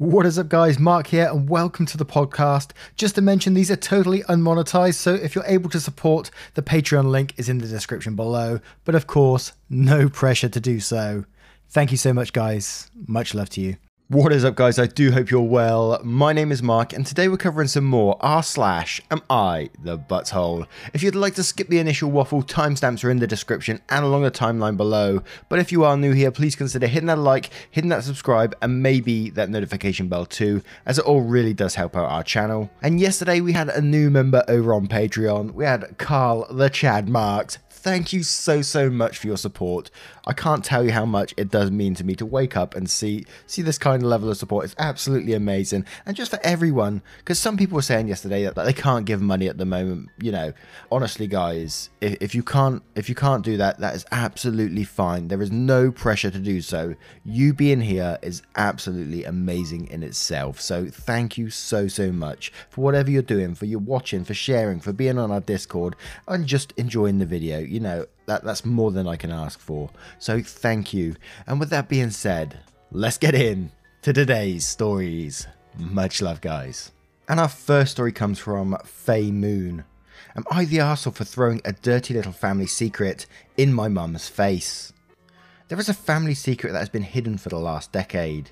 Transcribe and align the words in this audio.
What 0.00 0.24
is 0.24 0.38
up, 0.38 0.48
guys? 0.48 0.78
Mark 0.78 1.08
here, 1.08 1.28
and 1.28 1.46
welcome 1.46 1.84
to 1.84 1.98
the 1.98 2.06
podcast. 2.06 2.70
Just 2.96 3.16
to 3.16 3.20
mention, 3.20 3.52
these 3.52 3.70
are 3.70 3.76
totally 3.76 4.22
unmonetized, 4.22 4.94
so 4.94 5.12
if 5.12 5.34
you're 5.34 5.44
able 5.44 5.68
to 5.68 5.78
support, 5.78 6.30
the 6.54 6.62
Patreon 6.62 7.10
link 7.10 7.34
is 7.36 7.50
in 7.50 7.58
the 7.58 7.66
description 7.66 8.16
below. 8.16 8.60
But 8.86 8.94
of 8.94 9.06
course, 9.06 9.52
no 9.68 10.08
pressure 10.08 10.48
to 10.48 10.58
do 10.58 10.80
so. 10.80 11.26
Thank 11.68 11.90
you 11.90 11.98
so 11.98 12.14
much, 12.14 12.32
guys. 12.32 12.90
Much 13.06 13.34
love 13.34 13.50
to 13.50 13.60
you. 13.60 13.76
What 14.10 14.32
is 14.32 14.44
up, 14.44 14.56
guys? 14.56 14.76
I 14.76 14.86
do 14.86 15.12
hope 15.12 15.30
you're 15.30 15.40
well. 15.40 16.00
My 16.02 16.32
name 16.32 16.50
is 16.50 16.64
Mark, 16.64 16.92
and 16.92 17.06
today 17.06 17.28
we're 17.28 17.36
covering 17.36 17.68
some 17.68 17.84
more 17.84 18.16
r 18.18 18.42
slash 18.42 19.00
am 19.08 19.22
I 19.30 19.70
the 19.80 19.96
butthole. 19.96 20.66
If 20.92 21.04
you'd 21.04 21.14
like 21.14 21.36
to 21.36 21.44
skip 21.44 21.68
the 21.68 21.78
initial 21.78 22.10
waffle, 22.10 22.42
timestamps 22.42 23.04
are 23.04 23.10
in 23.10 23.20
the 23.20 23.28
description 23.28 23.80
and 23.88 24.04
along 24.04 24.22
the 24.22 24.32
timeline 24.32 24.76
below. 24.76 25.22
But 25.48 25.60
if 25.60 25.70
you 25.70 25.84
are 25.84 25.96
new 25.96 26.10
here, 26.10 26.32
please 26.32 26.56
consider 26.56 26.88
hitting 26.88 27.06
that 27.06 27.20
like, 27.20 27.50
hitting 27.70 27.90
that 27.90 28.02
subscribe, 28.02 28.56
and 28.60 28.82
maybe 28.82 29.30
that 29.30 29.48
notification 29.48 30.08
bell 30.08 30.26
too, 30.26 30.64
as 30.84 30.98
it 30.98 31.04
all 31.04 31.20
really 31.20 31.54
does 31.54 31.76
help 31.76 31.96
out 31.96 32.10
our 32.10 32.24
channel. 32.24 32.68
And 32.82 32.98
yesterday 32.98 33.40
we 33.40 33.52
had 33.52 33.68
a 33.68 33.80
new 33.80 34.10
member 34.10 34.42
over 34.48 34.74
on 34.74 34.88
Patreon. 34.88 35.54
We 35.54 35.64
had 35.64 35.98
Carl 35.98 36.48
the 36.50 36.68
Chad 36.68 37.08
Marks 37.08 37.58
thank 37.80 38.12
you 38.12 38.22
so 38.22 38.62
so 38.62 38.90
much 38.90 39.18
for 39.18 39.26
your 39.26 39.36
support. 39.36 39.90
I 40.26 40.32
can't 40.32 40.64
tell 40.64 40.84
you 40.84 40.92
how 40.92 41.06
much 41.06 41.34
it 41.36 41.50
does 41.50 41.70
mean 41.70 41.94
to 41.94 42.04
me 42.04 42.14
to 42.16 42.26
wake 42.26 42.56
up 42.56 42.76
and 42.76 42.88
see 42.88 43.24
see 43.46 43.62
this 43.62 43.78
kind 43.78 44.02
of 44.02 44.08
level 44.08 44.30
of 44.30 44.36
support. 44.36 44.66
It's 44.66 44.74
absolutely 44.78 45.32
amazing, 45.32 45.86
and 46.04 46.14
just 46.14 46.30
for 46.30 46.38
everyone, 46.44 47.02
because 47.18 47.38
some 47.38 47.56
people 47.56 47.76
were 47.76 47.82
saying 47.82 48.08
yesterday 48.08 48.44
that, 48.44 48.54
that, 48.54 48.64
they 48.64 48.72
can't 48.72 49.06
give 49.06 49.22
money 49.22 49.48
at 49.48 49.58
the 49.58 49.64
moment. 49.64 50.10
You 50.20 50.32
know, 50.32 50.52
honestly, 50.92 51.26
guys, 51.26 51.88
if, 52.00 52.16
if 52.20 52.34
you 52.34 52.42
can't 52.42 52.82
if 52.94 53.08
you 53.08 53.14
can't 53.14 53.44
do 53.44 53.56
that, 53.56 53.78
that 53.78 53.94
is 53.94 54.04
absolutely 54.12 54.84
fine. 54.84 55.28
There 55.28 55.42
is 55.42 55.50
no 55.50 55.90
pressure 55.90 56.30
to 56.30 56.38
do 56.38 56.60
so. 56.60 56.94
You 57.24 57.54
being 57.54 57.80
here 57.80 58.18
is 58.22 58.42
absolutely 58.56 59.24
amazing 59.24 59.88
in 59.88 60.02
itself. 60.02 60.60
So 60.60 60.86
thank 60.86 61.38
you 61.38 61.48
so 61.50 61.88
so 61.88 62.12
much 62.12 62.52
for 62.68 62.82
whatever 62.82 63.10
you're 63.10 63.22
doing, 63.22 63.54
for 63.54 63.64
your 63.64 63.80
watching, 63.80 64.24
for 64.24 64.34
sharing, 64.34 64.80
for 64.80 64.92
being 64.92 65.18
on 65.18 65.30
our 65.30 65.40
Discord, 65.40 65.96
and 66.28 66.46
just 66.46 66.72
enjoying 66.76 67.18
the 67.18 67.26
video 67.26 67.69
you 67.70 67.80
know, 67.80 68.04
that, 68.26 68.42
that's 68.42 68.64
more 68.64 68.90
than 68.90 69.06
I 69.06 69.16
can 69.16 69.30
ask 69.30 69.58
for. 69.58 69.90
So 70.18 70.42
thank 70.42 70.92
you. 70.92 71.14
And 71.46 71.60
with 71.60 71.70
that 71.70 71.88
being 71.88 72.10
said, 72.10 72.58
let's 72.90 73.18
get 73.18 73.34
in 73.34 73.70
to 74.02 74.12
today's 74.12 74.66
stories. 74.66 75.46
Much 75.78 76.20
love, 76.20 76.40
guys. 76.40 76.90
And 77.28 77.38
our 77.38 77.48
first 77.48 77.92
story 77.92 78.12
comes 78.12 78.40
from 78.40 78.76
Faye 78.84 79.30
Moon. 79.30 79.84
Am 80.34 80.44
I 80.50 80.64
the 80.64 80.78
arsehole 80.78 81.14
for 81.14 81.24
throwing 81.24 81.60
a 81.64 81.72
dirty 81.72 82.14
little 82.14 82.32
family 82.32 82.66
secret 82.66 83.26
in 83.56 83.72
my 83.72 83.88
mum's 83.88 84.28
face? 84.28 84.92
There 85.68 85.78
is 85.78 85.88
a 85.88 85.94
family 85.94 86.34
secret 86.34 86.72
that 86.72 86.80
has 86.80 86.88
been 86.88 87.02
hidden 87.02 87.38
for 87.38 87.48
the 87.48 87.58
last 87.58 87.92
decade. 87.92 88.50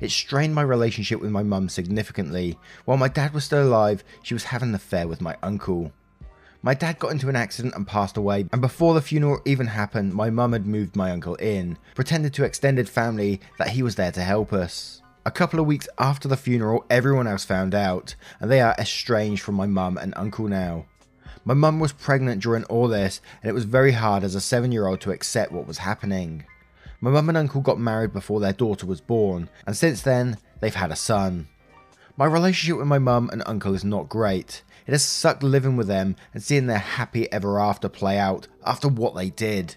It 0.00 0.10
strained 0.10 0.54
my 0.54 0.62
relationship 0.62 1.20
with 1.20 1.30
my 1.30 1.42
mum 1.42 1.68
significantly. 1.68 2.58
While 2.84 2.96
my 2.96 3.08
dad 3.08 3.34
was 3.34 3.44
still 3.44 3.62
alive, 3.62 4.02
she 4.22 4.34
was 4.34 4.44
having 4.44 4.70
an 4.70 4.74
affair 4.74 5.06
with 5.06 5.20
my 5.20 5.36
uncle. 5.42 5.92
My 6.64 6.72
dad 6.72 6.98
got 6.98 7.12
into 7.12 7.28
an 7.28 7.36
accident 7.36 7.74
and 7.76 7.86
passed 7.86 8.16
away, 8.16 8.46
and 8.50 8.62
before 8.62 8.94
the 8.94 9.02
funeral 9.02 9.42
even 9.44 9.66
happened, 9.66 10.14
my 10.14 10.30
mum 10.30 10.54
had 10.54 10.64
moved 10.64 10.96
my 10.96 11.10
uncle 11.10 11.34
in, 11.34 11.76
pretended 11.94 12.32
to 12.32 12.44
extended 12.44 12.88
family 12.88 13.42
that 13.58 13.68
he 13.68 13.82
was 13.82 13.96
there 13.96 14.12
to 14.12 14.22
help 14.22 14.50
us. 14.50 15.02
A 15.26 15.30
couple 15.30 15.60
of 15.60 15.66
weeks 15.66 15.90
after 15.98 16.26
the 16.26 16.38
funeral, 16.38 16.86
everyone 16.88 17.26
else 17.26 17.44
found 17.44 17.74
out, 17.74 18.14
and 18.40 18.50
they 18.50 18.62
are 18.62 18.74
estranged 18.78 19.42
from 19.42 19.56
my 19.56 19.66
mum 19.66 19.98
and 19.98 20.14
uncle 20.16 20.48
now. 20.48 20.86
My 21.44 21.52
mum 21.52 21.80
was 21.80 21.92
pregnant 21.92 22.42
during 22.42 22.64
all 22.64 22.88
this, 22.88 23.20
and 23.42 23.50
it 23.50 23.54
was 23.54 23.64
very 23.64 23.92
hard 23.92 24.24
as 24.24 24.34
a 24.34 24.40
seven 24.40 24.72
year 24.72 24.86
old 24.86 25.02
to 25.02 25.10
accept 25.10 25.52
what 25.52 25.66
was 25.66 25.76
happening. 25.76 26.46
My 26.98 27.10
mum 27.10 27.28
and 27.28 27.36
uncle 27.36 27.60
got 27.60 27.78
married 27.78 28.14
before 28.14 28.40
their 28.40 28.54
daughter 28.54 28.86
was 28.86 29.02
born, 29.02 29.50
and 29.66 29.76
since 29.76 30.00
then, 30.00 30.38
they've 30.60 30.74
had 30.74 30.90
a 30.90 30.96
son. 30.96 31.46
My 32.16 32.26
relationship 32.26 32.78
with 32.78 32.86
my 32.86 33.00
mum 33.00 33.28
and 33.32 33.42
uncle 33.44 33.74
is 33.74 33.82
not 33.82 34.08
great, 34.08 34.62
it 34.86 34.92
has 34.92 35.02
sucked 35.02 35.42
living 35.42 35.76
with 35.76 35.88
them 35.88 36.14
and 36.32 36.40
seeing 36.40 36.68
their 36.68 36.78
happy 36.78 37.30
ever 37.32 37.58
after 37.58 37.88
play 37.88 38.18
out 38.18 38.46
after 38.64 38.86
what 38.86 39.16
they 39.16 39.30
did. 39.30 39.74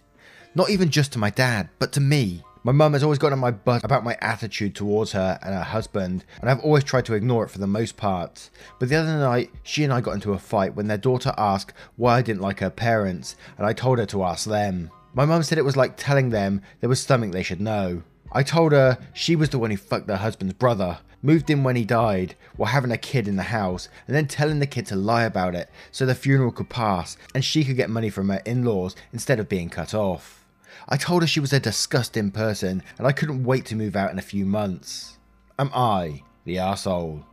Not 0.54 0.70
even 0.70 0.92
just 0.92 1.14
to 1.14 1.20
my 1.20 1.32
dad, 1.32 1.70
but 1.80 1.92
to 1.94 2.00
me. 2.00 2.44
My 2.64 2.72
mum 2.72 2.94
has 2.94 3.02
always 3.02 3.18
gotten 3.18 3.34
on 3.34 3.40
my 3.40 3.50
butt 3.50 3.84
about 3.84 4.04
my 4.04 4.16
attitude 4.22 4.76
towards 4.76 5.14
her 5.14 5.40
and 5.42 5.56
her 5.56 5.64
husband, 5.64 6.26
and 6.40 6.48
I've 6.48 6.60
always 6.60 6.84
tried 6.84 7.06
to 7.06 7.16
ignore 7.16 7.44
it 7.44 7.50
for 7.50 7.58
the 7.58 7.66
most 7.66 7.98
part. 7.98 8.52
But 8.78 8.90
the 8.90 8.98
other 8.98 9.18
night, 9.18 9.50
she 9.64 9.84
and 9.84 9.92
I 9.92 10.02
got 10.02 10.14
into 10.14 10.34
a 10.34 10.40
fight 10.40 10.76
when 10.76 10.88
their 10.88 10.98
daughter 10.98 11.34
asked 11.40 11.74
why 11.96 12.18
I 12.18 12.22
didn't 12.22 12.42
like 12.42 12.60
her 12.60 12.70
parents, 12.70 13.36
and 13.58 13.66
I 13.66 13.74
told 13.74 13.98
her 13.98 14.06
to 14.08 14.24
ask 14.24 14.48
them. 14.48 14.92
My 15.16 15.26
mum 15.26 15.42
said 15.42 15.58
it 15.58 15.66
was 15.66 15.78
like 15.78 15.98
telling 15.98 16.30
them 16.30 16.62
there 16.82 16.90
was 16.90 17.00
something 17.00 17.32
they 17.32 17.42
should 17.42 17.62
know. 17.62 18.04
I 18.32 18.44
told 18.44 18.74
her 18.74 19.00
she 19.14 19.36
was 19.36 19.50
the 19.50 19.60
one 19.60 19.72
who 19.72 19.78
fucked 19.78 20.10
her 20.10 20.18
husband's 20.18 20.54
brother, 20.54 21.00
moved 21.22 21.50
in 21.50 21.64
when 21.64 21.76
he 21.76 21.86
died 21.86 22.36
while 22.56 22.72
having 22.72 22.92
a 22.92 22.98
kid 22.98 23.28
in 23.28 23.36
the 23.36 23.44
house, 23.44 23.90
and 24.06 24.16
then 24.16 24.28
telling 24.28 24.60
the 24.60 24.68
kid 24.68 24.86
to 24.88 24.96
lie 24.96 25.24
about 25.24 25.56
it 25.56 25.70
so 25.92 26.06
the 26.06 26.16
funeral 26.16 26.52
could 26.52 26.70
pass 26.70 27.18
and 27.34 27.44
she 27.44 27.64
could 27.64 27.76
get 27.76 27.90
money 27.90 28.10
from 28.10 28.30
her 28.30 28.42
in 28.46 28.64
laws 28.64 28.96
instead 29.12 29.40
of 29.40 29.50
being 29.50 29.70
cut 29.70 29.94
off. 29.94 30.46
I 30.90 30.98
told 30.98 31.24
her 31.24 31.28
she 31.28 31.40
was 31.40 31.54
a 31.54 31.60
disgusting 31.60 32.32
person 32.32 32.84
and 32.98 33.08
I 33.08 33.12
couldn't 33.12 33.44
wait 33.44 33.66
to 33.68 33.76
move 33.76 33.96
out 33.96 34.12
in 34.12 34.20
a 34.20 34.24
few 34.24 34.46
months. 34.46 35.18
Am 35.60 35.72
I 35.74 36.24
the 36.46 36.60
asshole? 36.60 37.26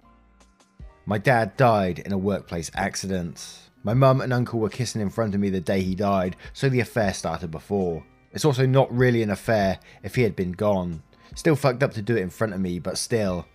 My 1.06 1.18
dad 1.18 1.56
died 1.56 1.98
in 1.98 2.12
a 2.12 2.18
workplace 2.18 2.70
accident. 2.74 3.60
My 3.82 3.92
mum 3.92 4.22
and 4.22 4.32
uncle 4.32 4.58
were 4.58 4.70
kissing 4.70 5.02
in 5.02 5.10
front 5.10 5.34
of 5.34 5.40
me 5.40 5.50
the 5.50 5.60
day 5.60 5.82
he 5.82 5.94
died, 5.94 6.36
so 6.54 6.70
the 6.70 6.80
affair 6.80 7.12
started 7.12 7.50
before. 7.50 8.02
It's 8.32 8.46
also 8.46 8.64
not 8.64 8.90
really 8.90 9.22
an 9.22 9.30
affair 9.30 9.78
if 10.02 10.14
he 10.14 10.22
had 10.22 10.34
been 10.34 10.52
gone. 10.52 11.02
Still 11.34 11.54
fucked 11.54 11.82
up 11.82 11.92
to 11.94 12.02
do 12.02 12.16
it 12.16 12.22
in 12.22 12.30
front 12.30 12.54
of 12.54 12.60
me, 12.60 12.78
but 12.78 12.96
still. 12.96 13.46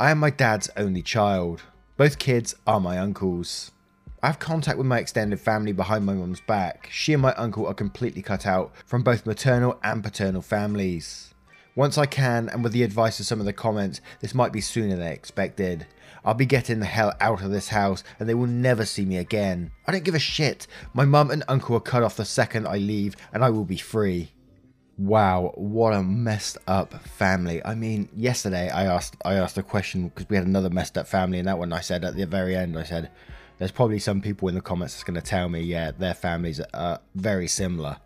I 0.00 0.12
am 0.12 0.18
my 0.18 0.30
dad's 0.30 0.70
only 0.76 1.02
child. 1.02 1.62
Both 1.96 2.20
kids 2.20 2.54
are 2.68 2.78
my 2.78 2.98
uncle's. 2.98 3.72
I 4.22 4.28
have 4.28 4.38
contact 4.38 4.78
with 4.78 4.86
my 4.86 5.00
extended 5.00 5.40
family 5.40 5.72
behind 5.72 6.06
my 6.06 6.14
mum's 6.14 6.40
back. 6.40 6.88
She 6.92 7.14
and 7.14 7.20
my 7.20 7.34
uncle 7.34 7.66
are 7.66 7.74
completely 7.74 8.22
cut 8.22 8.46
out 8.46 8.72
from 8.86 9.02
both 9.02 9.26
maternal 9.26 9.76
and 9.82 10.00
paternal 10.00 10.40
families. 10.40 11.34
Once 11.74 11.98
I 11.98 12.06
can, 12.06 12.48
and 12.48 12.62
with 12.62 12.72
the 12.72 12.84
advice 12.84 13.18
of 13.18 13.26
some 13.26 13.40
of 13.40 13.46
the 13.46 13.52
comments, 13.52 14.00
this 14.20 14.36
might 14.36 14.52
be 14.52 14.60
sooner 14.60 14.94
than 14.94 15.08
expected. 15.08 15.88
I'll 16.24 16.34
be 16.34 16.46
getting 16.46 16.78
the 16.78 16.86
hell 16.86 17.14
out 17.20 17.42
of 17.42 17.50
this 17.50 17.70
house 17.70 18.04
and 18.20 18.28
they 18.28 18.34
will 18.34 18.46
never 18.46 18.84
see 18.84 19.04
me 19.04 19.16
again. 19.16 19.72
I 19.84 19.90
don't 19.90 20.04
give 20.04 20.14
a 20.14 20.20
shit. 20.20 20.68
My 20.94 21.06
mum 21.06 21.32
and 21.32 21.42
uncle 21.48 21.74
are 21.74 21.80
cut 21.80 22.04
off 22.04 22.16
the 22.16 22.24
second 22.24 22.68
I 22.68 22.76
leave 22.76 23.16
and 23.32 23.42
I 23.42 23.50
will 23.50 23.64
be 23.64 23.78
free. 23.78 24.30
Wow, 24.98 25.52
what 25.54 25.94
a 25.94 26.02
messed 26.02 26.58
up 26.66 26.92
family. 27.06 27.64
I 27.64 27.76
mean, 27.76 28.08
yesterday 28.16 28.68
I 28.68 28.84
asked 28.84 29.16
I 29.24 29.34
asked 29.34 29.56
a 29.56 29.62
question 29.62 30.08
because 30.08 30.28
we 30.28 30.36
had 30.36 30.44
another 30.44 30.70
messed 30.70 30.98
up 30.98 31.06
family, 31.06 31.38
and 31.38 31.46
that 31.46 31.56
one 31.56 31.72
I 31.72 31.80
said 31.80 32.04
at 32.04 32.16
the 32.16 32.26
very 32.26 32.56
end, 32.56 32.76
I 32.76 32.82
said, 32.82 33.08
"There's 33.58 33.70
probably 33.70 34.00
some 34.00 34.20
people 34.20 34.48
in 34.48 34.56
the 34.56 34.60
comments 34.60 34.94
that's 34.94 35.04
going 35.04 35.14
to 35.14 35.20
tell 35.20 35.48
me, 35.48 35.60
yeah, 35.60 35.92
their 35.92 36.14
families 36.14 36.60
are 36.74 36.98
very 37.14 37.46
similar." 37.46 37.98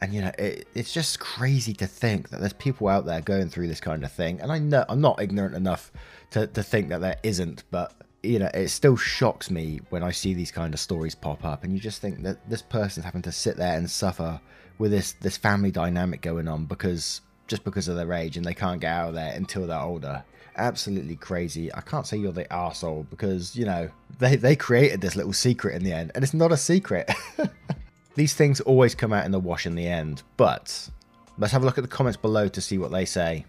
And 0.00 0.12
you 0.12 0.22
know, 0.22 0.32
it, 0.36 0.66
it's 0.74 0.92
just 0.92 1.20
crazy 1.20 1.72
to 1.74 1.86
think 1.86 2.30
that 2.30 2.40
there's 2.40 2.52
people 2.52 2.88
out 2.88 3.06
there 3.06 3.20
going 3.20 3.48
through 3.48 3.68
this 3.68 3.80
kind 3.80 4.02
of 4.02 4.10
thing. 4.10 4.40
And 4.40 4.50
I 4.50 4.58
know 4.58 4.84
I'm 4.88 5.00
not 5.00 5.22
ignorant 5.22 5.54
enough 5.54 5.92
to 6.32 6.48
to 6.48 6.64
think 6.64 6.88
that 6.88 7.00
there 7.00 7.18
isn't, 7.22 7.62
but 7.70 7.92
you 8.24 8.38
know, 8.38 8.50
it 8.54 8.68
still 8.68 8.96
shocks 8.96 9.50
me 9.50 9.80
when 9.90 10.02
I 10.02 10.10
see 10.10 10.34
these 10.34 10.50
kind 10.50 10.74
of 10.74 10.80
stories 10.80 11.14
pop 11.14 11.44
up, 11.44 11.64
and 11.64 11.72
you 11.72 11.78
just 11.78 12.00
think 12.00 12.22
that 12.22 12.48
this 12.48 12.62
person's 12.62 13.04
having 13.04 13.22
to 13.22 13.32
sit 13.32 13.56
there 13.56 13.76
and 13.76 13.90
suffer 13.90 14.40
with 14.78 14.90
this 14.90 15.12
this 15.12 15.36
family 15.36 15.70
dynamic 15.70 16.20
going 16.20 16.48
on 16.48 16.64
because 16.64 17.20
just 17.46 17.64
because 17.64 17.88
of 17.88 17.96
their 17.96 18.12
age 18.12 18.36
and 18.36 18.46
they 18.46 18.54
can't 18.54 18.80
get 18.80 18.92
out 18.92 19.08
of 19.10 19.14
there 19.14 19.32
until 19.34 19.66
they're 19.66 19.78
older. 19.78 20.24
Absolutely 20.56 21.16
crazy. 21.16 21.72
I 21.74 21.80
can't 21.80 22.06
say 22.06 22.16
you're 22.16 22.32
the 22.32 22.50
asshole 22.52 23.06
because 23.10 23.54
you 23.56 23.64
know 23.64 23.90
they 24.18 24.36
they 24.36 24.56
created 24.56 25.00
this 25.00 25.16
little 25.16 25.32
secret 25.32 25.74
in 25.74 25.84
the 25.84 25.92
end, 25.92 26.12
and 26.14 26.24
it's 26.24 26.34
not 26.34 26.52
a 26.52 26.56
secret. 26.56 27.10
These 28.14 28.34
things 28.34 28.60
always 28.60 28.94
come 28.94 29.12
out 29.12 29.26
in 29.26 29.32
the 29.32 29.40
wash 29.40 29.66
in 29.66 29.74
the 29.74 29.88
end, 29.88 30.22
but 30.36 30.88
let's 31.36 31.52
have 31.52 31.62
a 31.62 31.66
look 31.66 31.78
at 31.78 31.82
the 31.82 31.88
comments 31.88 32.16
below 32.16 32.46
to 32.48 32.60
see 32.60 32.78
what 32.78 32.92
they 32.92 33.04
say. 33.04 33.44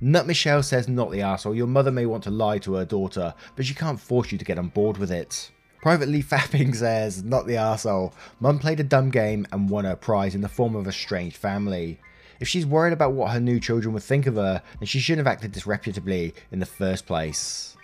Nut 0.00 0.26
Michelle 0.26 0.62
says, 0.62 0.88
not 0.88 1.10
the 1.10 1.22
asshole. 1.22 1.54
Your 1.54 1.66
mother 1.66 1.90
may 1.90 2.06
want 2.06 2.22
to 2.24 2.30
lie 2.30 2.58
to 2.58 2.74
her 2.74 2.84
daughter, 2.84 3.34
but 3.56 3.66
she 3.66 3.74
can't 3.74 4.00
force 4.00 4.30
you 4.30 4.38
to 4.38 4.44
get 4.44 4.58
on 4.58 4.68
board 4.68 4.96
with 4.96 5.10
it. 5.10 5.50
Privately 5.82 6.22
fapping 6.24 6.74
says, 6.74 7.24
not 7.24 7.46
the 7.46 7.56
asshole. 7.56 8.14
Mum 8.38 8.58
played 8.58 8.80
a 8.80 8.84
dumb 8.84 9.10
game 9.10 9.46
and 9.50 9.68
won 9.68 9.84
her 9.84 9.96
prize 9.96 10.34
in 10.34 10.40
the 10.40 10.48
form 10.48 10.76
of 10.76 10.86
a 10.86 10.92
strange 10.92 11.36
family. 11.36 11.98
If 12.40 12.46
she's 12.46 12.64
worried 12.66 12.92
about 12.92 13.14
what 13.14 13.32
her 13.32 13.40
new 13.40 13.58
children 13.58 13.92
would 13.94 14.04
think 14.04 14.26
of 14.26 14.36
her, 14.36 14.62
then 14.78 14.86
she 14.86 15.00
shouldn't 15.00 15.26
have 15.26 15.32
acted 15.32 15.50
disreputably 15.50 16.34
in 16.52 16.60
the 16.60 16.66
first 16.66 17.04
place. 17.04 17.76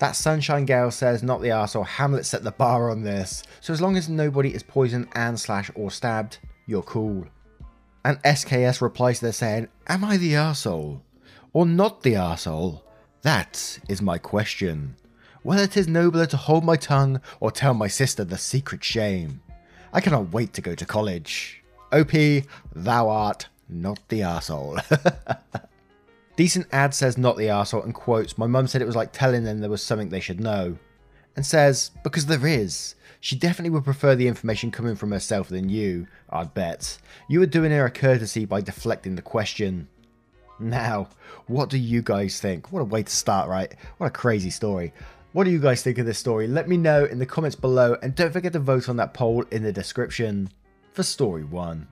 That 0.00 0.16
Sunshine 0.16 0.64
Gale 0.64 0.90
says, 0.90 1.22
not 1.22 1.40
the 1.40 1.52
asshole. 1.52 1.84
Hamlet 1.84 2.26
set 2.26 2.42
the 2.42 2.50
bar 2.50 2.90
on 2.90 3.04
this. 3.04 3.44
So 3.60 3.72
as 3.72 3.80
long 3.80 3.96
as 3.96 4.08
nobody 4.08 4.52
is 4.52 4.64
poisoned 4.64 5.06
and 5.14 5.38
slash 5.38 5.70
or 5.76 5.92
stabbed, 5.92 6.38
you're 6.66 6.82
cool. 6.82 7.26
And 8.04 8.20
SKS 8.24 8.80
replies 8.80 9.20
to 9.20 9.26
this 9.26 9.36
saying, 9.36 9.68
Am 9.86 10.04
I 10.04 10.16
the 10.16 10.34
asshole? 10.34 11.00
Or 11.54 11.64
not 11.64 12.02
the 12.02 12.16
asshole? 12.16 12.84
That 13.22 13.78
is 13.88 14.02
my 14.02 14.18
question 14.18 14.96
whether 15.44 15.62
it 15.62 15.76
is 15.76 15.86
nobler 15.86 16.26
to 16.26 16.36
hold 16.38 16.64
my 16.64 16.74
tongue 16.74 17.20
or 17.38 17.50
tell 17.50 17.74
my 17.74 17.86
sister 17.86 18.24
the 18.24 18.38
secret 18.38 18.82
shame. 18.82 19.40
I 19.92 20.00
cannot 20.00 20.32
wait 20.32 20.54
to 20.54 20.62
go 20.62 20.74
to 20.74 20.86
college. 20.86 21.62
OP, 21.92 22.12
thou 22.74 23.08
art 23.08 23.48
not 23.68 24.00
the 24.08 24.22
asshole. 24.22 24.78
Decent 26.36 26.66
ad 26.72 26.94
says 26.94 27.16
not 27.16 27.36
the 27.36 27.48
arsehole 27.48 27.84
and 27.84 27.94
quotes, 27.94 28.38
My 28.38 28.46
mum 28.46 28.66
said 28.66 28.82
it 28.82 28.86
was 28.86 28.96
like 28.96 29.12
telling 29.12 29.44
them 29.44 29.60
there 29.60 29.70
was 29.70 29.82
something 29.82 30.08
they 30.08 30.18
should 30.18 30.40
know. 30.40 30.78
And 31.36 31.44
says, 31.44 31.90
Because 32.02 32.26
there 32.26 32.46
is. 32.46 32.94
She 33.20 33.36
definitely 33.36 33.70
would 33.70 33.84
prefer 33.84 34.16
the 34.16 34.28
information 34.28 34.70
coming 34.70 34.96
from 34.96 35.12
herself 35.12 35.48
than 35.48 35.68
you, 35.68 36.06
I'd 36.30 36.54
bet. 36.54 36.98
You 37.28 37.40
were 37.40 37.46
doing 37.46 37.70
her 37.70 37.84
a 37.84 37.90
courtesy 37.90 38.46
by 38.46 38.62
deflecting 38.62 39.14
the 39.14 39.22
question. 39.22 39.88
Now, 40.58 41.08
what 41.46 41.68
do 41.68 41.78
you 41.78 42.02
guys 42.02 42.40
think? 42.40 42.72
What 42.72 42.80
a 42.80 42.84
way 42.84 43.02
to 43.02 43.10
start, 43.10 43.48
right? 43.48 43.74
What 43.98 44.06
a 44.06 44.10
crazy 44.10 44.50
story. 44.50 44.92
What 45.32 45.44
do 45.44 45.50
you 45.50 45.58
guys 45.58 45.82
think 45.82 45.98
of 45.98 46.06
this 46.06 46.18
story? 46.18 46.46
Let 46.46 46.68
me 46.68 46.76
know 46.76 47.04
in 47.04 47.18
the 47.18 47.26
comments 47.26 47.56
below 47.56 47.96
and 48.02 48.14
don't 48.14 48.32
forget 48.32 48.52
to 48.52 48.60
vote 48.60 48.88
on 48.88 48.96
that 48.96 49.14
poll 49.14 49.42
in 49.50 49.64
the 49.64 49.72
description 49.72 50.48
for 50.92 51.02
story 51.02 51.42
1. 51.42 51.88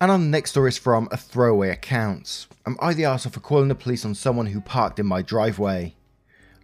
And 0.00 0.10
our 0.10 0.18
next 0.18 0.52
story 0.52 0.70
is 0.70 0.78
from 0.78 1.06
a 1.12 1.16
throwaway 1.16 1.68
account. 1.68 2.46
Am 2.66 2.76
I 2.80 2.94
the 2.94 3.02
arsehole 3.02 3.32
for 3.32 3.40
calling 3.40 3.68
the 3.68 3.74
police 3.74 4.04
on 4.04 4.14
someone 4.14 4.46
who 4.46 4.60
parked 4.60 4.98
in 4.98 5.06
my 5.06 5.20
driveway? 5.20 5.94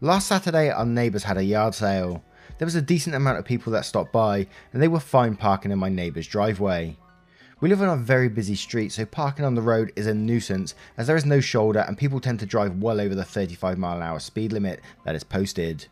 Last 0.01 0.29
Saturday, 0.29 0.71
our 0.71 0.87
neighbours 0.87 1.25
had 1.25 1.37
a 1.37 1.45
yard 1.45 1.75
sale. 1.75 2.25
There 2.57 2.67
was 2.67 2.75
a 2.75 2.83
decent 2.83 3.15
amount 3.15 3.39
of 3.39 3.45
people 3.45 3.73
that 3.75 3.85
stopped 3.85 4.13
by, 4.13 4.47
and 4.73 4.83
they 4.83 4.89
were 4.89 4.99
fine 4.99 5.37
parking 5.37 5.71
in 5.71 5.79
my 5.79 5.89
neighbour's 5.89 6.27
driveway. 6.27 6.97
We 7.61 7.69
live 7.69 7.83
on 7.83 7.89
a 7.89 7.97
very 7.97 8.29
busy 8.29 8.55
street, 8.55 8.93
so 8.93 9.05
parking 9.05 9.45
on 9.45 9.57
the 9.57 9.63
road 9.63 9.93
is 9.97 10.07
a 10.07 10.15
nuisance 10.15 10.77
as 10.97 11.09
there 11.09 11.17
is 11.17 11.27
no 11.27 11.41
shoulder 11.41 11.81
and 11.81 11.99
people 11.99 12.21
tend 12.21 12.39
to 12.39 12.47
drive 12.47 12.81
well 12.81 13.01
over 13.01 13.17
the 13.17 13.25
35 13.25 13.77
mile 13.77 13.97
an 13.97 14.03
hour 14.05 14.21
speed 14.21 14.53
limit 14.53 14.81
that 15.05 15.17
is 15.17 15.25
posted. 15.25 15.87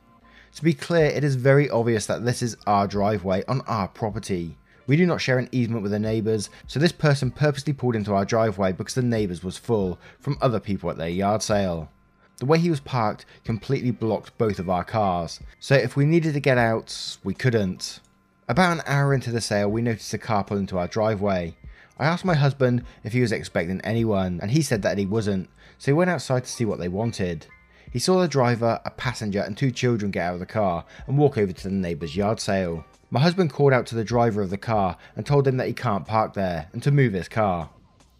To 0.54 0.62
be 0.62 0.72
clear, 0.72 1.06
it 1.06 1.24
is 1.24 1.34
very 1.34 1.68
obvious 1.68 2.06
that 2.06 2.24
this 2.24 2.40
is 2.40 2.56
our 2.68 2.86
driveway 2.86 3.42
on 3.48 3.62
our 3.62 3.88
property. 3.88 4.56
We 4.86 4.96
do 4.96 5.06
not 5.06 5.20
share 5.20 5.40
an 5.40 5.48
easement 5.50 5.82
with 5.82 5.90
the 5.90 5.98
neighbours, 5.98 6.50
so 6.68 6.78
this 6.78 6.92
person 6.92 7.32
purposely 7.32 7.72
pulled 7.72 7.96
into 7.96 8.14
our 8.14 8.24
driveway 8.24 8.70
because 8.70 8.94
the 8.94 9.02
neighbours 9.02 9.42
was 9.42 9.58
full 9.58 9.98
from 10.20 10.38
other 10.40 10.60
people 10.60 10.88
at 10.88 10.98
their 10.98 11.08
yard 11.08 11.42
sale. 11.42 11.90
The 12.36 12.46
way 12.46 12.60
he 12.60 12.70
was 12.70 12.78
parked 12.78 13.26
completely 13.42 13.90
blocked 13.90 14.38
both 14.38 14.60
of 14.60 14.70
our 14.70 14.84
cars, 14.84 15.40
so 15.58 15.74
if 15.74 15.96
we 15.96 16.04
needed 16.04 16.34
to 16.34 16.40
get 16.40 16.58
out, 16.58 17.18
we 17.24 17.34
couldn't. 17.34 17.98
About 18.48 18.76
an 18.76 18.82
hour 18.86 19.12
into 19.12 19.32
the 19.32 19.40
sale, 19.40 19.68
we 19.68 19.82
noticed 19.82 20.14
a 20.14 20.18
car 20.18 20.44
pull 20.44 20.56
into 20.56 20.78
our 20.78 20.86
driveway. 20.86 21.56
I 21.98 22.06
asked 22.06 22.24
my 22.24 22.34
husband 22.34 22.84
if 23.02 23.12
he 23.12 23.20
was 23.20 23.32
expecting 23.32 23.80
anyone, 23.80 24.38
and 24.40 24.52
he 24.52 24.62
said 24.62 24.82
that 24.82 24.98
he 24.98 25.06
wasn't, 25.06 25.50
so 25.78 25.90
he 25.90 25.94
went 25.94 26.10
outside 26.10 26.44
to 26.44 26.50
see 26.50 26.64
what 26.64 26.78
they 26.78 26.86
wanted. 26.86 27.48
He 27.90 27.98
saw 27.98 28.20
the 28.20 28.28
driver, 28.28 28.80
a 28.84 28.90
passenger, 28.90 29.40
and 29.40 29.56
two 29.56 29.72
children 29.72 30.12
get 30.12 30.26
out 30.26 30.34
of 30.34 30.40
the 30.40 30.46
car 30.46 30.84
and 31.08 31.18
walk 31.18 31.36
over 31.36 31.52
to 31.52 31.62
the 31.64 31.74
neighbour's 31.74 32.14
yard 32.14 32.38
sale. 32.38 32.84
My 33.10 33.18
husband 33.18 33.52
called 33.52 33.72
out 33.72 33.84
to 33.86 33.96
the 33.96 34.04
driver 34.04 34.42
of 34.42 34.50
the 34.50 34.58
car 34.58 34.96
and 35.16 35.26
told 35.26 35.48
him 35.48 35.56
that 35.56 35.66
he 35.66 35.72
can't 35.72 36.06
park 36.06 36.34
there 36.34 36.68
and 36.72 36.80
to 36.84 36.92
move 36.92 37.14
his 37.14 37.28
car. 37.28 37.70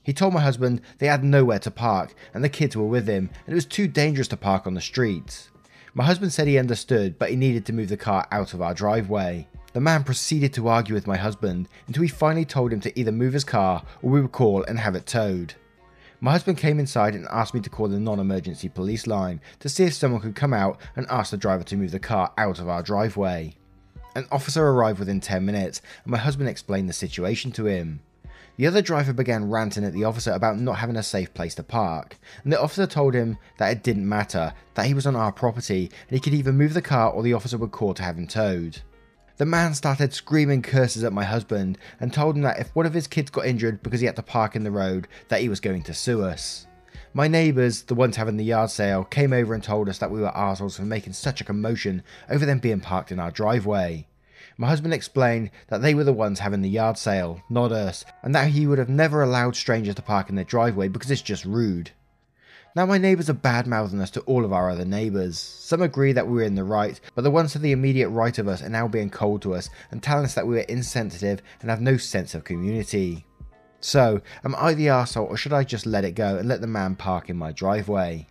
He 0.02 0.12
told 0.12 0.34
my 0.34 0.40
husband 0.40 0.81
they 0.99 1.06
had 1.06 1.22
nowhere 1.22 1.58
to 1.61 1.70
park 1.70 2.14
and 2.34 2.43
the 2.43 2.49
kids 2.49 2.76
were 2.76 2.84
with 2.84 3.06
him 3.06 3.31
and 3.44 3.52
it 3.52 3.55
was 3.55 3.64
too 3.64 3.87
dangerous 3.87 4.29
to 4.29 4.37
park 4.37 4.67
on 4.67 4.75
the 4.75 4.81
streets. 4.81 5.50
My 5.94 6.05
husband 6.05 6.32
said 6.32 6.46
he 6.46 6.58
understood 6.58 7.19
but 7.19 7.31
he 7.31 7.37
needed 7.37 7.67
to 7.67 7.72
move 7.72 7.88
the 7.88 7.96
car 7.96 8.26
out 8.31 8.55
of 8.55 8.62
our 8.62 8.75
driveway. 8.75 9.49
The 9.76 9.82
man 9.82 10.05
proceeded 10.05 10.55
to 10.55 10.69
argue 10.69 10.94
with 10.94 11.06
my 11.06 11.19
husband 11.19 11.69
until 11.87 12.02
he 12.02 12.08
finally 12.08 12.46
told 12.46 12.73
him 12.73 12.81
to 12.81 12.99
either 12.99 13.12
move 13.12 13.34
his 13.34 13.44
car 13.44 13.82
or 14.00 14.08
we 14.08 14.23
would 14.23 14.32
call 14.32 14.64
and 14.64 14.78
have 14.78 14.94
it 14.94 15.05
towed. 15.05 15.52
My 16.19 16.32
husband 16.32 16.56
came 16.56 16.81
inside 16.81 17.14
and 17.14 17.26
asked 17.28 17.52
me 17.52 17.61
to 17.61 17.69
call 17.69 17.87
the 17.87 18.00
non 18.00 18.19
emergency 18.19 18.70
police 18.70 19.06
line 19.06 19.38
to 19.61 19.69
see 19.69 19.84
if 19.84 19.93
someone 19.93 20.23
could 20.23 20.34
come 20.34 20.55
out 20.55 20.81
and 20.96 21.06
ask 21.11 21.31
the 21.31 21.37
driver 21.37 21.62
to 21.64 21.76
move 21.76 21.90
the 21.90 21.99
car 21.99 22.32
out 22.38 22.58
of 22.58 22.70
our 22.70 22.82
driveway. 22.82 23.55
An 24.14 24.26
officer 24.32 24.67
arrived 24.67 24.99
within 24.99 25.20
10 25.20 25.44
minutes, 25.44 25.82
and 26.05 26.11
my 26.11 26.17
husband 26.17 26.49
explained 26.49 26.88
the 26.88 26.94
situation 26.94 27.52
to 27.52 27.67
him. 27.67 28.00
The 28.56 28.67
other 28.67 28.81
driver 28.81 29.12
began 29.12 29.50
ranting 29.50 29.84
at 29.84 29.93
the 29.93 30.05
officer 30.05 30.32
about 30.32 30.58
not 30.58 30.79
having 30.79 30.96
a 30.96 31.02
safe 31.02 31.34
place 31.34 31.55
to 31.56 31.62
park, 31.62 32.17
and 32.44 32.50
the 32.50 32.62
officer 32.62 32.87
told 32.87 33.12
him 33.12 33.37
that 33.58 33.72
it 33.72 33.82
didn't 33.82 34.08
matter, 34.08 34.55
that 34.72 34.87
he 34.87 34.94
was 34.94 35.06
on 35.06 35.17
our 35.17 35.32
property, 35.32 35.90
and 36.08 36.17
he 36.17 36.20
could 36.20 36.32
either 36.32 36.50
move 36.50 36.72
the 36.72 36.81
car 36.81 37.11
or 37.11 37.22
the 37.22 37.34
officer 37.34 37.58
would 37.58 37.72
call 37.72 37.93
to 37.93 38.02
have 38.02 38.17
him 38.17 38.26
towed. 38.26 38.81
The 39.38 39.44
man 39.44 39.74
started 39.74 40.14
screaming 40.14 40.62
curses 40.62 41.04
at 41.04 41.12
my 41.12 41.24
husband 41.24 41.76
and 42.00 42.10
told 42.10 42.36
him 42.36 42.42
that 42.42 42.58
if 42.58 42.74
one 42.74 42.86
of 42.86 42.94
his 42.94 43.06
kids 43.06 43.30
got 43.30 43.44
injured 43.44 43.82
because 43.82 44.00
he 44.00 44.06
had 44.06 44.16
to 44.16 44.22
park 44.22 44.56
in 44.56 44.64
the 44.64 44.70
road, 44.70 45.08
that 45.28 45.42
he 45.42 45.50
was 45.50 45.60
going 45.60 45.82
to 45.82 45.92
sue 45.92 46.22
us. 46.22 46.66
My 47.12 47.28
neighbours, 47.28 47.82
the 47.82 47.94
ones 47.94 48.16
having 48.16 48.38
the 48.38 48.44
yard 48.44 48.70
sale, 48.70 49.04
came 49.04 49.34
over 49.34 49.52
and 49.52 49.62
told 49.62 49.90
us 49.90 49.98
that 49.98 50.10
we 50.10 50.20
were 50.20 50.34
assholes 50.34 50.76
for 50.76 50.84
making 50.84 51.12
such 51.12 51.42
a 51.42 51.44
commotion 51.44 52.02
over 52.30 52.46
them 52.46 52.60
being 52.60 52.80
parked 52.80 53.12
in 53.12 53.20
our 53.20 53.30
driveway. 53.30 54.06
My 54.56 54.68
husband 54.68 54.94
explained 54.94 55.50
that 55.68 55.82
they 55.82 55.94
were 55.94 56.04
the 56.04 56.14
ones 56.14 56.38
having 56.38 56.62
the 56.62 56.70
yard 56.70 56.96
sale, 56.96 57.42
not 57.50 57.72
us, 57.72 58.06
and 58.22 58.34
that 58.34 58.52
he 58.52 58.66
would 58.66 58.78
have 58.78 58.88
never 58.88 59.22
allowed 59.22 59.54
strangers 59.54 59.96
to 59.96 60.02
park 60.02 60.30
in 60.30 60.36
their 60.36 60.46
driveway 60.46 60.88
because 60.88 61.10
it's 61.10 61.20
just 61.20 61.44
rude. 61.44 61.90
Now, 62.76 62.84
my 62.84 62.99
neighbours 62.99 63.31
are 63.31 63.32
bad 63.32 63.67
mouthing 63.67 64.02
us 64.02 64.11
to 64.11 64.20
all 64.26 64.44
of 64.44 64.52
our 64.52 64.69
other 64.69 64.84
neighbours. 64.84 65.38
Some 65.38 65.81
agree 65.81 66.12
that 66.12 66.26
we 66.26 66.34
were 66.34 66.43
in 66.43 66.56
the 66.56 66.62
right, 66.62 67.00
but 67.14 67.23
the 67.23 67.31
ones 67.31 67.52
to 67.52 67.58
the 67.58 67.73
immediate 67.73 68.11
right 68.11 68.38
of 68.38 68.49
us 68.49 68.62
are 68.62 68.69
now 68.69 68.87
being 68.87 69.08
cold 69.08 69.40
to 69.43 69.55
us 69.55 69.70
and 69.90 70.02
telling 70.02 70.26
us 70.26 70.34
that 70.34 70.46
we 70.46 70.58
are 70.58 70.64
insensitive 70.64 71.40
and 71.62 71.70
have 71.70 71.81
no 71.81 71.96
sense 71.96 72.34
of 72.34 72.44
community. 72.44 73.25
So, 73.81 74.20
am 74.44 74.55
I 74.58 74.75
the 74.75 74.88
arsehole 74.88 75.31
or 75.31 75.38
should 75.38 75.55
I 75.55 75.64
just 75.64 75.87
let 75.87 76.05
it 76.05 76.17
go 76.17 76.37
and 76.37 76.46
let 76.46 76.61
the 76.61 76.67
man 76.67 76.96
park 76.96 77.31
in 77.31 77.38
my 77.38 77.50
driveway? 77.50 78.26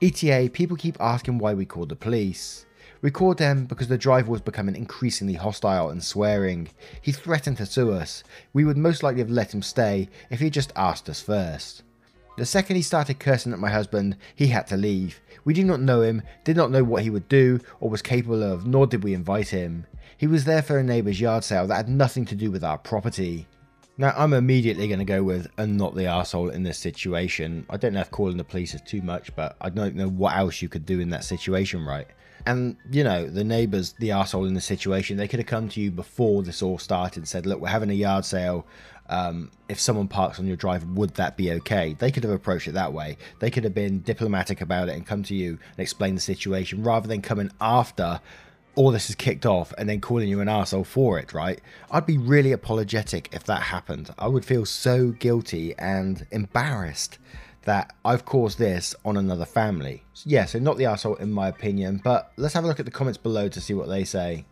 ETA, 0.00 0.50
people 0.52 0.76
keep 0.76 0.96
asking 1.00 1.38
why 1.38 1.52
we 1.52 1.66
called 1.66 1.88
the 1.88 1.96
police. 1.96 2.66
We 3.00 3.10
called 3.10 3.38
them 3.38 3.64
because 3.64 3.88
the 3.88 3.98
driver 3.98 4.30
was 4.30 4.42
becoming 4.42 4.76
increasingly 4.76 5.34
hostile 5.34 5.90
and 5.90 6.04
swearing. 6.04 6.68
He 7.00 7.10
threatened 7.10 7.56
to 7.56 7.66
sue 7.66 7.90
us. 7.90 8.22
We 8.52 8.64
would 8.64 8.78
most 8.78 9.02
likely 9.02 9.22
have 9.22 9.30
let 9.30 9.52
him 9.52 9.62
stay 9.62 10.08
if 10.30 10.38
he 10.38 10.50
just 10.50 10.72
asked 10.76 11.08
us 11.08 11.20
first. 11.20 11.82
The 12.36 12.46
second 12.46 12.76
he 12.76 12.82
started 12.82 13.20
cursing 13.20 13.52
at 13.52 13.58
my 13.58 13.70
husband, 13.70 14.16
he 14.34 14.46
had 14.46 14.66
to 14.68 14.76
leave. 14.76 15.20
We 15.44 15.52
did 15.52 15.66
not 15.66 15.80
know 15.80 16.00
him, 16.00 16.22
did 16.44 16.56
not 16.56 16.70
know 16.70 16.82
what 16.82 17.02
he 17.02 17.10
would 17.10 17.28
do 17.28 17.60
or 17.80 17.90
was 17.90 18.02
capable 18.02 18.42
of, 18.42 18.66
nor 18.66 18.86
did 18.86 19.04
we 19.04 19.12
invite 19.12 19.48
him. 19.48 19.86
He 20.16 20.26
was 20.26 20.44
there 20.44 20.62
for 20.62 20.78
a 20.78 20.84
neighbour's 20.84 21.20
yard 21.20 21.44
sale 21.44 21.66
that 21.66 21.76
had 21.76 21.88
nothing 21.88 22.24
to 22.26 22.34
do 22.34 22.50
with 22.50 22.64
our 22.64 22.78
property. 22.78 23.46
Now, 23.98 24.14
I'm 24.16 24.32
immediately 24.32 24.88
going 24.88 25.00
to 25.00 25.04
go 25.04 25.22
with 25.22 25.48
and 25.58 25.76
not 25.76 25.94
the 25.94 26.06
asshole 26.06 26.48
in 26.48 26.62
this 26.62 26.78
situation. 26.78 27.66
I 27.68 27.76
don't 27.76 27.92
know 27.92 28.00
if 28.00 28.10
calling 28.10 28.38
the 28.38 28.44
police 28.44 28.74
is 28.74 28.80
too 28.80 29.02
much, 29.02 29.34
but 29.36 29.56
I 29.60 29.68
don't 29.68 29.94
know 29.94 30.08
what 30.08 30.34
else 30.34 30.62
you 30.62 30.68
could 30.70 30.86
do 30.86 31.00
in 31.00 31.10
that 31.10 31.24
situation, 31.24 31.84
right? 31.84 32.06
And, 32.46 32.76
you 32.90 33.04
know, 33.04 33.28
the 33.28 33.44
neighbours, 33.44 33.94
the 33.98 34.12
asshole 34.12 34.46
in 34.46 34.54
the 34.54 34.60
situation, 34.60 35.16
they 35.16 35.28
could 35.28 35.38
have 35.38 35.46
come 35.46 35.68
to 35.68 35.80
you 35.80 35.90
before 35.90 36.42
this 36.42 36.62
all 36.62 36.78
started 36.78 37.18
and 37.18 37.28
said, 37.28 37.46
look, 37.46 37.60
we're 37.60 37.68
having 37.68 37.90
a 37.90 37.94
yard 37.94 38.24
sale. 38.24 38.66
Um, 39.08 39.50
if 39.68 39.78
someone 39.78 40.08
parks 40.08 40.38
on 40.38 40.46
your 40.46 40.56
drive, 40.56 40.84
would 40.84 41.14
that 41.14 41.36
be 41.36 41.52
okay? 41.52 41.94
They 41.98 42.10
could 42.10 42.22
have 42.24 42.32
approached 42.32 42.68
it 42.68 42.72
that 42.72 42.92
way. 42.92 43.18
They 43.40 43.50
could 43.50 43.64
have 43.64 43.74
been 43.74 44.00
diplomatic 44.00 44.60
about 44.60 44.88
it 44.88 44.94
and 44.94 45.06
come 45.06 45.22
to 45.24 45.34
you 45.34 45.50
and 45.50 45.78
explain 45.78 46.14
the 46.14 46.20
situation 46.20 46.82
rather 46.82 47.08
than 47.08 47.20
coming 47.20 47.50
after 47.60 48.20
all 48.74 48.90
this 48.90 49.10
is 49.10 49.16
kicked 49.16 49.44
off 49.44 49.72
and 49.76 49.88
then 49.88 50.00
calling 50.00 50.28
you 50.28 50.40
an 50.40 50.48
asshole 50.48 50.84
for 50.84 51.18
it, 51.18 51.32
right? 51.32 51.60
I'd 51.90 52.06
be 52.06 52.18
really 52.18 52.52
apologetic 52.52 53.28
if 53.32 53.44
that 53.44 53.62
happened. 53.62 54.10
I 54.18 54.28
would 54.28 54.44
feel 54.44 54.64
so 54.64 55.10
guilty 55.10 55.74
and 55.78 56.26
embarrassed 56.30 57.18
that 57.64 57.94
I've 58.04 58.24
caused 58.24 58.58
this 58.58 58.94
on 59.04 59.16
another 59.16 59.44
family. 59.44 60.04
Yeah, 60.24 60.46
so 60.46 60.58
not 60.58 60.78
the 60.78 60.86
asshole 60.86 61.16
in 61.16 61.32
my 61.32 61.48
opinion, 61.48 62.00
but 62.02 62.32
let's 62.36 62.54
have 62.54 62.64
a 62.64 62.66
look 62.66 62.80
at 62.80 62.86
the 62.86 62.90
comments 62.90 63.18
below 63.18 63.48
to 63.48 63.60
see 63.60 63.74
what 63.74 63.88
they 63.88 64.04
say. 64.04 64.46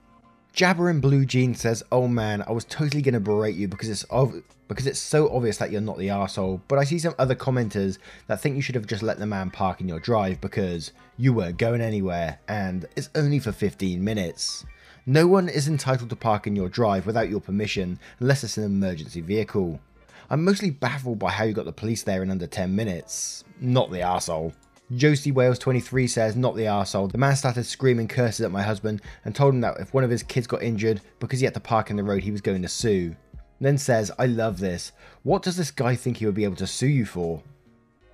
Jabber 0.52 0.90
in 0.90 1.00
blue 1.00 1.24
jeans 1.24 1.60
says, 1.60 1.82
"Oh 1.92 2.08
man, 2.08 2.42
I 2.42 2.52
was 2.52 2.64
totally 2.64 3.02
gonna 3.02 3.20
berate 3.20 3.54
you 3.54 3.68
because 3.68 3.88
it's 3.88 4.04
ov- 4.10 4.42
because 4.68 4.86
it's 4.86 5.00
so 5.00 5.28
obvious 5.34 5.56
that 5.58 5.70
you're 5.72 5.80
not 5.80 5.98
the 5.98 6.10
asshole. 6.10 6.60
But 6.68 6.78
I 6.78 6.84
see 6.84 6.98
some 6.98 7.14
other 7.18 7.34
commenters 7.34 7.98
that 8.26 8.40
think 8.40 8.56
you 8.56 8.62
should 8.62 8.74
have 8.74 8.86
just 8.86 9.02
let 9.02 9.18
the 9.18 9.26
man 9.26 9.50
park 9.50 9.80
in 9.80 9.88
your 9.88 10.00
drive 10.00 10.40
because 10.40 10.92
you 11.16 11.32
weren't 11.32 11.58
going 11.58 11.80
anywhere, 11.80 12.38
and 12.48 12.86
it's 12.96 13.10
only 13.14 13.38
for 13.38 13.52
15 13.52 14.02
minutes. 14.02 14.64
No 15.06 15.26
one 15.26 15.48
is 15.48 15.66
entitled 15.66 16.10
to 16.10 16.16
park 16.16 16.46
in 16.46 16.54
your 16.54 16.68
drive 16.68 17.06
without 17.06 17.30
your 17.30 17.40
permission 17.40 17.98
unless 18.20 18.44
it's 18.44 18.58
an 18.58 18.64
emergency 18.64 19.20
vehicle. 19.20 19.80
I'm 20.28 20.44
mostly 20.44 20.70
baffled 20.70 21.18
by 21.18 21.30
how 21.32 21.44
you 21.44 21.52
got 21.52 21.64
the 21.64 21.72
police 21.72 22.02
there 22.02 22.22
in 22.22 22.30
under 22.30 22.46
10 22.46 22.74
minutes. 22.74 23.44
Not 23.60 23.90
the 23.90 24.02
asshole." 24.02 24.52
Josie 24.96 25.30
Wales 25.30 25.58
23 25.58 26.08
says, 26.08 26.34
not 26.34 26.56
the 26.56 26.64
arsehole. 26.64 27.10
The 27.10 27.18
man 27.18 27.36
started 27.36 27.64
screaming 27.64 28.08
curses 28.08 28.40
at 28.40 28.50
my 28.50 28.62
husband 28.62 29.02
and 29.24 29.34
told 29.34 29.54
him 29.54 29.60
that 29.60 29.78
if 29.78 29.94
one 29.94 30.02
of 30.02 30.10
his 30.10 30.24
kids 30.24 30.48
got 30.48 30.62
injured 30.62 31.00
because 31.20 31.38
he 31.38 31.44
had 31.44 31.54
to 31.54 31.60
park 31.60 31.90
in 31.90 31.96
the 31.96 32.02
road, 32.02 32.22
he 32.22 32.32
was 32.32 32.40
going 32.40 32.62
to 32.62 32.68
sue. 32.68 33.14
Then 33.60 33.78
says, 33.78 34.10
I 34.18 34.26
love 34.26 34.58
this. 34.58 34.90
What 35.22 35.42
does 35.42 35.56
this 35.56 35.70
guy 35.70 35.94
think 35.94 36.16
he 36.16 36.26
would 36.26 36.34
be 36.34 36.44
able 36.44 36.56
to 36.56 36.66
sue 36.66 36.88
you 36.88 37.04
for? 37.04 37.42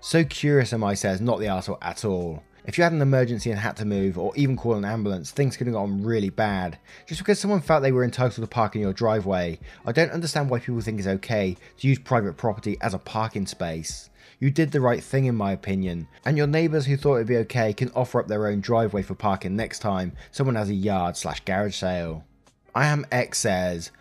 So 0.00 0.22
curious 0.22 0.72
am 0.72 0.84
I 0.84 0.94
says, 0.94 1.20
not 1.20 1.38
the 1.38 1.46
arsehole 1.46 1.78
at 1.80 2.04
all. 2.04 2.42
If 2.66 2.76
you 2.76 2.82
had 2.82 2.92
an 2.92 3.00
emergency 3.00 3.50
and 3.52 3.60
had 3.60 3.76
to 3.76 3.84
move, 3.84 4.18
or 4.18 4.32
even 4.34 4.56
call 4.56 4.74
an 4.74 4.84
ambulance, 4.84 5.30
things 5.30 5.56
could 5.56 5.68
have 5.68 5.74
gone 5.74 6.02
really 6.02 6.30
bad. 6.30 6.78
Just 7.06 7.20
because 7.20 7.38
someone 7.38 7.60
felt 7.60 7.82
they 7.84 7.92
were 7.92 8.02
entitled 8.02 8.34
to 8.34 8.46
park 8.48 8.74
in 8.74 8.82
your 8.82 8.92
driveway, 8.92 9.60
I 9.86 9.92
don't 9.92 10.10
understand 10.10 10.50
why 10.50 10.58
people 10.58 10.80
think 10.80 10.98
it's 10.98 11.06
okay 11.06 11.56
to 11.78 11.86
use 11.86 12.00
private 12.00 12.36
property 12.36 12.76
as 12.80 12.92
a 12.92 12.98
parking 12.98 13.46
space. 13.46 14.10
You 14.40 14.50
did 14.50 14.72
the 14.72 14.80
right 14.80 15.02
thing 15.02 15.26
in 15.26 15.36
my 15.36 15.52
opinion, 15.52 16.08
and 16.24 16.36
your 16.36 16.48
neighbours 16.48 16.86
who 16.86 16.96
thought 16.96 17.16
it'd 17.16 17.28
be 17.28 17.36
okay 17.38 17.72
can 17.72 17.92
offer 17.94 18.18
up 18.18 18.26
their 18.26 18.48
own 18.48 18.60
driveway 18.60 19.02
for 19.02 19.14
parking 19.14 19.54
next 19.54 19.78
time 19.78 20.12
someone 20.32 20.56
has 20.56 20.68
a 20.68 20.74
yard 20.74 21.16
slash 21.16 21.40
garage 21.44 21.76
sale. 21.76 22.24
I 22.74 22.86
am 22.86 23.06
X 23.12 23.38
says, 23.38 23.92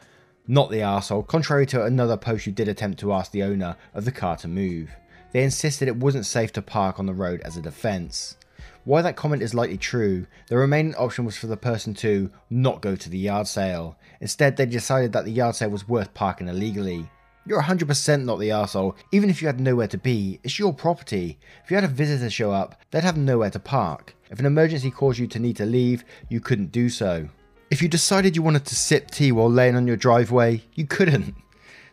not 0.48 0.72
the 0.72 0.80
arsehole, 0.80 1.28
contrary 1.28 1.68
to 1.68 1.86
another 1.86 2.18
post 2.18 2.48
you 2.48 2.52
did 2.52 2.68
attempt 2.68 3.00
to 3.02 3.14
ask 3.14 3.32
the 3.32 3.44
owner 3.44 3.78
of 3.94 4.06
the 4.06 4.12
car 4.12 4.38
to 4.38 4.48
move. 4.48 4.90
They 5.34 5.44
insisted 5.44 5.88
it 5.88 5.98
wasn't 5.98 6.26
safe 6.26 6.52
to 6.54 6.64
park 6.64 6.98
on 6.98 7.06
the 7.06 7.14
road 7.14 7.42
as 7.42 7.58
a 7.58 7.62
defence. 7.62 8.38
Why 8.86 9.02
that 9.02 9.16
comment 9.16 9.42
is 9.42 9.56
likely 9.56 9.80
true, 9.80 10.28
the 10.48 10.58
remaining 10.58 10.94
option 10.94 11.26
was 11.26 11.36
for 11.36 11.48
the 11.48 11.58
person 11.58 11.96
to 11.96 12.30
not 12.52 12.82
go 12.82 12.96
to 12.96 13.10
the 13.10 13.18
yard 13.18 13.48
sale. 13.48 13.98
Instead, 14.22 14.56
they 14.56 14.68
decided 14.68 15.12
that 15.14 15.26
the 15.26 15.32
yard 15.32 15.56
sale 15.56 15.72
was 15.72 15.90
worth 15.90 16.14
parking 16.14 16.48
illegally. 16.48 17.10
You're 17.48 17.64
100% 17.64 18.26
not 18.26 18.40
the 18.40 18.52
asshole, 18.52 18.96
even 19.12 19.32
if 19.32 19.42
you 19.42 19.48
had 19.48 19.60
nowhere 19.60 19.88
to 19.88 19.98
be, 19.98 20.40
it's 20.44 20.60
your 20.60 20.72
property. 20.72 21.40
If 21.64 21.72
you 21.72 21.78
had 21.78 21.84
a 21.84 21.88
visitor 21.88 22.30
show 22.30 22.52
up, 22.52 22.80
they'd 22.92 23.04
have 23.04 23.18
nowhere 23.18 23.50
to 23.50 23.60
park. 23.60 24.16
If 24.30 24.40
an 24.40 24.46
emergency 24.46 24.92
caused 24.92 25.18
you 25.18 25.26
to 25.28 25.40
need 25.40 25.58
to 25.58 25.66
leave, 25.66 26.06
you 26.30 26.40
couldn't 26.40 26.72
do 26.72 26.88
so. 26.90 27.28
If 27.72 27.82
you 27.82 27.88
decided 27.88 28.36
you 28.36 28.44
wanted 28.44 28.66
to 28.66 28.76
sip 28.76 29.10
tea 29.10 29.32
while 29.32 29.50
laying 29.50 29.76
on 29.76 29.88
your 29.88 29.98
driveway, 29.98 30.62
you 30.76 30.86
couldn't. 30.86 31.34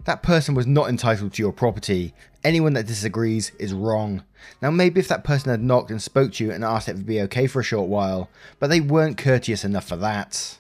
That 0.05 0.23
person 0.23 0.55
was 0.55 0.67
not 0.67 0.89
entitled 0.89 1.33
to 1.33 1.43
your 1.43 1.53
property. 1.53 2.15
Anyone 2.43 2.73
that 2.73 2.87
disagrees 2.87 3.53
is 3.59 3.73
wrong. 3.73 4.25
Now, 4.61 4.71
maybe 4.71 4.99
if 4.99 5.09
that 5.09 5.25
person 5.25 5.51
had 5.51 5.63
knocked 5.63 5.91
and 5.91 6.03
spoke 6.03 6.33
to 6.33 6.45
you 6.45 6.51
and 6.51 6.65
asked 6.65 6.89
if 6.89 6.95
it 6.95 6.99
would 6.99 7.07
be 7.07 7.21
okay 7.23 7.47
for 7.47 7.61
a 7.61 7.65
short 7.65 7.89
while, 7.89 8.29
but 8.59 8.69
they 8.69 8.81
weren't 8.81 9.17
courteous 9.17 9.65
enough 9.65 9.87
for 9.87 9.97
that. 9.97 10.59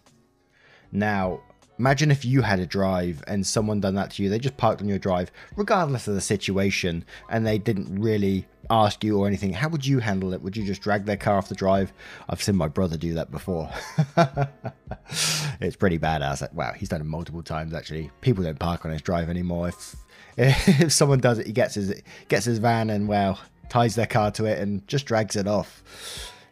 Now, 0.93 1.41
Imagine 1.79 2.13
if 2.13 2.25
you 2.25 2.43
had 2.43 2.61
a 2.61 2.67
drive 2.67 3.25
and 3.27 3.45
someone 3.45 3.81
done 3.81 3.97
that 3.97 4.13
to 4.13 4.23
you. 4.23 4.29
They 4.29 4.39
just 4.39 4.57
parked 4.57 4.83
on 4.83 4.89
your 4.89 5.01
drive, 5.01 5.33
regardless 5.57 6.07
of 6.07 6.15
the 6.15 6.21
situation, 6.21 7.05
and 7.29 7.45
they 7.45 7.59
didn't 7.59 8.01
really 8.01 8.47
ask 8.73 9.05
you 9.05 9.19
or 9.19 9.27
anything. 9.27 9.53
How 9.53 9.69
would 9.69 9.85
you 9.87 9.99
handle 9.99 10.33
it? 10.33 10.41
Would 10.41 10.57
you 10.57 10.65
just 10.65 10.81
drag 10.81 11.05
their 11.05 11.17
car 11.17 11.37
off 11.37 11.49
the 11.49 11.55
drive? 11.55 11.93
I've 12.29 12.43
seen 12.43 12.57
my 12.57 12.69
brother 12.69 12.97
do 12.97 13.15
that 13.15 13.31
before. 13.31 13.71
it's 15.61 15.77
pretty 15.77 15.99
badass. 15.99 16.51
Wow, 16.53 16.73
he's 16.73 16.89
done 16.89 17.03
it 17.03 17.05
multiple 17.05 17.43
times 17.43 17.75
actually. 17.75 18.11
People 18.23 18.45
don't 18.45 18.59
park 18.59 18.85
on 18.85 18.91
his 18.91 19.03
drive 19.03 19.29
anymore. 19.29 19.69
If 19.69 19.97
if 20.39 20.93
someone 20.93 21.21
does 21.21 21.39
it, 21.39 21.47
he 21.47 21.53
gets 21.53 21.75
his 21.75 22.03
gets 22.29 22.47
his 22.47 22.59
van 22.59 22.89
and 22.91 23.07
well 23.07 23.39
ties 23.69 23.95
their 23.95 24.07
car 24.07 24.31
to 24.31 24.45
it 24.47 24.59
and 24.59 24.87
just 24.89 25.07
drags 25.07 25.37
it 25.37 25.47
off. 25.47 25.83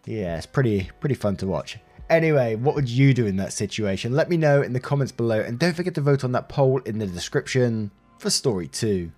Yeah, 0.05 0.37
it's 0.37 0.47
pretty 0.47 0.91
pretty 1.01 1.15
fun 1.15 1.37
to 1.37 1.47
watch. 1.47 1.79
Anyway, 2.11 2.57
what 2.57 2.75
would 2.75 2.89
you 2.89 3.15
do 3.15 3.27
in 3.27 3.37
that 3.37 3.53
situation? 3.53 4.13
Let 4.15 4.29
me 4.29 4.37
know 4.37 4.63
in 4.63 4.73
the 4.73 4.81
comments 4.81 5.13
below 5.13 5.41
and 5.41 5.59
don't 5.59 5.75
forget 5.75 5.95
to 5.95 6.01
vote 6.01 6.25
on 6.25 6.33
that 6.33 6.49
poll 6.49 6.79
in 6.81 6.99
the 6.99 7.07
description 7.07 7.93
for 8.19 8.31
story 8.31 8.67
2. 8.67 9.13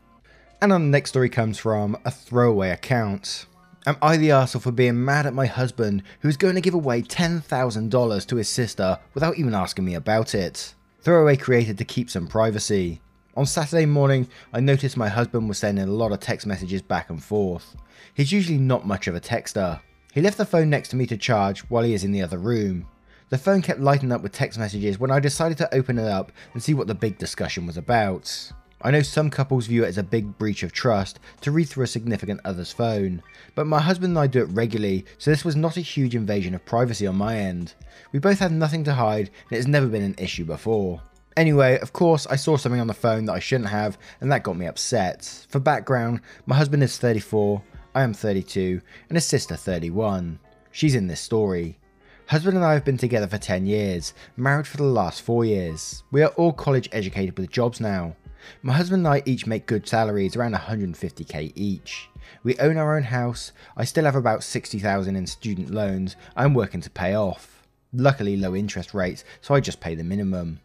And 0.62 0.72
our 0.72 0.78
next 0.78 1.10
story 1.10 1.28
comes 1.28 1.58
from 1.58 1.98
a 2.04 2.10
throwaway 2.12 2.70
account. 2.70 3.46
Am 3.84 3.96
I 4.00 4.16
the 4.16 4.28
arsehole 4.28 4.62
for 4.62 4.70
being 4.70 5.04
mad 5.04 5.26
at 5.26 5.34
my 5.34 5.46
husband 5.46 6.04
who's 6.20 6.36
going 6.36 6.54
to 6.54 6.60
give 6.60 6.72
away 6.72 7.02
$10,000 7.02 8.26
to 8.28 8.36
his 8.36 8.48
sister 8.48 8.96
without 9.12 9.36
even 9.36 9.56
asking 9.56 9.84
me 9.84 9.94
about 9.94 10.36
it? 10.36 10.74
Throwaway 11.00 11.36
created 11.36 11.78
to 11.78 11.84
keep 11.84 12.08
some 12.08 12.28
privacy. 12.28 13.00
On 13.36 13.44
Saturday 13.44 13.86
morning, 13.86 14.28
I 14.52 14.60
noticed 14.60 14.96
my 14.96 15.08
husband 15.08 15.48
was 15.48 15.58
sending 15.58 15.88
a 15.88 15.90
lot 15.90 16.12
of 16.12 16.20
text 16.20 16.46
messages 16.46 16.80
back 16.80 17.10
and 17.10 17.20
forth. 17.20 17.74
He's 18.14 18.30
usually 18.30 18.58
not 18.58 18.86
much 18.86 19.08
of 19.08 19.16
a 19.16 19.20
texter, 19.20 19.80
he 20.12 20.20
left 20.20 20.38
the 20.38 20.44
phone 20.44 20.70
next 20.70 20.90
to 20.90 20.96
me 20.96 21.06
to 21.06 21.16
charge 21.16 21.62
while 21.70 21.82
he 21.82 21.92
is 21.92 22.04
in 22.04 22.12
the 22.12 22.22
other 22.22 22.38
room. 22.38 22.86
The 23.30 23.38
phone 23.38 23.62
kept 23.62 23.80
lighting 23.80 24.12
up 24.12 24.22
with 24.22 24.30
text 24.30 24.60
messages 24.60 25.00
when 25.00 25.10
I 25.10 25.18
decided 25.18 25.58
to 25.58 25.74
open 25.74 25.98
it 25.98 26.06
up 26.06 26.30
and 26.52 26.62
see 26.62 26.74
what 26.74 26.86
the 26.86 26.94
big 26.94 27.18
discussion 27.18 27.66
was 27.66 27.78
about. 27.78 28.52
I 28.84 28.90
know 28.90 29.02
some 29.02 29.30
couples 29.30 29.66
view 29.66 29.84
it 29.84 29.88
as 29.88 29.98
a 29.98 30.02
big 30.02 30.36
breach 30.38 30.64
of 30.64 30.72
trust 30.72 31.20
to 31.42 31.52
read 31.52 31.68
through 31.68 31.84
a 31.84 31.88
significant 31.88 32.40
other's 32.44 32.72
phone, 32.72 33.22
but 33.54 33.66
my 33.66 33.80
husband 33.80 34.10
and 34.10 34.18
I 34.18 34.26
do 34.26 34.40
it 34.40 34.50
regularly, 34.50 35.04
so 35.18 35.30
this 35.30 35.44
was 35.44 35.54
not 35.54 35.76
a 35.76 35.80
huge 35.80 36.16
invasion 36.16 36.52
of 36.52 36.64
privacy 36.64 37.06
on 37.06 37.14
my 37.14 37.36
end. 37.36 37.74
We 38.10 38.18
both 38.18 38.40
had 38.40 38.50
nothing 38.50 38.82
to 38.84 38.94
hide, 38.94 39.30
and 39.48 39.52
it 39.52 39.56
has 39.56 39.68
never 39.68 39.86
been 39.86 40.02
an 40.02 40.16
issue 40.18 40.44
before. 40.44 41.00
Anyway, 41.36 41.78
of 41.78 41.92
course, 41.92 42.26
I 42.26 42.36
saw 42.36 42.56
something 42.56 42.80
on 42.80 42.88
the 42.88 42.94
phone 42.94 43.26
that 43.26 43.34
I 43.34 43.38
shouldn't 43.38 43.70
have, 43.70 43.96
and 44.20 44.32
that 44.32 44.42
got 44.42 44.56
me 44.56 44.66
upset. 44.66 45.46
For 45.48 45.60
background, 45.60 46.20
my 46.46 46.56
husband 46.56 46.82
is 46.82 46.98
34, 46.98 47.62
I 47.94 48.02
am 48.02 48.12
32, 48.12 48.80
and 49.08 49.16
his 49.16 49.24
sister 49.24 49.54
31. 49.54 50.40
She's 50.72 50.96
in 50.96 51.06
this 51.06 51.20
story. 51.20 51.78
Husband 52.26 52.56
and 52.56 52.64
I 52.64 52.72
have 52.74 52.84
been 52.84 52.96
together 52.96 53.28
for 53.28 53.38
10 53.38 53.66
years, 53.66 54.12
married 54.36 54.66
for 54.66 54.78
the 54.78 54.84
last 54.84 55.22
4 55.22 55.44
years. 55.44 56.02
We 56.10 56.22
are 56.22 56.30
all 56.30 56.52
college 56.52 56.88
educated 56.90 57.38
with 57.38 57.50
jobs 57.50 57.80
now. 57.80 58.16
My 58.62 58.72
husband 58.74 59.06
and 59.06 59.14
I 59.14 59.22
each 59.24 59.46
make 59.46 59.66
good 59.66 59.88
salaries, 59.88 60.36
around 60.36 60.54
150k 60.54 61.52
each. 61.54 62.08
We 62.42 62.58
own 62.58 62.76
our 62.76 62.96
own 62.96 63.04
house, 63.04 63.52
I 63.76 63.84
still 63.84 64.04
have 64.04 64.16
about 64.16 64.42
60,000 64.44 65.16
in 65.16 65.26
student 65.26 65.70
loans 65.70 66.16
I'm 66.36 66.54
working 66.54 66.80
to 66.80 66.90
pay 66.90 67.14
off. 67.14 67.62
Luckily 67.92 68.36
low 68.36 68.54
interest 68.54 68.94
rates, 68.94 69.24
so 69.40 69.54
I 69.54 69.60
just 69.60 69.80
pay 69.80 69.94
the 69.94 70.04
minimum. 70.04 70.60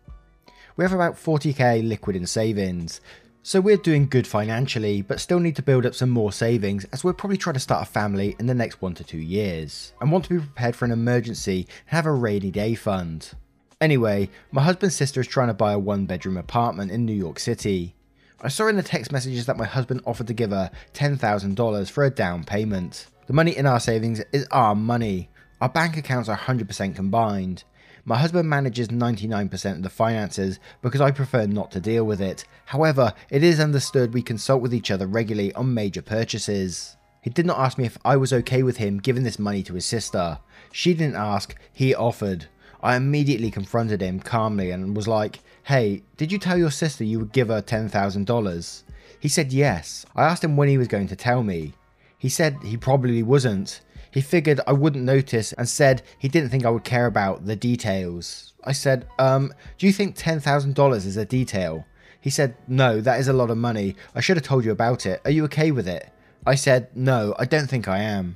We 0.76 0.84
have 0.84 0.94
about 0.94 1.16
40k 1.16 1.88
liquid 1.88 2.16
in 2.16 2.26
savings, 2.28 3.02
so 3.48 3.62
we're 3.62 3.78
doing 3.78 4.10
good 4.10 4.28
financially, 4.28 5.02
but 5.02 5.22
still 5.22 5.40
need 5.40 5.56
to 5.56 5.62
build 5.62 5.86
up 5.86 5.96
some 5.96 6.10
more 6.10 6.34
savings 6.34 6.86
as 6.92 7.04
we're 7.04 7.14
probably 7.14 7.38
trying 7.38 7.54
to 7.54 7.60
start 7.62 7.88
a 7.88 7.90
family 7.90 8.36
in 8.40 8.46
the 8.46 8.54
next 8.54 8.82
one 8.82 8.94
to 8.96 9.04
two 9.04 9.18
years, 9.18 9.94
and 10.02 10.12
want 10.12 10.26
to 10.26 10.34
be 10.34 10.40
prepared 10.40 10.76
for 10.76 10.84
an 10.86 10.92
emergency 10.92 11.66
and 11.88 11.96
have 11.96 12.06
a 12.06 12.12
rainy 12.12 12.52
day 12.52 12.76
fund. 12.76 13.32
Anyway, 13.80 14.28
my 14.52 14.64
husband's 14.64 14.96
sister 14.96 15.22
is 15.22 15.28
trying 15.28 15.50
to 15.50 15.54
buy 15.54 15.72
a 15.72 15.80
one 15.80 16.08
bedroom 16.08 16.36
apartment 16.36 16.92
in 16.92 17.06
New 17.06 17.14
York 17.14 17.38
City. 17.38 17.94
I 18.42 18.48
saw 18.48 18.68
in 18.68 18.76
the 18.76 18.82
text 18.82 19.12
messages 19.12 19.46
that 19.46 19.58
my 19.58 19.66
husband 19.66 20.02
offered 20.06 20.28
to 20.28 20.34
give 20.34 20.50
her 20.50 20.72
$10,000 20.94 21.92
for 21.92 22.04
a 22.04 22.10
down 22.10 22.44
payment. 22.44 23.06
The 23.28 23.34
money 23.34 23.56
in 23.56 23.68
our 23.68 23.80
savings 23.80 24.22
is 24.32 24.48
our 24.52 24.74
money. 24.74 25.30
Our 25.62 25.70
bank 25.70 25.96
accounts 25.96 26.28
are 26.28 26.38
100% 26.38 26.96
combined. 26.96 27.66
My 28.04 28.18
husband 28.18 28.50
manages 28.50 28.88
99% 28.88 29.72
of 29.74 29.84
the 29.84 29.90
finances 29.90 30.60
because 30.82 31.02
I 31.02 31.12
prefer 31.12 31.46
not 31.46 31.70
to 31.72 31.80
deal 31.80 32.06
with 32.06 32.22
it. 32.22 32.46
However, 32.66 33.14
it 33.30 33.44
is 33.44 33.60
understood 33.60 34.14
we 34.14 34.24
consult 34.24 34.62
with 34.62 34.74
each 34.74 34.90
other 34.90 35.06
regularly 35.06 35.54
on 35.54 35.74
major 35.74 36.02
purchases. 36.02 36.96
He 37.22 37.30
did 37.30 37.46
not 37.46 37.60
ask 37.60 37.78
me 37.78 37.86
if 37.86 37.98
I 38.06 38.18
was 38.18 38.34
okay 38.34 38.64
with 38.64 38.78
him 38.78 39.00
giving 39.00 39.24
this 39.24 39.38
money 39.38 39.62
to 39.64 39.74
his 39.74 39.86
sister. 39.86 40.40
She 40.72 40.94
didn't 40.94 41.16
ask, 41.16 41.56
he 41.74 41.94
offered. 41.94 42.48
I 42.82 42.96
immediately 42.96 43.52
confronted 43.52 44.02
him 44.02 44.20
calmly 44.20 44.72
and 44.72 44.96
was 44.96 45.08
like, 45.08 45.40
Hey, 45.64 46.04
did 46.16 46.32
you 46.32 46.38
tell 46.38 46.58
your 46.58 46.72
sister 46.72 47.04
you 47.04 47.20
would 47.20 47.32
give 47.32 47.50
her 47.50 47.62
$10,000? 47.62 48.84
He 49.20 49.28
said 49.28 49.52
yes. 49.52 50.06
I 50.16 50.24
asked 50.24 50.44
him 50.44 50.56
when 50.56 50.70
he 50.70 50.78
was 50.78 50.88
going 50.88 51.08
to 51.08 51.16
tell 51.16 51.44
me. 51.44 51.74
He 52.18 52.30
said 52.30 52.58
he 52.64 52.78
probably 52.78 53.24
wasn't. 53.24 53.82
He 54.12 54.22
figured 54.22 54.62
I 54.66 54.74
wouldn't 54.74 55.04
notice 55.04 55.54
and 55.54 55.68
said 55.68 56.02
he 56.18 56.28
didn't 56.28 56.50
think 56.50 56.66
I 56.66 56.70
would 56.70 56.84
care 56.84 57.06
about 57.06 57.46
the 57.46 57.56
details. 57.56 58.54
I 58.64 58.72
said, 58.72 59.08
um, 59.20 59.54
do 59.78 59.86
you 59.86 59.94
think 59.94 60.16
$10,000 60.16 60.96
is 60.96 61.18
a 61.18 61.26
detail? 61.26 61.86
He 62.20 62.30
said, 62.30 62.56
no, 62.68 63.00
that 63.02 63.20
is 63.20 63.28
a 63.28 63.34
lot 63.34 63.52
of 63.52 63.58
money. 63.58 63.96
I 64.16 64.22
should 64.22 64.38
have 64.38 64.46
told 64.46 64.66
you 64.66 64.72
about 64.72 65.06
it. 65.06 65.22
Are 65.26 65.32
you 65.32 65.44
okay 65.46 65.72
with 65.72 65.88
it? 65.88 66.10
I 66.46 66.56
said, 66.56 66.90
no, 66.96 67.36
I 67.38 67.46
don't 67.46 67.70
think 67.70 67.88
I 67.88 68.00
am. 68.00 68.36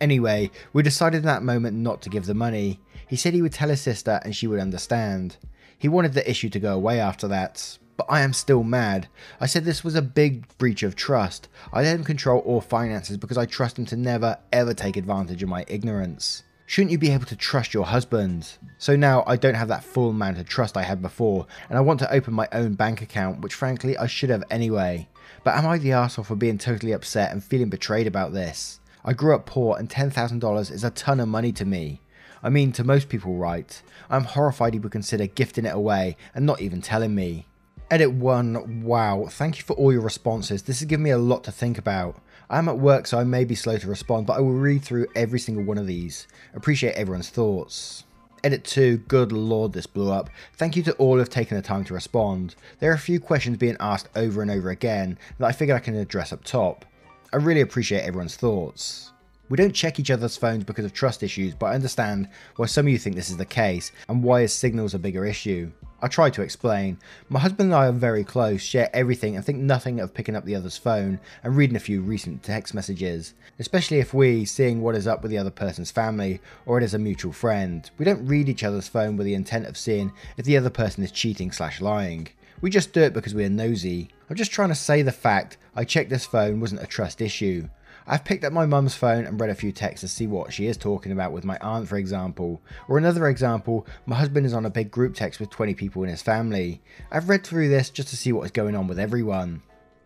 Anyway, 0.00 0.50
we 0.72 0.82
decided 0.82 1.18
in 1.18 1.24
that 1.24 1.42
moment 1.42 1.76
not 1.76 2.00
to 2.02 2.08
give 2.08 2.26
the 2.26 2.34
money. 2.34 2.80
He 3.06 3.16
said 3.16 3.34
he 3.34 3.42
would 3.42 3.52
tell 3.52 3.68
his 3.68 3.80
sister 3.80 4.20
and 4.24 4.34
she 4.34 4.46
would 4.46 4.60
understand. 4.60 5.36
He 5.76 5.88
wanted 5.88 6.14
the 6.14 6.28
issue 6.28 6.48
to 6.50 6.60
go 6.60 6.74
away 6.74 7.00
after 7.00 7.28
that, 7.28 7.78
but 7.96 8.06
I 8.08 8.22
am 8.22 8.32
still 8.32 8.62
mad. 8.62 9.08
I 9.40 9.46
said 9.46 9.64
this 9.64 9.84
was 9.84 9.94
a 9.94 10.02
big 10.02 10.46
breach 10.56 10.82
of 10.82 10.96
trust. 10.96 11.48
I 11.72 11.82
let 11.82 11.96
him 11.96 12.04
control 12.04 12.40
all 12.40 12.62
finances 12.62 13.18
because 13.18 13.36
I 13.36 13.46
trust 13.46 13.78
him 13.78 13.84
to 13.86 13.96
never 13.96 14.38
ever 14.52 14.72
take 14.72 14.96
advantage 14.96 15.42
of 15.42 15.48
my 15.50 15.64
ignorance. 15.68 16.44
Shouldn't 16.64 16.92
you 16.92 16.98
be 16.98 17.10
able 17.10 17.26
to 17.26 17.36
trust 17.36 17.74
your 17.74 17.84
husband? 17.84 18.56
So 18.78 18.94
now 18.96 19.24
I 19.26 19.36
don't 19.36 19.54
have 19.54 19.68
that 19.68 19.84
full 19.84 20.10
amount 20.10 20.38
of 20.38 20.48
trust 20.48 20.76
I 20.76 20.82
had 20.82 21.02
before, 21.02 21.46
and 21.68 21.76
I 21.76 21.82
want 21.82 21.98
to 22.00 22.12
open 22.12 22.32
my 22.32 22.48
own 22.52 22.74
bank 22.74 23.02
account, 23.02 23.40
which 23.40 23.54
frankly 23.54 23.98
I 23.98 24.06
should 24.06 24.30
have 24.30 24.44
anyway. 24.50 25.08
But 25.44 25.56
am 25.56 25.66
I 25.66 25.78
the 25.78 25.92
asshole 25.92 26.24
for 26.24 26.36
being 26.36 26.58
totally 26.58 26.92
upset 26.92 27.32
and 27.32 27.42
feeling 27.42 27.70
betrayed 27.70 28.06
about 28.06 28.32
this? 28.32 28.79
I 29.04 29.12
grew 29.12 29.34
up 29.34 29.46
poor 29.46 29.78
and 29.78 29.88
$10,000 29.88 30.70
is 30.70 30.84
a 30.84 30.90
ton 30.90 31.20
of 31.20 31.28
money 31.28 31.52
to 31.52 31.64
me. 31.64 32.00
I 32.42 32.48
mean, 32.48 32.72
to 32.72 32.84
most 32.84 33.08
people, 33.08 33.36
right? 33.36 33.82
I'm 34.08 34.24
horrified 34.24 34.74
he 34.74 34.80
would 34.80 34.92
consider 34.92 35.26
gifting 35.26 35.66
it 35.66 35.74
away 35.74 36.16
and 36.34 36.46
not 36.46 36.60
even 36.60 36.80
telling 36.80 37.14
me. 37.14 37.46
Edit 37.90 38.12
1, 38.12 38.82
wow, 38.82 39.26
thank 39.28 39.58
you 39.58 39.64
for 39.64 39.74
all 39.74 39.92
your 39.92 40.00
responses. 40.00 40.62
This 40.62 40.78
has 40.78 40.86
given 40.86 41.02
me 41.02 41.10
a 41.10 41.18
lot 41.18 41.44
to 41.44 41.52
think 41.52 41.76
about. 41.76 42.20
I'm 42.48 42.68
at 42.68 42.78
work, 42.78 43.06
so 43.06 43.18
I 43.18 43.24
may 43.24 43.44
be 43.44 43.54
slow 43.54 43.78
to 43.78 43.88
respond, 43.88 44.26
but 44.26 44.36
I 44.36 44.40
will 44.40 44.52
read 44.52 44.82
through 44.82 45.08
every 45.16 45.38
single 45.38 45.64
one 45.64 45.78
of 45.78 45.86
these. 45.86 46.26
Appreciate 46.54 46.94
everyone's 46.94 47.30
thoughts. 47.30 48.04
Edit 48.42 48.64
2, 48.64 48.98
good 49.08 49.32
lord, 49.32 49.72
this 49.72 49.86
blew 49.86 50.10
up. 50.10 50.30
Thank 50.54 50.76
you 50.76 50.82
to 50.84 50.92
all 50.94 51.14
who 51.14 51.18
have 51.18 51.28
taken 51.28 51.56
the 51.56 51.62
time 51.62 51.84
to 51.84 51.94
respond. 51.94 52.54
There 52.78 52.90
are 52.90 52.94
a 52.94 52.98
few 52.98 53.20
questions 53.20 53.58
being 53.58 53.76
asked 53.80 54.08
over 54.16 54.40
and 54.40 54.50
over 54.50 54.70
again 54.70 55.18
that 55.38 55.46
I 55.46 55.52
figured 55.52 55.76
I 55.76 55.80
can 55.80 55.94
address 55.96 56.32
up 56.32 56.44
top. 56.44 56.86
I 57.32 57.36
really 57.36 57.60
appreciate 57.60 58.02
everyone's 58.02 58.34
thoughts. 58.34 59.12
We 59.50 59.56
don't 59.56 59.72
check 59.72 60.00
each 60.00 60.10
other's 60.10 60.36
phones 60.36 60.64
because 60.64 60.84
of 60.84 60.92
trust 60.92 61.22
issues, 61.22 61.54
but 61.54 61.66
I 61.66 61.74
understand 61.74 62.28
why 62.56 62.66
some 62.66 62.86
of 62.86 62.92
you 62.92 62.98
think 62.98 63.14
this 63.14 63.30
is 63.30 63.36
the 63.36 63.44
case 63.44 63.92
and 64.08 64.24
why 64.24 64.40
is 64.40 64.52
signals 64.52 64.94
a 64.94 64.98
bigger 64.98 65.24
issue. 65.24 65.70
I 66.02 66.08
try 66.08 66.30
to 66.30 66.42
explain. 66.42 66.98
My 67.28 67.38
husband 67.38 67.68
and 67.68 67.74
I 67.74 67.86
are 67.86 67.92
very 67.92 68.24
close, 68.24 68.62
share 68.62 68.90
everything, 68.92 69.36
and 69.36 69.44
think 69.44 69.58
nothing 69.58 70.00
of 70.00 70.12
picking 70.12 70.34
up 70.34 70.44
the 70.44 70.56
other's 70.56 70.76
phone 70.76 71.20
and 71.44 71.56
reading 71.56 71.76
a 71.76 71.80
few 71.80 72.00
recent 72.00 72.42
text 72.42 72.74
messages, 72.74 73.34
especially 73.60 74.00
if 74.00 74.12
we, 74.12 74.44
seeing 74.44 74.80
what 74.80 74.96
is 74.96 75.06
up 75.06 75.22
with 75.22 75.30
the 75.30 75.38
other 75.38 75.50
person's 75.50 75.92
family 75.92 76.40
or 76.66 76.78
it 76.78 76.84
is 76.84 76.94
a 76.94 76.98
mutual 76.98 77.32
friend, 77.32 77.90
we 77.96 78.04
don't 78.04 78.26
read 78.26 78.48
each 78.48 78.64
other's 78.64 78.88
phone 78.88 79.16
with 79.16 79.24
the 79.24 79.34
intent 79.34 79.66
of 79.66 79.78
seeing 79.78 80.12
if 80.36 80.44
the 80.44 80.56
other 80.56 80.70
person 80.70 81.04
is 81.04 81.12
cheating 81.12 81.52
slash 81.52 81.80
lying. 81.80 82.26
We 82.60 82.68
just 82.68 82.92
do 82.92 83.00
it 83.00 83.14
because 83.14 83.34
we're 83.34 83.48
nosy. 83.48 84.10
I'm 84.28 84.36
just 84.36 84.52
trying 84.52 84.68
to 84.68 84.74
say 84.74 85.00
the 85.00 85.12
fact 85.12 85.56
I 85.74 85.84
checked 85.84 86.10
this 86.10 86.26
phone 86.26 86.60
wasn't 86.60 86.82
a 86.82 86.86
trust 86.86 87.22
issue. 87.22 87.68
I've 88.06 88.24
picked 88.24 88.44
up 88.44 88.52
my 88.52 88.66
mum's 88.66 88.94
phone 88.94 89.24
and 89.24 89.40
read 89.40 89.50
a 89.50 89.54
few 89.54 89.72
texts 89.72 90.02
to 90.02 90.08
see 90.08 90.26
what 90.26 90.52
she 90.52 90.66
is 90.66 90.76
talking 90.76 91.12
about 91.12 91.32
with 91.32 91.44
my 91.44 91.56
aunt, 91.60 91.88
for 91.88 91.96
example. 91.96 92.60
Or 92.88 92.98
another 92.98 93.28
example, 93.28 93.86
my 94.04 94.16
husband 94.16 94.44
is 94.46 94.52
on 94.52 94.66
a 94.66 94.70
big 94.70 94.90
group 94.90 95.14
text 95.14 95.40
with 95.40 95.48
20 95.50 95.74
people 95.74 96.02
in 96.02 96.10
his 96.10 96.22
family. 96.22 96.82
I've 97.10 97.28
read 97.28 97.44
through 97.44 97.68
this 97.68 97.88
just 97.88 98.08
to 98.08 98.16
see 98.16 98.32
what 98.32 98.44
is 98.44 98.50
going 98.50 98.76
on 98.76 98.88
with 98.88 98.98
everyone. 98.98 99.62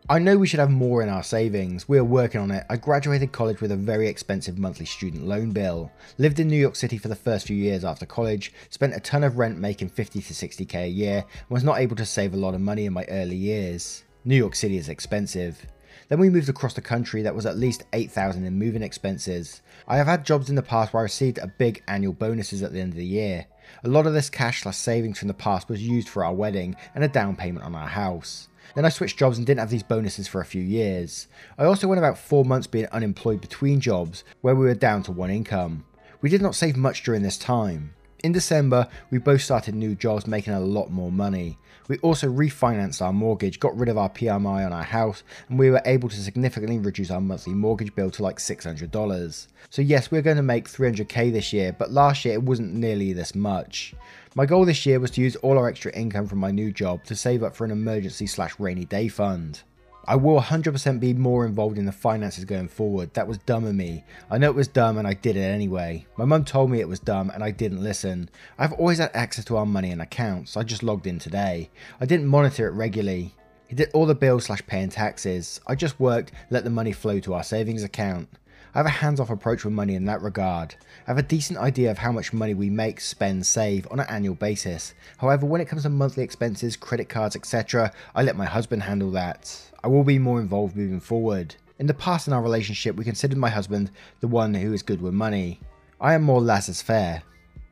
I 0.07 0.19
know 0.19 0.37
we 0.37 0.47
should 0.47 0.61
have 0.61 0.71
more 0.71 1.03
in 1.03 1.09
our 1.09 1.23
savings. 1.23 1.89
We 1.89 1.97
are 1.97 2.05
working 2.05 2.39
on 2.39 2.51
it. 2.51 2.67
I 2.69 2.77
graduated 2.77 3.33
college 3.33 3.63
with 3.63 3.73
a 3.73 3.77
very 3.77 4.07
expensive 4.07 4.59
monthly 4.59 4.85
student 4.85 5.27
loan 5.27 5.53
bill. 5.53 5.91
Lived 6.19 6.39
in 6.39 6.49
New 6.49 6.59
York 6.59 6.77
City 6.77 6.99
for 6.99 7.09
the 7.09 7.17
first 7.17 7.47
few 7.47 7.57
years 7.57 7.87
after 7.87 8.05
college, 8.05 8.53
spent 8.69 8.95
a 8.95 9.01
ton 9.01 9.25
of 9.25 9.39
rent 9.39 9.57
making 9.57 9.89
50 9.89 10.21
to 10.21 10.35
60k 10.35 10.75
a 10.75 10.89
year, 10.89 11.25
and 11.27 11.49
was 11.49 11.65
not 11.65 11.79
able 11.79 11.97
to 11.97 12.05
save 12.05 12.35
a 12.35 12.37
lot 12.37 12.53
of 12.53 12.61
money 12.61 12.85
in 12.85 12.93
my 12.93 13.07
early 13.09 13.35
years. 13.35 14.05
New 14.27 14.37
York 14.37 14.55
City 14.55 14.77
is 14.77 14.91
expensive. 14.91 15.65
Then 16.11 16.19
we 16.19 16.29
moved 16.29 16.51
across 16.51 16.75
the 16.75 16.83
country 16.83 17.23
that 17.23 17.35
was 17.35 17.47
at 17.47 17.57
least 17.57 17.85
8,000 17.95 18.45
in 18.45 18.59
moving 18.59 18.83
expenses. 18.83 19.63
I 19.89 19.97
have 19.97 20.07
had 20.07 20.27
jobs 20.27 20.51
in 20.51 20.57
the 20.57 20.63
past 20.63 20.93
where 20.93 21.01
I 21.01 21.05
received 21.05 21.39
a 21.39 21.47
big 21.47 21.83
annual 21.89 22.13
bonuses 22.13 22.63
at 22.63 22.75
the 22.75 22.81
end 22.81 22.93
of 22.93 22.99
the 22.99 23.07
year. 23.07 23.47
A 23.83 23.89
lot 23.89 24.07
of 24.07 24.13
this 24.13 24.29
cash 24.29 24.65
slash 24.65 24.77
savings 24.77 25.19
from 25.19 25.29
the 25.29 25.35
past 25.35 25.71
was 25.71 25.83
used 25.83 26.11
for 26.11 26.27
our 26.27 26.35
wedding 26.35 26.77
and 26.95 27.03
a 27.03 27.09
down 27.09 27.37
payment 27.37 27.65
on 27.65 27.75
our 27.75 27.89
house. 27.89 28.49
Then 28.75 28.85
I 28.85 28.89
switched 28.89 29.19
jobs 29.19 29.39
and 29.39 29.47
didn't 29.47 29.61
have 29.61 29.71
these 29.71 29.83
bonuses 29.83 30.27
for 30.27 30.41
a 30.41 30.45
few 30.45 30.63
years. 30.63 31.29
I 31.59 31.65
also 31.65 31.87
went 31.87 31.99
about 31.99 32.19
4 32.19 32.45
months 32.45 32.67
being 32.67 32.87
unemployed 32.87 33.41
between 33.41 33.81
jobs 33.81 34.25
where 34.41 34.55
we 34.55 34.65
were 34.65 34.75
down 34.75 35.03
to 35.05 35.13
one 35.13 35.31
income. 35.31 35.85
We 36.21 36.31
did 36.31 36.43
not 36.43 36.55
save 36.55 36.77
much 36.77 37.03
during 37.03 37.23
this 37.23 37.39
time. 37.39 37.95
In 38.23 38.33
December, 38.33 38.89
we 39.11 39.19
both 39.19 39.43
started 39.43 39.75
new 39.75 39.95
jobs 39.95 40.27
making 40.27 40.55
a 40.55 40.61
lot 40.61 40.91
more 40.91 41.13
money. 41.13 41.59
We 41.89 41.99
also 41.99 42.33
refinanced 42.33 43.03
our 43.03 43.13
mortgage, 43.13 43.61
got 43.61 43.77
rid 43.77 43.89
of 43.89 43.99
our 43.99 44.09
PMI 44.09 44.65
on 44.65 44.73
our 44.73 44.83
house, 44.83 45.23
and 45.49 45.59
we 45.59 45.71
were 45.71 45.83
able 45.85 46.09
to 46.09 46.17
significantly 46.17 46.79
reduce 46.79 47.11
our 47.11 47.21
monthly 47.21 47.55
mortgage 47.55 47.95
bill 47.95 48.11
to 48.13 48.23
like 48.23 48.39
$600. 48.39 49.47
So 49.71 49.83
yes, 49.83 50.11
we're 50.11 50.23
going 50.23 50.39
to 50.39 50.43
make 50.43 50.69
300k 50.69 51.33
this 51.33 51.53
year, 51.53 51.75
but 51.79 51.93
last 51.93 52.25
year 52.25 52.35
it 52.35 52.43
wasn't 52.43 52.75
nearly 52.75 53.13
this 53.13 53.35
much. 53.35 53.95
My 54.35 54.47
goal 54.47 54.65
this 54.65 54.87
year 54.87 54.99
was 54.99 55.11
to 55.13 55.21
use 55.21 55.37
all 55.37 55.59
our 55.59 55.69
extra 55.69 55.93
income 55.93 56.27
from 56.27 56.39
my 56.39 56.51
new 56.51 56.73
job 56.73 57.05
to 57.05 57.15
save 57.15 57.43
up 57.43 57.55
for 57.55 57.65
an 57.65 57.71
emergency 57.71 58.27
slash 58.27 58.59
rainy 58.59 58.85
day 58.85 59.09
fund. 59.09 59.63
I 60.07 60.17
will 60.17 60.41
100% 60.41 61.01
be 61.01 61.15
more 61.15 61.47
involved 61.47 61.79
in 61.79 61.87
the 61.87 61.93
finances 61.93 62.45
going 62.45 62.69
forward. 62.69 63.15
That 63.15 63.27
was 63.27 63.39
dumb 63.39 63.65
of 63.65 63.75
me. 63.75 64.05
I 64.31 64.37
know 64.37 64.51
it 64.51 64.55
was 64.55 64.69
dumb 64.69 64.99
and 64.99 65.09
I 65.09 65.15
did 65.15 65.37
it 65.37 65.41
anyway. 65.41 66.07
My 66.19 66.27
mum 66.27 66.45
told 66.45 66.71
me 66.71 66.81
it 66.81 66.89
was 66.89 67.01
dumb 67.01 67.31
and 67.31 67.43
I 67.43 67.51
didn't 67.51 67.83
listen. 67.83 68.29
I've 68.59 68.75
always 68.75 68.99
had 68.99 69.11
access 69.15 69.47
to 69.47 69.57
our 69.57 69.65
money 69.65 69.91
and 69.91 70.03
accounts. 70.03 70.57
I 70.57 70.63
just 70.63 70.83
logged 70.83 71.07
in 71.07 71.19
today. 71.19 71.71
I 72.01 72.07
didn't 72.07 72.27
monitor 72.27 72.69
it 72.69 72.73
regularly. 72.73 73.35
He 73.67 73.75
did 73.75 73.91
all 73.95 74.05
the 74.05 74.15
bills 74.15 74.45
slash 74.45 74.65
paying 74.67 74.91
taxes. 74.91 75.61
I 75.67 75.75
just 75.75 75.99
worked, 75.99 76.33
let 76.51 76.65
the 76.65 76.71
money 76.71 76.93
flow 76.93 77.19
to 77.21 77.33
our 77.33 77.43
savings 77.43 77.83
account. 77.83 78.29
I 78.75 78.79
have 78.81 78.87
a 78.87 78.91
hands 78.91 79.21
off 79.21 79.31
approach 79.31 79.65
with 79.65 79.73
money 79.73 79.95
in 79.95 80.05
that 80.07 80.21
regard. 80.21 80.75
I 81.07 81.11
have 81.11 81.19
a 81.19 81.23
decent 81.23 81.61
idea 81.61 81.93
of 81.93 81.99
how 81.99 82.11
much 82.11 82.33
money 82.33 82.55
we 82.55 82.71
make, 82.71 83.01
spend, 83.01 83.47
save 83.47 83.87
on 83.89 84.01
an 84.01 84.07
annual 84.09 84.35
basis. 84.35 84.95
However, 85.19 85.47
when 85.47 85.61
it 85.61 85.69
comes 85.69 85.85
to 85.85 85.89
monthly 85.89 86.25
expenses, 86.25 86.77
credit 86.77 87.09
cards, 87.09 87.37
etc., 87.37 87.93
I 88.17 88.25
let 88.25 88.35
my 88.35 88.47
husband 88.47 88.83
handle 88.83 89.13
that. 89.13 89.71
I 89.85 89.87
will 89.87 90.03
be 90.03 90.19
more 90.19 90.41
involved 90.41 90.75
moving 90.75 90.99
forward. 90.99 91.55
In 91.79 91.87
the 91.87 91.95
past 91.95 92.27
in 92.27 92.33
our 92.33 92.43
relationship, 92.43 92.97
we 92.97 93.05
considered 93.05 93.39
my 93.39 93.49
husband 93.49 93.93
the 94.19 94.27
one 94.27 94.55
who 94.55 94.73
is 94.73 94.83
good 94.83 95.01
with 95.01 95.15
money. 95.15 95.61
I 96.01 96.15
am 96.15 96.25
more 96.25 96.41
laissez 96.41 96.83
faire. 96.83 97.23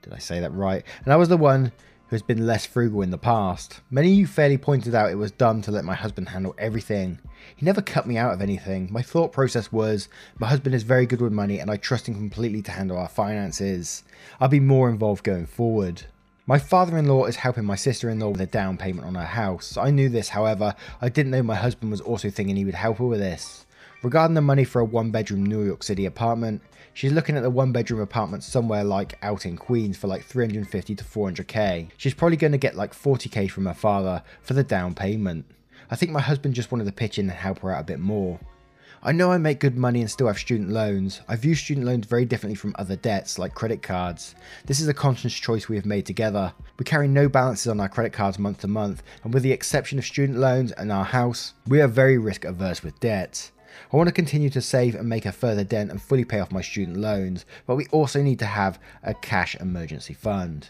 Did 0.03 0.13
I 0.13 0.19
say 0.19 0.39
that 0.39 0.53
right? 0.53 0.85
And 1.05 1.13
I 1.13 1.17
was 1.17 1.29
the 1.29 1.37
one 1.37 1.73
who 2.13 2.17
has 2.17 2.23
been 2.23 2.47
less 2.47 2.67
frugal 2.67 3.01
in 3.01 3.11
the 3.11 3.17
past. 3.17 3.81
Many 3.91 4.13
of 4.13 4.19
you 4.19 4.27
fairly 4.27 4.59
pointed 4.59 4.95
out 4.95 5.11
it 5.11 5.15
was 5.15 5.33
dumb 5.33 5.63
to 5.63 5.71
let 5.71 5.83
my 5.83 5.95
husband 5.95 6.29
handle 6.29 6.55
everything. 6.59 7.19
He 7.57 7.65
never 7.65 7.81
cut 7.81 8.07
me 8.07 8.19
out 8.19 8.35
of 8.35 8.43
anything. 8.43 8.89
My 8.93 9.01
thought 9.01 9.33
process 9.33 9.73
was, 9.73 10.11
my 10.39 10.47
husband 10.47 10.75
is 10.75 10.83
very 10.83 11.07
good 11.07 11.23
with 11.23 11.33
money 11.33 11.59
and 11.59 11.71
I 11.71 11.79
trust 11.79 12.07
him 12.07 12.15
completely 12.15 12.61
to 12.61 12.71
handle 12.71 12.99
our 12.99 13.09
finances. 13.09 14.03
I'll 14.39 14.49
be 14.49 14.61
more 14.61 14.91
involved 14.91 15.25
going 15.25 15.47
forward. 15.47 16.03
My 16.45 16.59
father-in-law 16.59 17.25
is 17.25 17.37
helping 17.37 17.65
my 17.65 17.77
sister-in-law 17.77 18.29
with 18.29 18.43
a 18.43 18.47
down 18.47 18.77
payment 18.77 19.07
on 19.07 19.15
her 19.15 19.25
house. 19.25 19.79
I 19.79 19.91
knew 19.91 20.11
this, 20.11 20.29
however, 20.29 20.75
I 21.01 21.09
didn't 21.09 21.33
know 21.33 21.43
my 21.43 21.55
husband 21.55 21.91
was 21.93 22.03
also 22.03 22.29
thinking 22.29 22.57
he 22.57 22.67
would 22.67 22.75
help 22.75 22.99
her 22.99 23.07
with 23.07 23.21
this. 23.21 23.65
Regarding 24.03 24.35
the 24.35 24.43
money 24.43 24.65
for 24.65 24.81
a 24.81 24.85
one-bedroom 24.85 25.47
New 25.47 25.63
York 25.63 25.83
City 25.83 26.05
apartment, 26.05 26.61
She's 26.95 27.13
looking 27.13 27.37
at 27.37 27.43
the 27.43 27.51
one 27.51 27.73
bedroom 27.73 28.01
apartment 28.01 28.45
somewhere 28.45 28.85
like 28.85 29.19
out 29.23 29.47
in 29.47 29.57
Queens 29.57 29.97
for 29.97 30.09
like 30.09 30.25
350 30.25 30.95
to 30.95 31.05
400k. 31.05 31.91
She's 31.97 32.15
probably 32.15 32.37
going 32.37 32.53
to 32.53 32.59
get 32.59 32.77
like 32.77 32.93
40k 32.93 33.51
from 33.51 33.67
her 33.67 33.75
father 33.75 34.23
for 34.43 34.55
the 34.55 34.63
down 34.63 34.95
payment. 34.95 35.47
I 35.91 35.97
think 35.97 36.13
my 36.13 36.21
husband 36.21 36.55
just 36.55 36.71
wanted 36.71 36.85
to 36.85 36.93
pitch 36.93 37.19
in 37.19 37.31
and 37.31 37.39
help 37.39 37.61
her 37.61 37.73
out 37.73 37.81
a 37.81 37.85
bit 37.85 37.99
more. 38.01 38.39
I 39.05 39.11
know 39.11 39.33
I 39.33 39.39
make 39.39 39.59
good 39.59 39.77
money 39.77 40.01
and 40.01 40.09
still 40.09 40.29
have 40.29 40.39
student 40.39 40.71
loans. 40.71 41.23
I 41.27 41.35
view 41.35 41.57
student 41.57 41.87
loans 41.87 42.07
very 42.07 42.25
differently 42.25 42.55
from 42.55 42.77
other 42.79 42.95
debts 42.95 43.37
like 43.37 43.53
credit 43.53 43.83
cards. 43.83 44.37
This 44.67 44.79
is 44.79 44.87
a 44.87 44.95
conscious 44.95 45.35
choice 45.35 45.69
we 45.69 45.75
have 45.75 45.87
made 45.87 46.07
together. 46.07 46.53
We 46.79 46.85
carry 46.85 47.09
no 47.09 47.29
balances 47.29 47.67
on 47.67 47.81
our 47.81 47.89
credit 47.89 48.13
cards 48.13 48.39
month 48.39 48.61
to 48.61 48.69
month, 48.69 49.03
and 49.25 49.35
with 49.35 49.43
the 49.43 49.51
exception 49.51 49.99
of 49.99 50.05
student 50.05 50.39
loans 50.39 50.71
and 50.73 50.93
our 50.93 51.05
house, 51.05 51.55
we 51.67 51.81
are 51.81 51.89
very 51.89 52.17
risk 52.17 52.45
averse 52.45 52.85
with 52.85 53.01
debt. 53.01 53.51
I 53.93 53.97
want 53.97 54.09
to 54.09 54.13
continue 54.13 54.51
to 54.51 54.61
save 54.61 54.95
and 54.95 55.09
make 55.09 55.27
a 55.27 55.33
further 55.33 55.65
dent 55.65 55.91
and 55.91 56.01
fully 56.01 56.25
pay 56.25 56.41
off 56.41 56.53
my 56.53 56.63
student 56.63 56.97
loans, 56.97 57.45
but 57.67 57.77
we 57.77 57.87
also 57.87 58.23
need 58.23 58.39
to 58.41 58.47
have 58.47 58.79
a 59.03 59.15
cash 59.15 59.55
emergency 59.57 60.15
fund. 60.15 60.69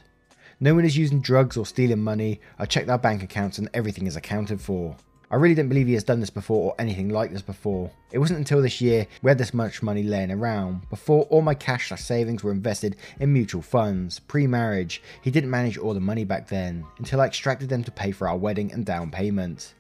No 0.61 0.75
one 0.75 0.85
is 0.85 0.97
using 0.97 1.21
drugs 1.21 1.57
or 1.57 1.67
stealing 1.67 2.03
money, 2.03 2.41
I 2.59 2.67
checked 2.67 2.89
our 2.89 2.99
bank 2.99 3.23
accounts 3.23 3.59
and 3.59 3.69
everything 3.75 4.07
is 4.07 4.17
accounted 4.17 4.61
for. 4.61 4.97
I 5.33 5.37
really 5.37 5.55
didn't 5.55 5.71
believe 5.71 5.87
he 5.87 5.95
has 5.95 6.05
done 6.05 6.21
this 6.21 6.29
before 6.29 6.67
or 6.67 6.75
anything 6.79 7.09
like 7.09 7.33
this 7.33 7.41
before. 7.41 7.91
It 8.13 8.19
wasn't 8.19 8.41
until 8.41 8.61
this 8.61 8.83
year 8.83 9.07
we 9.23 9.31
had 9.31 9.39
this 9.39 9.55
much 9.55 9.83
money 9.83 10.03
laying 10.03 10.31
around. 10.31 10.89
Before, 10.91 11.23
all 11.25 11.41
my 11.41 11.55
cash 11.55 11.89
savings 11.89 12.45
were 12.45 12.53
invested 12.53 12.97
in 13.19 13.33
mutual 13.33 13.63
funds. 13.63 14.19
Pre-marriage, 14.19 15.03
he 15.23 15.31
didn't 15.31 15.49
manage 15.49 15.79
all 15.79 15.95
the 15.95 16.01
money 16.01 16.25
back 16.25 16.49
then, 16.49 16.85
until 16.99 17.23
I 17.23 17.27
extracted 17.27 17.71
them 17.71 17.83
to 17.85 17.91
pay 17.91 18.11
for 18.11 18.29
our 18.29 18.37
wedding 18.37 18.73
and 18.73 18.85
down 18.85 19.11
payment. 19.11 19.73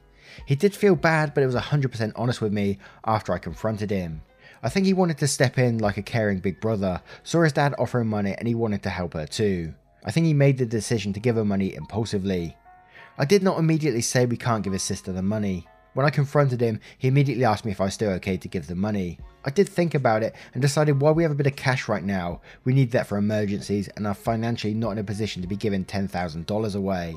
He 0.46 0.54
did 0.54 0.74
feel 0.74 0.96
bad, 0.96 1.34
but 1.34 1.42
it 1.42 1.46
was 1.46 1.54
100% 1.54 2.12
honest 2.16 2.40
with 2.40 2.52
me 2.52 2.78
after 3.04 3.32
I 3.32 3.38
confronted 3.38 3.90
him. 3.90 4.22
I 4.62 4.68
think 4.68 4.86
he 4.86 4.92
wanted 4.92 5.18
to 5.18 5.26
step 5.26 5.58
in 5.58 5.78
like 5.78 5.96
a 5.96 6.02
caring 6.02 6.38
big 6.38 6.60
brother, 6.60 7.02
saw 7.24 7.42
his 7.42 7.52
dad 7.52 7.74
offering 7.78 8.06
money 8.06 8.34
and 8.38 8.46
he 8.46 8.54
wanted 8.54 8.82
to 8.84 8.90
help 8.90 9.14
her 9.14 9.26
too. 9.26 9.74
I 10.04 10.10
think 10.10 10.26
he 10.26 10.34
made 10.34 10.58
the 10.58 10.66
decision 10.66 11.12
to 11.12 11.20
give 11.20 11.36
her 11.36 11.44
money 11.44 11.74
impulsively. 11.74 12.56
I 13.18 13.24
did 13.24 13.42
not 13.42 13.58
immediately 13.58 14.02
say 14.02 14.24
we 14.24 14.36
can't 14.36 14.62
give 14.62 14.72
his 14.72 14.82
sister 14.82 15.12
the 15.12 15.22
money. 15.22 15.66
When 15.94 16.06
I 16.06 16.10
confronted 16.10 16.60
him, 16.60 16.80
he 16.96 17.08
immediately 17.08 17.44
asked 17.44 17.64
me 17.64 17.72
if 17.72 17.80
I 17.80 17.84
was 17.84 17.94
still 17.94 18.12
okay 18.12 18.36
to 18.36 18.48
give 18.48 18.66
the 18.66 18.74
money. 18.74 19.18
I 19.44 19.50
did 19.50 19.68
think 19.68 19.94
about 19.94 20.22
it 20.22 20.34
and 20.54 20.62
decided 20.62 21.00
while 21.00 21.14
we 21.14 21.22
have 21.24 21.32
a 21.32 21.36
bit 21.36 21.46
of 21.46 21.56
cash 21.56 21.88
right 21.88 22.04
now, 22.04 22.40
we 22.64 22.72
need 22.72 22.92
that 22.92 23.06
for 23.06 23.18
emergencies 23.18 23.88
and 23.88 24.06
are 24.06 24.14
financially 24.14 24.74
not 24.74 24.92
in 24.92 24.98
a 24.98 25.04
position 25.04 25.42
to 25.42 25.48
be 25.48 25.56
giving 25.56 25.84
$10,000 25.84 26.76
away. 26.76 27.16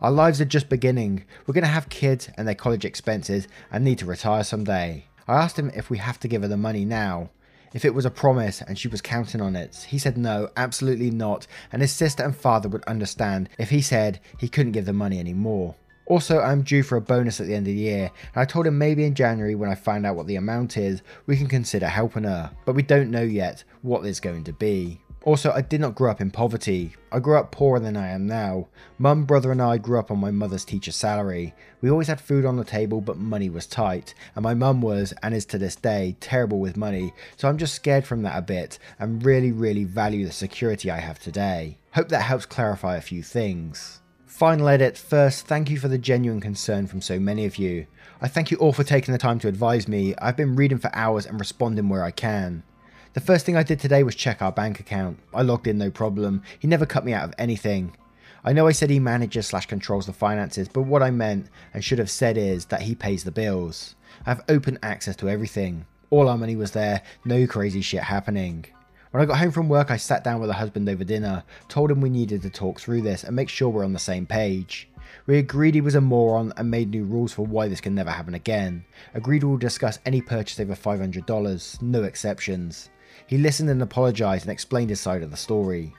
Our 0.00 0.12
lives 0.12 0.40
are 0.40 0.44
just 0.44 0.68
beginning. 0.68 1.24
We're 1.46 1.54
going 1.54 1.64
to 1.64 1.68
have 1.68 1.88
kids 1.88 2.28
and 2.36 2.46
their 2.46 2.54
college 2.54 2.84
expenses 2.84 3.48
and 3.72 3.84
need 3.84 3.98
to 3.98 4.06
retire 4.06 4.44
someday. 4.44 5.06
I 5.26 5.34
asked 5.34 5.58
him 5.58 5.72
if 5.74 5.90
we 5.90 5.98
have 5.98 6.20
to 6.20 6.28
give 6.28 6.42
her 6.42 6.48
the 6.48 6.56
money 6.56 6.84
now. 6.84 7.30
If 7.74 7.84
it 7.84 7.94
was 7.94 8.06
a 8.06 8.10
promise 8.10 8.62
and 8.62 8.78
she 8.78 8.88
was 8.88 9.02
counting 9.02 9.40
on 9.40 9.56
it. 9.56 9.86
He 9.88 9.98
said 9.98 10.16
no, 10.16 10.50
absolutely 10.56 11.10
not, 11.10 11.46
and 11.72 11.82
his 11.82 11.92
sister 11.92 12.22
and 12.22 12.34
father 12.34 12.68
would 12.68 12.84
understand 12.84 13.48
if 13.58 13.70
he 13.70 13.82
said 13.82 14.20
he 14.38 14.48
couldn't 14.48 14.72
give 14.72 14.86
the 14.86 14.92
money 14.92 15.18
anymore. 15.18 15.74
Also, 16.06 16.40
I'm 16.40 16.62
due 16.62 16.82
for 16.82 16.96
a 16.96 17.02
bonus 17.02 17.40
at 17.40 17.46
the 17.46 17.54
end 17.54 17.66
of 17.66 17.74
the 17.74 17.80
year, 17.80 18.10
and 18.34 18.40
I 18.40 18.46
told 18.46 18.66
him 18.66 18.78
maybe 18.78 19.04
in 19.04 19.14
January 19.14 19.54
when 19.54 19.68
I 19.68 19.74
find 19.74 20.06
out 20.06 20.16
what 20.16 20.26
the 20.26 20.36
amount 20.36 20.78
is, 20.78 21.02
we 21.26 21.36
can 21.36 21.48
consider 21.48 21.86
helping 21.86 22.24
her, 22.24 22.50
but 22.64 22.74
we 22.74 22.82
don't 22.82 23.10
know 23.10 23.22
yet 23.22 23.64
what 23.82 24.06
it's 24.06 24.20
going 24.20 24.44
to 24.44 24.54
be. 24.54 25.02
Also, 25.24 25.50
I 25.52 25.60
did 25.60 25.80
not 25.80 25.94
grow 25.94 26.10
up 26.10 26.20
in 26.20 26.30
poverty. 26.30 26.94
I 27.10 27.18
grew 27.18 27.36
up 27.36 27.50
poorer 27.50 27.80
than 27.80 27.96
I 27.96 28.08
am 28.08 28.26
now. 28.26 28.68
Mum, 28.98 29.24
brother, 29.24 29.52
and 29.52 29.60
I 29.60 29.76
grew 29.76 29.98
up 29.98 30.10
on 30.10 30.18
my 30.18 30.30
mother's 30.30 30.64
teacher 30.64 30.92
salary. 30.92 31.54
We 31.80 31.90
always 31.90 32.06
had 32.06 32.20
food 32.20 32.44
on 32.44 32.56
the 32.56 32.64
table, 32.64 33.00
but 33.00 33.16
money 33.16 33.50
was 33.50 33.66
tight. 33.66 34.14
And 34.34 34.42
my 34.42 34.54
mum 34.54 34.80
was, 34.80 35.12
and 35.22 35.34
is 35.34 35.44
to 35.46 35.58
this 35.58 35.76
day, 35.76 36.16
terrible 36.20 36.60
with 36.60 36.76
money. 36.76 37.12
So 37.36 37.48
I'm 37.48 37.58
just 37.58 37.74
scared 37.74 38.06
from 38.06 38.22
that 38.22 38.38
a 38.38 38.42
bit 38.42 38.78
and 38.98 39.24
really, 39.24 39.52
really 39.52 39.84
value 39.84 40.24
the 40.24 40.32
security 40.32 40.90
I 40.90 40.98
have 40.98 41.18
today. 41.18 41.78
Hope 41.92 42.08
that 42.08 42.22
helps 42.22 42.46
clarify 42.46 42.96
a 42.96 43.02
few 43.02 43.22
things. 43.22 44.00
Final 44.24 44.68
edit. 44.68 44.96
First, 44.96 45.46
thank 45.46 45.68
you 45.68 45.78
for 45.78 45.88
the 45.88 45.98
genuine 45.98 46.40
concern 46.40 46.86
from 46.86 47.02
so 47.02 47.18
many 47.18 47.44
of 47.44 47.56
you. 47.56 47.86
I 48.20 48.28
thank 48.28 48.50
you 48.50 48.56
all 48.58 48.72
for 48.72 48.84
taking 48.84 49.12
the 49.12 49.18
time 49.18 49.40
to 49.40 49.48
advise 49.48 49.88
me. 49.88 50.14
I've 50.18 50.36
been 50.36 50.54
reading 50.56 50.78
for 50.78 50.94
hours 50.94 51.26
and 51.26 51.40
responding 51.40 51.88
where 51.88 52.04
I 52.04 52.12
can. 52.12 52.62
The 53.14 53.20
first 53.20 53.46
thing 53.46 53.56
I 53.56 53.62
did 53.62 53.80
today 53.80 54.02
was 54.02 54.14
check 54.14 54.42
our 54.42 54.52
bank 54.52 54.80
account. 54.80 55.18
I 55.32 55.40
logged 55.40 55.66
in 55.66 55.78
no 55.78 55.90
problem. 55.90 56.42
He 56.58 56.68
never 56.68 56.84
cut 56.84 57.06
me 57.06 57.14
out 57.14 57.24
of 57.24 57.34
anything. 57.38 57.96
I 58.44 58.52
know 58.52 58.66
I 58.66 58.72
said 58.72 58.90
he 58.90 59.00
manages 59.00 59.46
slash 59.46 59.64
controls 59.66 60.06
the 60.06 60.12
finances, 60.12 60.68
but 60.68 60.82
what 60.82 61.02
I 61.02 61.10
meant 61.10 61.48
and 61.72 61.82
should 61.82 61.98
have 61.98 62.10
said 62.10 62.36
is 62.36 62.66
that 62.66 62.82
he 62.82 62.94
pays 62.94 63.24
the 63.24 63.30
bills. 63.30 63.96
I 64.26 64.30
have 64.30 64.44
open 64.48 64.78
access 64.82 65.16
to 65.16 65.28
everything. 65.28 65.86
All 66.10 66.28
our 66.28 66.36
money 66.36 66.54
was 66.54 66.72
there, 66.72 67.02
no 67.24 67.46
crazy 67.46 67.80
shit 67.80 68.02
happening. 68.02 68.66
When 69.10 69.22
I 69.22 69.26
got 69.26 69.38
home 69.38 69.52
from 69.52 69.70
work, 69.70 69.90
I 69.90 69.96
sat 69.96 70.22
down 70.22 70.40
with 70.40 70.50
her 70.50 70.56
husband 70.56 70.86
over 70.86 71.02
dinner, 71.02 71.44
told 71.68 71.90
him 71.90 72.02
we 72.02 72.10
needed 72.10 72.42
to 72.42 72.50
talk 72.50 72.78
through 72.78 73.02
this 73.02 73.24
and 73.24 73.34
make 73.34 73.48
sure 73.48 73.70
we're 73.70 73.84
on 73.84 73.94
the 73.94 73.98
same 73.98 74.26
page. 74.26 74.88
We 75.26 75.38
agreed 75.38 75.74
he 75.74 75.80
was 75.80 75.94
a 75.94 76.00
moron 76.02 76.52
and 76.58 76.70
made 76.70 76.90
new 76.90 77.04
rules 77.04 77.32
for 77.32 77.46
why 77.46 77.68
this 77.68 77.80
can 77.80 77.94
never 77.94 78.10
happen 78.10 78.34
again. 78.34 78.84
Agreed 79.14 79.44
we'll 79.44 79.56
discuss 79.56 79.98
any 80.04 80.20
purchase 80.20 80.60
over 80.60 80.74
$500, 80.74 81.82
no 81.82 82.02
exceptions. 82.02 82.90
He 83.28 83.36
listened 83.36 83.68
and 83.68 83.82
apologised 83.82 84.46
and 84.46 84.50
explained 84.50 84.88
his 84.88 85.02
side 85.02 85.22
of 85.22 85.30
the 85.30 85.36
story. 85.36 85.92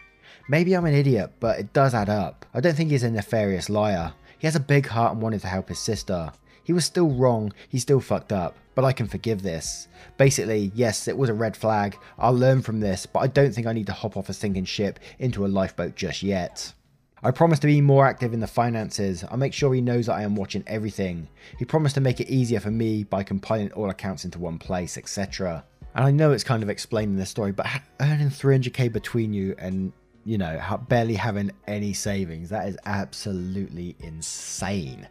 Maybe 0.50 0.74
I'm 0.74 0.86
an 0.86 0.96
idiot, 0.96 1.34
but 1.40 1.60
it 1.60 1.74
does 1.74 1.94
add 1.94 2.10
up. 2.10 2.44
I 2.56 2.60
don't 2.60 2.76
think 2.76 2.90
he's 2.90 3.04
a 3.04 3.12
nefarious 3.12 3.70
liar. 3.70 4.14
He 4.40 4.48
has 4.48 4.56
a 4.56 4.60
big 4.60 4.88
heart 4.88 5.14
and 5.14 5.22
wanted 5.22 5.42
to 5.42 5.48
help 5.48 5.70
his 5.70 5.78
sister. 5.78 6.32
He 6.64 6.74
was 6.74 6.86
still 6.86 7.12
wrong, 7.12 7.54
he 7.68 7.78
still 7.78 8.00
fucked 8.00 8.34
up, 8.34 8.58
but 8.74 8.84
I 8.84 8.94
can 8.94 9.08
forgive 9.08 9.44
this. 9.44 9.88
Basically, 10.18 10.72
yes, 10.74 11.08
it 11.08 11.20
was 11.20 11.30
a 11.30 11.36
red 11.36 11.56
flag, 11.56 12.00
I'll 12.18 12.34
learn 12.34 12.64
from 12.64 12.80
this, 12.80 13.06
but 13.06 13.20
I 13.20 13.28
don't 13.28 13.54
think 13.54 13.68
I 13.68 13.74
need 13.74 13.86
to 13.88 13.94
hop 13.94 14.18
off 14.18 14.30
a 14.30 14.34
sinking 14.34 14.66
ship 14.66 15.00
into 15.20 15.46
a 15.46 15.48
lifeboat 15.48 15.96
just 15.96 16.24
yet. 16.24 16.74
I 17.22 17.30
promise 17.30 17.60
to 17.60 17.68
be 17.68 17.80
more 17.80 18.08
active 18.08 18.34
in 18.34 18.40
the 18.40 18.48
finances. 18.48 19.24
I'll 19.30 19.38
make 19.38 19.54
sure 19.54 19.72
he 19.74 19.82
knows 19.82 20.08
that 20.08 20.16
I 20.16 20.24
am 20.24 20.36
watching 20.36 20.64
everything. 20.66 21.28
He 21.60 21.66
promised 21.66 21.94
to 21.96 22.02
make 22.02 22.20
it 22.20 22.30
easier 22.30 22.60
for 22.60 22.72
me 22.72 23.04
by 23.04 23.22
compiling 23.22 23.72
all 23.74 23.92
accounts 23.92 24.26
into 24.26 24.40
one 24.40 24.58
place, 24.58 24.98
etc. 24.98 25.64
And 26.00 26.08
I 26.08 26.12
know 26.12 26.32
it's 26.32 26.46
kind 26.46 26.64
of 26.64 26.70
explaining 26.70 27.18
the 27.18 27.26
story, 27.26 27.52
but 27.52 27.68
earning 28.00 28.30
300k 28.30 28.90
between 28.90 29.34
you 29.34 29.54
and 29.58 29.92
you 30.24 30.38
know, 30.38 30.58
barely 30.88 31.16
having 31.16 31.52
any 31.68 31.92
savings. 31.92 32.52
That 32.52 32.70
is 32.70 32.78
absolutely 32.86 33.98
insane. 34.00 35.10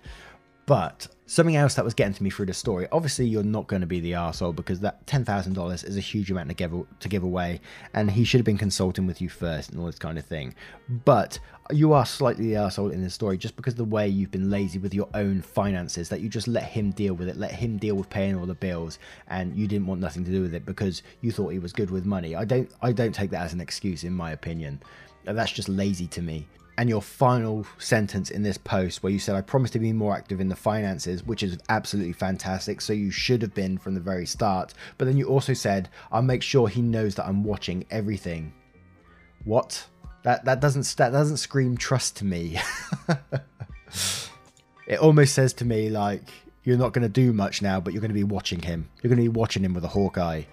But 0.69 1.09
something 1.25 1.57
else 1.57 1.73
that 1.75 1.85
was 1.85 1.95
getting 1.95 2.13
to 2.13 2.23
me 2.23 2.29
through 2.29 2.45
the 2.45 2.53
story, 2.53 2.87
obviously 2.93 3.25
you're 3.25 3.43
not 3.43 3.69
going 3.69 3.81
to 3.81 3.87
be 3.87 4.01
the 4.01 4.13
arsehole 4.13 4.55
because 4.55 4.81
that 4.81 5.07
$10,000 5.07 5.89
is 5.89 5.97
a 5.97 6.01
huge 6.01 6.31
amount 6.31 6.51
to 6.51 6.55
give, 6.55 6.75
to 7.01 7.09
give 7.09 7.23
away 7.23 7.63
and 7.95 8.11
he 8.11 8.23
should 8.23 8.39
have 8.39 8.45
been 8.45 8.59
consulting 8.59 9.07
with 9.07 9.23
you 9.23 9.31
first 9.31 9.71
and 9.71 9.81
all 9.81 9.87
this 9.87 9.99
kind 9.99 10.19
of 10.19 10.27
thing. 10.27 10.55
But 11.07 11.39
you 11.71 11.95
are 11.95 12.05
slightly 12.05 12.49
the 12.49 12.57
arsehole 12.57 12.93
in 12.93 13.03
the 13.03 13.09
story 13.09 13.39
just 13.39 13.57
because 13.57 13.77
the 13.77 13.85
way 13.85 14.09
you've 14.09 14.31
been 14.31 14.51
lazy 14.51 14.79
with 14.79 14.93
your 14.93 15.09
own 15.15 15.41
finances 15.41 16.11
that 16.11 16.21
you 16.21 16.29
just 16.29 16.49
let 16.49 16.65
him 16.65 16.91
deal 16.91 17.15
with 17.15 17.31
it, 17.31 17.39
let 17.39 17.53
him 17.53 17.79
deal 17.79 17.95
with 17.95 18.11
paying 18.11 18.37
all 18.37 18.45
the 18.45 18.55
bills 18.55 18.99
and 19.29 19.57
you 19.57 19.67
didn't 19.67 19.87
want 19.87 20.03
nothing 20.03 20.23
to 20.27 20.31
do 20.31 20.43
with 20.43 20.53
it 20.53 20.67
because 20.67 21.03
you 21.23 21.33
thought 21.33 21.49
he 21.49 21.59
was 21.59 21.73
good 21.73 21.91
with 21.91 22.05
money. 22.05 22.37
I 22.37 22.45
don't 22.45 22.71
I 22.83 22.93
don't 22.93 23.15
take 23.15 23.31
that 23.31 23.41
as 23.41 23.55
an 23.55 23.63
excuse 23.63 24.05
in 24.05 24.13
my 24.13 24.33
opinion. 24.33 24.83
That's 25.25 25.51
just 25.51 25.71
lazy 25.71 26.09
to 26.09 26.21
me. 26.21 26.47
And 26.79 26.89
your 26.89 27.03
final 27.03 27.67
sentence 27.79 28.31
in 28.31 28.45
this 28.45 28.57
post, 28.57 29.03
where 29.03 29.13
you 29.13 29.19
said, 29.19 29.35
I 29.35 29.41
promise 29.41 29.73
to 29.73 29.81
be 29.81 29.93
more 29.93 30.17
active 30.17 30.41
in 30.41 30.49
the 30.49 30.55
finances, 30.55 31.25
which 31.25 31.43
is 31.43 31.59
absolutely 31.69 32.13
fantastic. 32.13 32.81
So 32.81 32.93
you 32.93 33.11
should 33.11 33.43
have 33.43 33.53
been 33.53 33.79
from 33.79 33.95
the 33.95 34.01
very 34.01 34.25
start. 34.25 34.75
But 34.97 35.07
then 35.07 35.17
you 35.17 35.27
also 35.27 35.55
said, 35.55 35.89
I'll 36.13 36.23
make 36.23 36.43
sure 36.43 36.69
he 36.69 36.81
knows 36.81 37.17
that 37.17 37.27
I'm 37.27 37.43
watching 37.43 37.85
everything. 37.91 38.53
What? 39.45 39.87
That 40.23 40.45
that 40.45 40.61
doesn't 40.61 40.97
that 40.99 41.11
doesn't 41.11 41.39
scream 41.39 41.77
trust 41.77 42.17
to 42.19 42.25
me. 42.25 42.61
it 44.87 45.01
almost 45.01 45.35
says 45.35 45.53
to 45.55 45.65
me 45.65 45.91
like 45.91 46.31
you're 46.63 46.79
not 46.79 46.93
going 46.93 47.03
to 47.03 47.09
do 47.09 47.33
much 47.33 47.63
now, 47.63 47.81
but 47.81 47.93
you're 47.93 48.01
going 48.01 48.11
to 48.11 48.15
be 48.15 48.25
watching 48.25 48.61
him. 48.61 48.89
You're 49.03 49.09
going 49.09 49.25
to 49.25 49.31
be 49.31 49.37
watching 49.37 49.65
him 49.65 49.75
with 49.75 49.85
a 49.85 49.89
hawk 49.89 50.19
eye. 50.19 50.47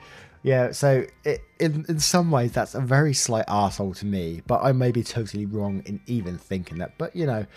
Yeah, 0.45 0.73
so 0.73 1.07
it, 1.23 1.41
in 1.59 1.87
in 1.89 1.99
some 1.99 2.29
ways 2.29 2.51
that's 2.51 2.75
a 2.75 2.79
very 2.79 3.15
slight 3.15 3.45
asshole 3.47 3.95
to 3.95 4.05
me, 4.05 4.43
but 4.45 4.61
I 4.63 4.73
may 4.73 4.91
be 4.91 5.01
totally 5.01 5.47
wrong 5.47 5.81
in 5.87 5.99
even 6.05 6.37
thinking 6.37 6.77
that. 6.77 6.99
But 6.99 7.15
you 7.15 7.25
know, 7.25 7.47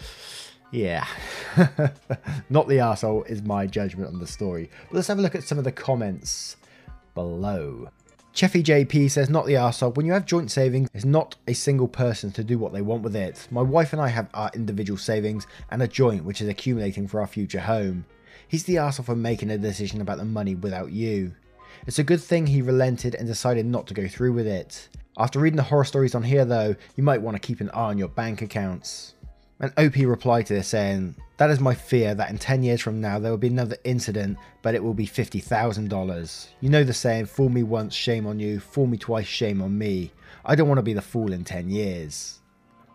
yeah, 0.72 1.06
not 2.48 2.66
the 2.66 2.78
asshole 2.78 3.24
is 3.24 3.42
my 3.42 3.66
judgment 3.66 4.08
on 4.10 4.18
the 4.18 4.26
story. 4.26 4.70
But 4.88 4.96
let's 4.96 5.08
have 5.08 5.18
a 5.18 5.20
look 5.20 5.34
at 5.34 5.44
some 5.44 5.58
of 5.58 5.64
the 5.64 5.72
comments 5.72 6.56
below. 7.14 7.90
Cheffy 8.34 8.62
JP 8.62 9.10
says, 9.10 9.28
not 9.28 9.44
the 9.44 9.54
arsehole. 9.54 9.94
When 9.94 10.06
you 10.06 10.14
have 10.14 10.24
joint 10.24 10.50
savings, 10.50 10.88
it's 10.94 11.04
not 11.04 11.36
a 11.46 11.52
single 11.52 11.88
person 11.88 12.32
to 12.32 12.44
do 12.44 12.58
what 12.58 12.72
they 12.72 12.80
want 12.80 13.02
with 13.02 13.16
it. 13.16 13.48
My 13.50 13.60
wife 13.60 13.92
and 13.92 14.00
I 14.00 14.08
have 14.08 14.30
our 14.32 14.50
individual 14.54 14.96
savings 14.96 15.46
and 15.70 15.82
a 15.82 15.88
joint 15.88 16.24
which 16.24 16.40
is 16.40 16.48
accumulating 16.48 17.06
for 17.06 17.20
our 17.20 17.26
future 17.26 17.60
home. 17.60 18.06
He's 18.46 18.64
the 18.64 18.76
arsehole 18.76 19.04
for 19.04 19.16
making 19.16 19.50
a 19.50 19.58
decision 19.58 20.00
about 20.00 20.16
the 20.16 20.24
money 20.24 20.54
without 20.54 20.90
you. 20.90 21.34
It's 21.86 21.98
a 21.98 22.04
good 22.04 22.20
thing 22.20 22.46
he 22.46 22.62
relented 22.62 23.14
and 23.14 23.26
decided 23.26 23.66
not 23.66 23.86
to 23.88 23.94
go 23.94 24.08
through 24.08 24.32
with 24.32 24.46
it. 24.46 24.88
After 25.16 25.38
reading 25.38 25.56
the 25.56 25.64
horror 25.64 25.84
stories 25.84 26.14
on 26.14 26.22
here 26.22 26.44
though, 26.44 26.76
you 26.96 27.02
might 27.02 27.22
want 27.22 27.34
to 27.34 27.46
keep 27.46 27.60
an 27.60 27.70
eye 27.70 27.90
on 27.90 27.98
your 27.98 28.08
bank 28.08 28.42
accounts. 28.42 29.14
And 29.60 29.72
OP 29.76 29.96
replied 29.96 30.46
to 30.46 30.54
this 30.54 30.68
saying, 30.68 31.16
That 31.38 31.50
is 31.50 31.58
my 31.58 31.74
fear 31.74 32.14
that 32.14 32.30
in 32.30 32.38
10 32.38 32.62
years 32.62 32.80
from 32.80 33.00
now 33.00 33.18
there 33.18 33.30
will 33.30 33.38
be 33.38 33.48
another 33.48 33.76
incident, 33.84 34.38
but 34.62 34.74
it 34.74 34.82
will 34.82 34.94
be 34.94 35.06
$50,000. 35.06 36.48
You 36.60 36.68
know 36.68 36.84
the 36.84 36.94
saying, 36.94 37.26
fool 37.26 37.48
me 37.48 37.64
once, 37.64 37.94
shame 37.94 38.26
on 38.26 38.38
you, 38.38 38.60
fool 38.60 38.86
me 38.86 38.96
twice, 38.96 39.26
shame 39.26 39.60
on 39.60 39.76
me. 39.76 40.12
I 40.44 40.54
don't 40.54 40.68
want 40.68 40.78
to 40.78 40.82
be 40.82 40.92
the 40.92 41.02
fool 41.02 41.32
in 41.32 41.44
10 41.44 41.68
years. 41.68 42.38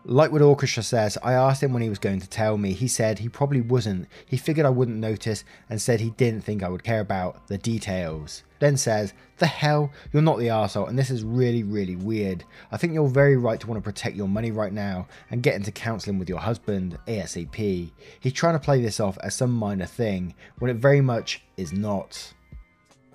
What 0.06 0.42
Orchestra 0.42 0.82
says, 0.82 1.16
I 1.22 1.32
asked 1.32 1.62
him 1.62 1.72
when 1.72 1.82
he 1.82 1.88
was 1.88 1.98
going 1.98 2.20
to 2.20 2.28
tell 2.28 2.58
me. 2.58 2.74
He 2.74 2.88
said 2.88 3.20
he 3.20 3.30
probably 3.30 3.62
wasn't. 3.62 4.06
He 4.26 4.36
figured 4.36 4.66
I 4.66 4.70
wouldn't 4.70 4.98
notice 4.98 5.44
and 5.70 5.80
said 5.80 5.98
he 5.98 6.10
didn't 6.10 6.42
think 6.44 6.62
I 6.62 6.68
would 6.68 6.84
care 6.84 7.00
about 7.00 7.46
the 7.48 7.56
details. 7.56 8.42
Then 8.58 8.76
says, 8.76 9.14
The 9.38 9.46
hell? 9.46 9.90
You're 10.12 10.20
not 10.20 10.38
the 10.38 10.48
arsehole, 10.48 10.90
and 10.90 10.98
this 10.98 11.08
is 11.08 11.24
really, 11.24 11.62
really 11.62 11.96
weird. 11.96 12.44
I 12.70 12.76
think 12.76 12.92
you're 12.92 13.08
very 13.08 13.38
right 13.38 13.58
to 13.60 13.66
want 13.66 13.82
to 13.82 13.90
protect 13.90 14.14
your 14.14 14.28
money 14.28 14.50
right 14.50 14.74
now 14.74 15.08
and 15.30 15.42
get 15.42 15.54
into 15.54 15.72
counselling 15.72 16.18
with 16.18 16.28
your 16.28 16.40
husband, 16.40 16.98
ASAP. 17.08 17.90
He's 18.20 18.32
trying 18.34 18.54
to 18.56 18.64
play 18.64 18.82
this 18.82 19.00
off 19.00 19.16
as 19.22 19.34
some 19.34 19.52
minor 19.52 19.86
thing 19.86 20.34
when 20.58 20.70
it 20.70 20.76
very 20.76 21.00
much 21.00 21.42
is 21.56 21.72
not. 21.72 22.34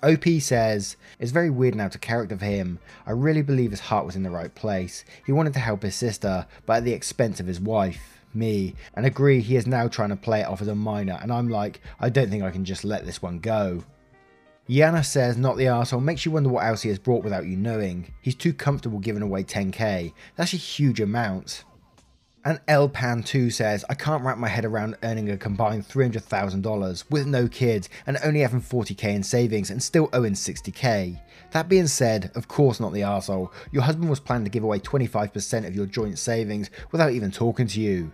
OP 0.02 0.24
says, 0.40 0.96
It's 1.18 1.32
very 1.32 1.50
weird 1.50 1.74
now 1.74 1.88
to 1.88 1.98
character 1.98 2.36
for 2.36 2.44
him. 2.44 2.78
I 3.06 3.12
really 3.12 3.42
believe 3.42 3.70
his 3.70 3.80
heart 3.80 4.06
was 4.06 4.16
in 4.16 4.22
the 4.22 4.30
right 4.30 4.54
place. 4.54 5.04
He 5.26 5.32
wanted 5.32 5.52
to 5.54 5.60
help 5.60 5.82
his 5.82 5.94
sister, 5.94 6.46
but 6.66 6.78
at 6.78 6.84
the 6.84 6.92
expense 6.92 7.40
of 7.40 7.46
his 7.46 7.60
wife, 7.60 8.20
me, 8.34 8.74
and 8.94 9.06
agree 9.06 9.40
he 9.40 9.56
is 9.56 9.66
now 9.66 9.88
trying 9.88 10.10
to 10.10 10.16
play 10.16 10.40
it 10.40 10.46
off 10.46 10.62
as 10.62 10.68
a 10.68 10.74
minor, 10.74 11.18
and 11.20 11.32
I'm 11.32 11.48
like, 11.48 11.80
I 11.98 12.08
don't 12.08 12.30
think 12.30 12.42
I 12.42 12.50
can 12.50 12.64
just 12.64 12.84
let 12.84 13.04
this 13.04 13.22
one 13.22 13.38
go. 13.40 13.84
Yana 14.68 15.04
says, 15.04 15.36
not 15.36 15.56
the 15.56 15.64
arsehole, 15.64 16.02
makes 16.02 16.24
you 16.24 16.30
wonder 16.30 16.48
what 16.48 16.64
else 16.64 16.82
he 16.82 16.90
has 16.90 16.98
brought 16.98 17.24
without 17.24 17.46
you 17.46 17.56
knowing. 17.56 18.14
He's 18.20 18.36
too 18.36 18.52
comfortable 18.52 19.00
giving 19.00 19.22
away 19.22 19.42
10k. 19.42 20.12
That's 20.36 20.52
a 20.52 20.58
huge 20.58 21.00
amount. 21.00 21.64
And 22.42 22.58
Elpan2 22.68 23.52
says, 23.52 23.84
I 23.90 23.94
can't 23.94 24.24
wrap 24.24 24.38
my 24.38 24.48
head 24.48 24.64
around 24.64 24.96
earning 25.02 25.30
a 25.30 25.36
combined 25.36 25.86
$300,000 25.86 27.10
with 27.10 27.26
no 27.26 27.46
kids 27.48 27.90
and 28.06 28.16
only 28.24 28.40
having 28.40 28.62
40k 28.62 29.04
in 29.04 29.22
savings 29.22 29.68
and 29.68 29.82
still 29.82 30.08
owing 30.14 30.32
60k. 30.32 31.20
That 31.50 31.68
being 31.68 31.86
said, 31.86 32.30
of 32.34 32.48
course 32.48 32.80
not 32.80 32.94
the 32.94 33.02
arsehole, 33.02 33.52
your 33.72 33.82
husband 33.82 34.08
was 34.08 34.20
planning 34.20 34.44
to 34.44 34.50
give 34.50 34.64
away 34.64 34.78
25% 34.78 35.66
of 35.66 35.76
your 35.76 35.84
joint 35.84 36.18
savings 36.18 36.70
without 36.92 37.12
even 37.12 37.30
talking 37.30 37.66
to 37.66 37.80
you. 37.80 38.10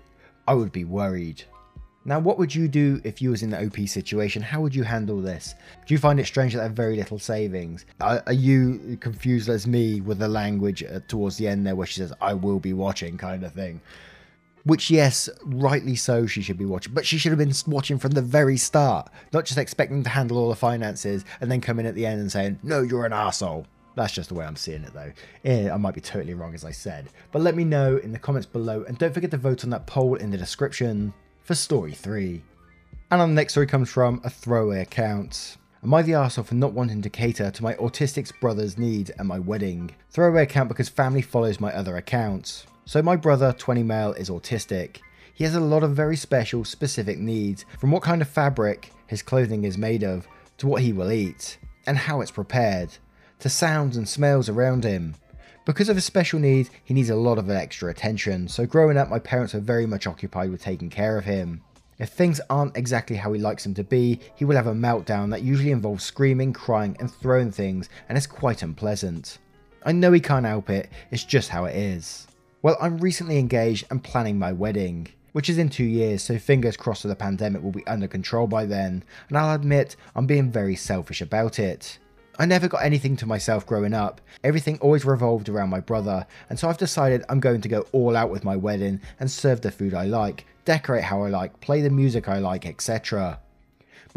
I 0.49 0.55
would 0.55 0.73
be 0.73 0.85
worried. 0.85 1.45
Now, 2.05 2.19
what 2.19 2.39
would 2.39 2.53
you 2.53 2.67
do 2.67 3.01
if 3.05 3.23
you 3.23 3.31
was 3.31 3.45
in 3.45 3.51
the 3.51 3.65
OP 3.65 3.89
situation? 3.89 4.43
How 4.43 4.61
would 4.61 4.75
you 4.75 4.83
handle 4.83 5.21
this? 5.21 5.55
Do 5.87 5.95
you 5.95 5.99
find 5.99 6.19
it 6.19 6.27
strange 6.27 6.53
that 6.53 6.59
they 6.59 6.65
have 6.65 6.73
very 6.73 6.97
little 6.97 7.19
savings? 7.21 7.85
Are, 8.01 8.23
are 8.27 8.33
you 8.33 8.97
confused 9.01 9.49
as 9.49 9.69
me 9.69 10.01
with 10.01 10.19
the 10.19 10.29
language 10.29 10.83
uh, 10.83 11.01
towards 11.07 11.37
the 11.37 11.47
end 11.47 11.65
there 11.67 11.77
where 11.77 11.87
she 11.87 12.01
says, 12.01 12.13
I 12.21 12.35
will 12.35 12.61
be 12.61 12.73
watching 12.73 13.19
kind 13.19 13.45
of 13.45 13.53
thing? 13.53 13.81
Which, 14.67 14.91
yes, 14.91 15.29
rightly 15.45 15.95
so, 15.95 16.27
she 16.27 16.43
should 16.43 16.59
be 16.59 16.65
watching, 16.65 16.93
but 16.93 17.07
she 17.07 17.19
should 17.19 17.31
have 17.31 17.39
been 17.39 17.53
watching 17.69 18.01
from 18.01 18.11
the 18.11 18.21
very 18.21 18.57
start, 18.57 19.09
not 19.33 19.45
just 19.45 19.59
expecting 19.59 20.03
to 20.03 20.11
handle 20.11 20.39
all 20.39 20.49
the 20.49 20.57
finances 20.57 21.25
and 21.41 21.49
then 21.49 21.61
come 21.61 21.79
in 21.79 21.87
at 21.87 21.95
the 21.95 22.05
end 22.05 22.21
and 22.21 22.33
saying, 22.33 22.59
No, 22.65 22.83
you're 22.83 23.07
an 23.07 23.13
asshole. 23.13 23.65
That's 23.95 24.13
just 24.13 24.29
the 24.29 24.35
way 24.35 24.45
I'm 24.45 24.57
seeing 24.57 24.83
it, 24.83 24.93
though. 24.93 25.13
Eh, 25.45 25.71
I 25.71 25.77
might 25.77 25.95
be 25.95 26.01
totally 26.01 26.35
wrong, 26.35 26.53
as 26.53 26.65
I 26.65 26.73
said. 26.73 27.09
But 27.31 27.43
let 27.43 27.55
me 27.55 27.63
know 27.63 27.99
in 27.99 28.11
the 28.11 28.19
comments 28.19 28.45
below, 28.47 28.83
and 28.83 28.99
don't 28.99 29.15
forget 29.15 29.31
to 29.31 29.37
vote 29.37 29.63
on 29.63 29.71
that 29.71 29.87
poll 29.87 30.17
in 30.17 30.33
the 30.33 30.37
description 30.37 31.15
for 31.45 31.55
story 31.55 31.93
3. 31.93 32.43
And 33.13 33.21
our 33.21 33.29
next 33.29 33.53
story 33.53 33.69
comes 33.69 33.89
from 33.89 34.21
a 34.25 34.31
throwaway 34.31 34.83
account. 34.83 35.59
Am 35.85 35.95
I 35.95 36.03
the 36.03 36.13
arsehole 36.13 36.45
for 36.45 36.57
not 36.57 36.73
wanting 36.73 37.03
to 37.03 37.09
cater 37.09 37.53
to 37.53 37.63
my 37.63 37.75
autistic 37.75 38.33
brother's 38.41 38.77
needs 38.77 39.11
at 39.11 39.27
my 39.27 39.39
wedding? 39.39 39.95
Throwaway 40.11 40.43
account 40.43 40.69
because 40.69 40.89
family 40.89 41.23
follows 41.23 41.61
my 41.61 41.73
other 41.73 41.97
accounts. 41.97 42.67
So 42.89 43.03
my 43.03 43.17
brother, 43.17 43.53
20 43.53 43.83
male, 43.83 44.13
is 44.13 44.31
autistic. 44.31 44.99
He 45.35 45.43
has 45.43 45.57
a 45.57 45.61
lot 45.61 45.83
of 45.83 45.97
very 45.97 46.15
special, 46.15 46.65
specific 46.65 47.19
needs, 47.19 47.65
from 47.81 47.91
what 47.91 48.05
kind 48.05 48.23
of 48.23 48.29
fabric 48.29 48.93
his 49.09 49.23
clothing 49.23 49.65
is 49.65 49.77
made 49.77 50.05
of, 50.05 50.29
to 50.59 50.69
what 50.69 50.83
he 50.83 50.93
will 50.93 51.11
eat, 51.11 51.59
and 51.89 51.99
how 51.99 52.21
it's 52.21 52.31
prepared, 52.31 52.97
to 53.41 53.49
sounds 53.49 53.97
and 53.97 54.09
smells 54.09 54.49
around 54.49 54.85
him. 54.85 55.17
Because 55.65 55.89
of 55.89 55.97
his 55.97 56.05
special 56.05 56.39
needs, 56.39 56.71
he 56.85 56.95
needs 56.95 57.11
a 57.11 57.17
lot 57.17 57.39
of 57.39 57.51
extra 57.51 57.91
attention, 57.91 58.47
so 58.47 58.67
growing 58.67 58.97
up 58.97 59.11
my 59.11 59.19
parents 59.19 59.53
were 59.53 59.59
very 59.59 59.85
much 59.85 60.07
occupied 60.07 60.53
with 60.53 60.63
taking 60.63 60.89
care 60.89 61.19
of 61.19 61.25
him. 61.25 61.63
If 61.99 62.11
things 62.11 62.41
aren't 62.49 62.77
exactly 62.77 63.17
how 63.17 63.33
he 63.33 63.41
likes 63.41 63.65
them 63.65 63.75
to 63.75 63.85
be, 63.85 64.21
he 64.37 64.45
will 64.45 64.55
have 64.55 64.69
a 64.69 64.73
meltdown 64.73 65.31
that 65.31 65.43
usually 65.43 65.73
involves 65.73 66.05
screaming, 66.05 66.53
crying 66.53 66.97
and 67.01 67.11
throwing 67.11 67.51
things 67.51 67.89
and 68.09 68.17
it's 68.17 68.29
quite 68.29 68.63
unpleasant. 68.63 69.39
I 69.85 69.91
know 69.91 70.13
he 70.13 70.21
can't 70.21 70.47
help 70.47 70.71
it, 70.71 70.89
it's 71.11 71.25
just 71.25 71.49
how 71.49 71.65
it 71.65 71.75
is. 71.75 72.29
Well, 72.63 72.77
I'm 72.81 72.99
recently 72.99 73.39
engaged 73.39 73.87
and 73.91 74.03
planning 74.03 74.39
my 74.39 74.53
wedding, 74.53 75.09
which 75.33 75.51
is 75.51 75.59
in 75.59 75.69
two 75.69 75.85
years, 75.85 76.23
so 76.23 76.39
fingers 76.39 76.77
crossed 76.77 77.03
that 77.03 77.11
the 77.11 77.17
pandemic 77.17 77.63
will 77.63 77.71
be 77.71 77.87
under 77.87 78.09
control 78.09 78.47
by 78.47 78.65
then, 78.65 79.05
and 79.29 79.37
I'll 79.37 79.55
admit 79.55 79.95
I'm 80.15 80.27
being 80.27 80.51
very 80.51 80.75
selfish 80.75 81.21
about 81.21 81.59
it. 81.59 81.99
I 82.39 82.47
never 82.47 82.67
got 82.67 82.85
anything 82.85 83.17
to 83.19 83.27
myself 83.27 83.67
growing 83.67 83.95
up. 83.95 84.21
Everything 84.43 84.79
always 84.81 85.05
revolved 85.05 85.49
around 85.49 85.69
my 85.69 85.81
brother, 85.81 86.27
and 86.49 86.59
so 86.59 86.69
I've 86.69 86.79
decided 86.79 87.25
I'm 87.29 87.41
going 87.41 87.61
to 87.61 87.69
go 87.69 87.87
all 87.93 88.17
out 88.17 88.31
with 88.31 88.45
my 88.45 88.57
wedding 88.57 89.01
and 89.21 89.31
serve 89.31 89.61
the 89.61 89.71
food 89.71 89.93
I 89.93 90.07
like, 90.07 90.47
decorate 90.65 91.05
how 91.05 91.23
I 91.23 91.29
like, 91.29 91.61
play 91.61 91.83
the 91.83 91.91
music 91.91 92.29
I 92.29 92.39
like, 92.39 92.65
etc. 92.67 93.39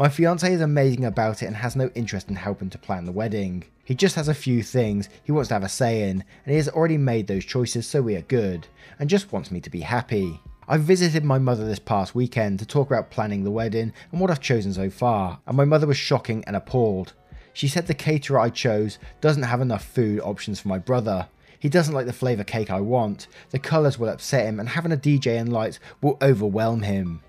My 0.00 0.08
fiance 0.08 0.50
is 0.50 0.62
amazing 0.62 1.04
about 1.04 1.42
it 1.42 1.46
and 1.46 1.56
has 1.56 1.76
no 1.76 1.90
interest 1.94 2.30
in 2.30 2.36
helping 2.36 2.70
to 2.70 2.78
plan 2.78 3.04
the 3.04 3.12
wedding. 3.12 3.64
He 3.84 3.94
just 3.94 4.14
has 4.14 4.28
a 4.28 4.34
few 4.34 4.62
things 4.62 5.10
he 5.22 5.30
wants 5.30 5.48
to 5.48 5.54
have 5.56 5.62
a 5.62 5.68
say 5.68 6.08
in, 6.08 6.24
and 6.46 6.46
he 6.46 6.54
has 6.54 6.70
already 6.70 6.96
made 6.96 7.26
those 7.26 7.44
choices 7.44 7.86
so 7.86 8.00
we 8.00 8.16
are 8.16 8.22
good, 8.22 8.66
and 8.98 9.10
just 9.10 9.30
wants 9.30 9.50
me 9.50 9.60
to 9.60 9.68
be 9.68 9.82
happy. 9.82 10.40
I 10.66 10.78
visited 10.78 11.22
my 11.22 11.38
mother 11.38 11.66
this 11.66 11.78
past 11.78 12.14
weekend 12.14 12.60
to 12.60 12.66
talk 12.66 12.86
about 12.86 13.10
planning 13.10 13.44
the 13.44 13.50
wedding 13.50 13.92
and 14.10 14.18
what 14.22 14.30
I've 14.30 14.40
chosen 14.40 14.72
so 14.72 14.88
far, 14.88 15.38
and 15.46 15.54
my 15.54 15.66
mother 15.66 15.86
was 15.86 15.98
shocking 15.98 16.44
and 16.46 16.56
appalled. 16.56 17.12
She 17.52 17.68
said 17.68 17.86
the 17.86 17.92
caterer 17.92 18.40
I 18.40 18.48
chose 18.48 18.98
doesn't 19.20 19.42
have 19.42 19.60
enough 19.60 19.84
food 19.84 20.20
options 20.20 20.60
for 20.60 20.68
my 20.68 20.78
brother. 20.78 21.28
He 21.58 21.68
doesn't 21.68 21.92
like 21.92 22.06
the 22.06 22.14
flavour 22.14 22.44
cake 22.44 22.70
I 22.70 22.80
want, 22.80 23.26
the 23.50 23.58
colours 23.58 23.98
will 23.98 24.08
upset 24.08 24.46
him, 24.46 24.60
and 24.60 24.70
having 24.70 24.92
a 24.92 24.96
DJ 24.96 25.38
and 25.38 25.52
lights 25.52 25.78
will 26.00 26.16
overwhelm 26.22 26.80
him. 26.80 27.20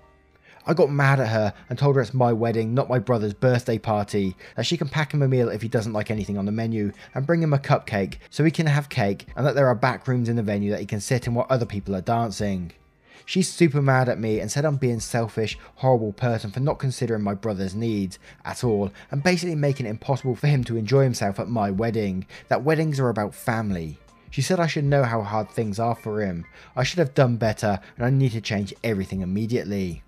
I 0.64 0.74
got 0.74 0.90
mad 0.90 1.18
at 1.18 1.28
her 1.28 1.52
and 1.68 1.78
told 1.78 1.96
her 1.96 2.02
it's 2.02 2.14
my 2.14 2.32
wedding, 2.32 2.72
not 2.72 2.88
my 2.88 3.00
brother's 3.00 3.34
birthday 3.34 3.78
party, 3.78 4.36
that 4.54 4.64
she 4.64 4.76
can 4.76 4.88
pack 4.88 5.12
him 5.12 5.22
a 5.22 5.28
meal 5.28 5.48
if 5.48 5.62
he 5.62 5.68
doesn't 5.68 5.92
like 5.92 6.10
anything 6.10 6.38
on 6.38 6.46
the 6.46 6.52
menu, 6.52 6.92
and 7.14 7.26
bring 7.26 7.42
him 7.42 7.52
a 7.52 7.58
cupcake 7.58 8.18
so 8.30 8.44
he 8.44 8.50
can 8.50 8.66
have 8.66 8.88
cake, 8.88 9.26
and 9.34 9.44
that 9.44 9.56
there 9.56 9.66
are 9.66 9.74
back 9.74 10.06
rooms 10.06 10.28
in 10.28 10.36
the 10.36 10.42
venue 10.42 10.70
that 10.70 10.80
he 10.80 10.86
can 10.86 11.00
sit 11.00 11.26
in 11.26 11.34
while 11.34 11.46
other 11.50 11.66
people 11.66 11.96
are 11.96 12.00
dancing. 12.00 12.72
She's 13.24 13.48
super 13.48 13.82
mad 13.82 14.08
at 14.08 14.20
me 14.20 14.40
and 14.40 14.50
said 14.50 14.64
I'm 14.64 14.76
being 14.76 15.00
selfish, 15.00 15.58
horrible 15.76 16.12
person 16.12 16.50
for 16.50 16.60
not 16.60 16.78
considering 16.78 17.22
my 17.22 17.34
brother's 17.34 17.74
needs 17.74 18.18
at 18.44 18.64
all 18.64 18.92
and 19.10 19.22
basically 19.22 19.54
making 19.54 19.86
it 19.86 19.90
impossible 19.90 20.34
for 20.34 20.48
him 20.48 20.64
to 20.64 20.76
enjoy 20.76 21.04
himself 21.04 21.38
at 21.38 21.48
my 21.48 21.70
wedding. 21.70 22.26
That 22.48 22.64
weddings 22.64 22.98
are 22.98 23.08
about 23.08 23.34
family. 23.34 23.98
She 24.30 24.42
said 24.42 24.58
I 24.58 24.66
should 24.66 24.84
know 24.84 25.04
how 25.04 25.22
hard 25.22 25.50
things 25.50 25.78
are 25.78 25.94
for 25.94 26.20
him. 26.20 26.44
I 26.74 26.82
should 26.84 26.98
have 26.98 27.14
done 27.14 27.36
better 27.36 27.80
and 27.96 28.06
I 28.06 28.10
need 28.10 28.32
to 28.32 28.40
change 28.40 28.74
everything 28.82 29.20
immediately. 29.20 30.02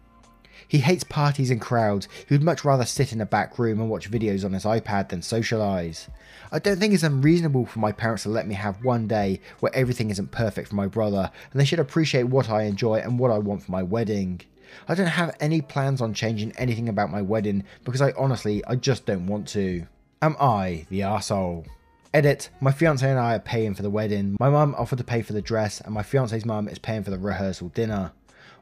He 0.67 0.79
hates 0.79 1.05
parties 1.05 1.51
and 1.51 1.61
crowds. 1.61 2.09
He 2.29 2.35
would 2.35 2.43
much 2.43 2.65
rather 2.65 2.85
sit 2.85 3.13
in 3.13 3.21
a 3.21 3.27
back 3.27 3.59
room 3.59 3.81
and 3.81 3.91
watch 3.91 4.11
videos 4.11 4.45
on 4.45 4.53
his 4.53 4.65
iPad 4.65 5.09
than 5.09 5.21
socialise. 5.21 6.09
I 6.51 6.59
don't 6.59 6.79
think 6.79 6.95
it's 6.95 7.03
unreasonable 7.03 7.67
for 7.67 7.79
my 7.79 7.93
parents 7.93 8.25
to 8.25 8.29
let 8.29 8.47
me 8.47 8.55
have 8.55 8.85
one 8.85 9.07
day 9.07 9.41
where 9.61 9.75
everything 9.75 10.11
isn't 10.11 10.31
perfect 10.31 10.69
for 10.69 10.75
my 10.75 10.87
brother, 10.87 11.31
and 11.53 11.61
they 11.61 11.65
should 11.65 11.81
appreciate 11.81 12.25
what 12.25 12.51
I 12.51 12.63
enjoy 12.63 12.97
and 12.97 13.19
what 13.19 13.31
I 13.31 13.39
want 13.39 13.63
for 13.63 13.73
my 13.73 13.83
wedding. 13.83 14.41
I 14.89 14.95
don't 14.95 15.07
have 15.07 15.37
any 15.41 15.61
plans 15.61 16.01
on 16.01 16.15
changing 16.15 16.53
anything 16.57 16.89
about 16.89 17.11
my 17.11 17.23
wedding 17.23 17.65
because 17.85 18.03
I 18.03 18.13
honestly, 18.17 18.65
I 18.65 18.77
just 18.77 19.07
don't 19.07 19.27
want 19.27 19.47
to. 19.49 19.87
Am 20.23 20.37
I 20.41 20.87
the 20.91 21.03
asshole? 21.03 21.67
Edit, 22.13 22.49
my 22.61 22.71
fiance 22.71 23.09
and 23.09 23.19
I 23.19 23.35
are 23.35 23.41
paying 23.41 23.75
for 23.75 23.83
the 23.83 23.91
wedding. 23.91 24.37
My 24.39 24.49
mum 24.49 24.75
offered 24.79 24.99
to 24.99 25.05
pay 25.05 25.23
for 25.23 25.33
the 25.33 25.43
dress, 25.43 25.81
and 25.81 25.93
my 25.93 26.05
fiance's 26.05 26.45
mum 26.45 26.69
is 26.69 26.79
paying 26.79 27.03
for 27.03 27.11
the 27.11 27.19
rehearsal 27.19 27.71
dinner. 27.71 28.13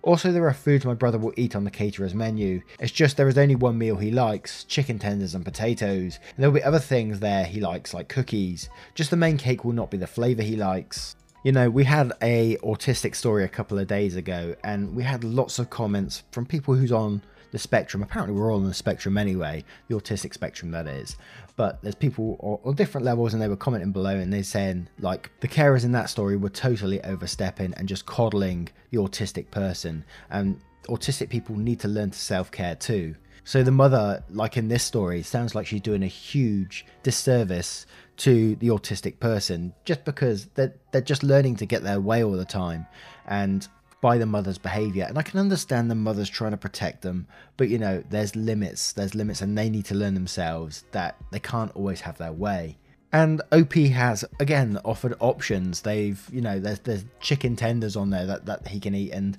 Also, 0.02 0.32
there 0.32 0.48
are 0.48 0.52
foods 0.52 0.84
my 0.84 0.94
brother 0.94 1.16
will 1.16 1.32
eat 1.36 1.54
on 1.54 1.62
the 1.62 1.70
caterer's 1.70 2.14
menu. 2.14 2.60
It's 2.80 2.90
just 2.90 3.16
there 3.16 3.28
is 3.28 3.38
only 3.38 3.54
one 3.54 3.78
meal 3.78 3.96
he 3.96 4.10
likes 4.10 4.64
chicken 4.64 4.98
tenders 4.98 5.36
and 5.36 5.44
potatoes, 5.44 6.18
and 6.34 6.42
there 6.42 6.50
will 6.50 6.58
be 6.58 6.64
other 6.64 6.80
things 6.80 7.20
there 7.20 7.44
he 7.44 7.60
likes, 7.60 7.94
like 7.94 8.08
cookies. 8.08 8.68
Just 8.96 9.10
the 9.10 9.16
main 9.16 9.36
cake 9.36 9.64
will 9.64 9.72
not 9.72 9.92
be 9.92 9.96
the 9.96 10.08
flavour 10.08 10.42
he 10.42 10.56
likes. 10.56 11.14
You 11.44 11.52
know, 11.52 11.70
we 11.70 11.84
had 11.84 12.12
a 12.20 12.56
autistic 12.58 13.14
story 13.14 13.44
a 13.44 13.48
couple 13.48 13.78
of 13.78 13.86
days 13.86 14.16
ago, 14.16 14.56
and 14.64 14.94
we 14.96 15.04
had 15.04 15.22
lots 15.22 15.60
of 15.60 15.70
comments 15.70 16.24
from 16.32 16.46
people 16.46 16.74
who's 16.74 16.92
on 16.92 17.22
the 17.52 17.58
spectrum. 17.58 18.02
Apparently, 18.02 18.34
we're 18.34 18.50
all 18.50 18.58
on 18.58 18.66
the 18.66 18.74
spectrum 18.74 19.16
anyway, 19.16 19.64
the 19.86 19.94
autistic 19.94 20.34
spectrum, 20.34 20.72
that 20.72 20.88
is. 20.88 21.16
But 21.56 21.82
there's 21.82 21.94
people 21.94 22.60
on 22.64 22.74
different 22.74 23.04
levels, 23.04 23.34
and 23.34 23.42
they 23.42 23.48
were 23.48 23.56
commenting 23.56 23.92
below, 23.92 24.16
and 24.16 24.32
they're 24.32 24.42
saying 24.42 24.88
like 25.00 25.30
the 25.40 25.48
carers 25.48 25.84
in 25.84 25.92
that 25.92 26.08
story 26.08 26.36
were 26.36 26.48
totally 26.48 27.02
overstepping 27.04 27.74
and 27.74 27.88
just 27.88 28.06
coddling 28.06 28.68
the 28.90 28.98
autistic 28.98 29.50
person, 29.50 30.04
and 30.30 30.60
autistic 30.88 31.28
people 31.28 31.56
need 31.56 31.80
to 31.80 31.88
learn 31.88 32.10
to 32.10 32.18
self 32.18 32.50
care 32.50 32.74
too. 32.74 33.14
So 33.44 33.62
the 33.62 33.72
mother, 33.72 34.22
like 34.30 34.56
in 34.56 34.68
this 34.68 34.84
story, 34.84 35.22
sounds 35.22 35.54
like 35.54 35.66
she's 35.66 35.80
doing 35.80 36.02
a 36.02 36.08
huge 36.08 36.86
disservice 37.02 37.86
to 38.18 38.54
the 38.56 38.68
autistic 38.68 39.18
person 39.18 39.74
just 39.84 40.04
because 40.04 40.46
they're, 40.54 40.74
they're 40.92 41.00
just 41.00 41.24
learning 41.24 41.56
to 41.56 41.66
get 41.66 41.82
their 41.82 42.00
way 42.00 42.22
all 42.22 42.32
the 42.32 42.44
time. 42.44 42.86
And 43.26 43.66
by 44.02 44.18
the 44.18 44.26
mother's 44.26 44.58
behavior. 44.58 45.06
And 45.08 45.16
I 45.16 45.22
can 45.22 45.38
understand 45.38 45.90
the 45.90 45.94
mother's 45.94 46.28
trying 46.28 46.50
to 46.50 46.56
protect 46.58 47.02
them, 47.02 47.26
but 47.56 47.68
you 47.68 47.78
know, 47.78 48.02
there's 48.10 48.36
limits, 48.36 48.92
there's 48.92 49.14
limits, 49.14 49.40
and 49.40 49.56
they 49.56 49.70
need 49.70 49.86
to 49.86 49.94
learn 49.94 50.12
themselves 50.12 50.84
that 50.90 51.16
they 51.30 51.38
can't 51.38 51.74
always 51.74 52.02
have 52.02 52.18
their 52.18 52.32
way. 52.32 52.76
And 53.12 53.40
OP 53.52 53.74
has 53.74 54.24
again 54.40 54.78
offered 54.84 55.14
options. 55.20 55.82
They've, 55.82 56.20
you 56.32 56.40
know, 56.40 56.58
there's 56.58 56.80
there's 56.80 57.04
chicken 57.20 57.56
tenders 57.56 57.94
on 57.94 58.10
there 58.10 58.26
that, 58.26 58.46
that 58.46 58.66
he 58.66 58.80
can 58.80 58.94
eat, 58.94 59.12
and 59.12 59.38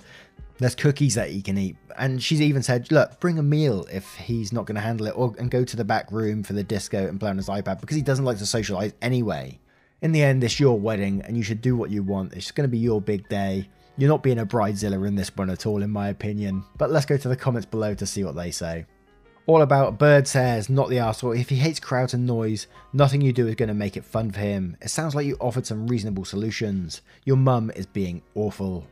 there's 0.59 0.75
cookies 0.75 1.15
that 1.15 1.31
he 1.31 1.41
can 1.41 1.57
eat. 1.57 1.75
And 1.97 2.23
she's 2.23 2.41
even 2.41 2.63
said, 2.63 2.89
look, 2.89 3.19
bring 3.19 3.37
a 3.37 3.43
meal 3.43 3.85
if 3.91 4.15
he's 4.15 4.53
not 4.53 4.65
going 4.65 4.75
to 4.75 4.81
handle 4.81 5.07
it, 5.07 5.17
or 5.17 5.35
and 5.39 5.51
go 5.51 5.65
to 5.65 5.75
the 5.75 5.83
back 5.83 6.09
room 6.09 6.41
for 6.41 6.53
the 6.53 6.63
disco 6.63 7.05
and 7.05 7.19
play 7.19 7.31
on 7.31 7.37
his 7.37 7.49
iPad 7.49 7.81
because 7.81 7.97
he 7.97 8.01
doesn't 8.01 8.23
like 8.23 8.37
to 8.37 8.45
socialize 8.45 8.93
anyway. 9.01 9.59
In 10.01 10.13
the 10.13 10.23
end, 10.23 10.41
it's 10.43 10.59
your 10.59 10.79
wedding, 10.79 11.21
and 11.21 11.35
you 11.35 11.43
should 11.43 11.61
do 11.61 11.75
what 11.75 11.89
you 11.89 12.01
want. 12.01 12.33
It's 12.33 12.51
going 12.51 12.69
to 12.69 12.71
be 12.71 12.77
your 12.77 13.01
big 13.01 13.27
day. 13.27 13.67
You're 13.97 14.09
not 14.09 14.23
being 14.23 14.39
a 14.39 14.45
bridezilla 14.45 15.07
in 15.07 15.15
this 15.15 15.35
one 15.35 15.51
at 15.51 15.65
all, 15.65 15.83
in 15.83 15.91
my 15.91 16.09
opinion. 16.09 16.63
But 16.77 16.89
let's 16.89 17.05
go 17.05 17.15
to 17.17 17.27
the 17.27 17.35
comments 17.35 17.67
below 17.67 17.93
to 17.93 18.05
see 18.05 18.23
what 18.23 18.35
they 18.35 18.49
say. 18.49 18.85
All 19.45 19.61
about 19.61 19.99
Bird 19.99 20.27
says, 20.27 20.69
not 20.69 20.89
the 20.89 20.95
arsehole. 20.95 21.37
If 21.37 21.49
he 21.49 21.57
hates 21.57 21.79
crowds 21.79 22.13
and 22.13 22.25
noise, 22.25 22.67
nothing 22.93 23.21
you 23.21 23.33
do 23.33 23.47
is 23.47 23.55
going 23.55 23.67
to 23.67 23.75
make 23.75 23.97
it 23.97 24.05
fun 24.05 24.31
for 24.31 24.39
him. 24.39 24.77
It 24.81 24.89
sounds 24.89 25.15
like 25.15 25.25
you 25.25 25.35
offered 25.39 25.65
some 25.65 25.85
reasonable 25.85 26.25
solutions. 26.25 27.01
Your 27.25 27.35
mum 27.35 27.69
is 27.75 27.85
being 27.85 28.21
awful. 28.35 28.87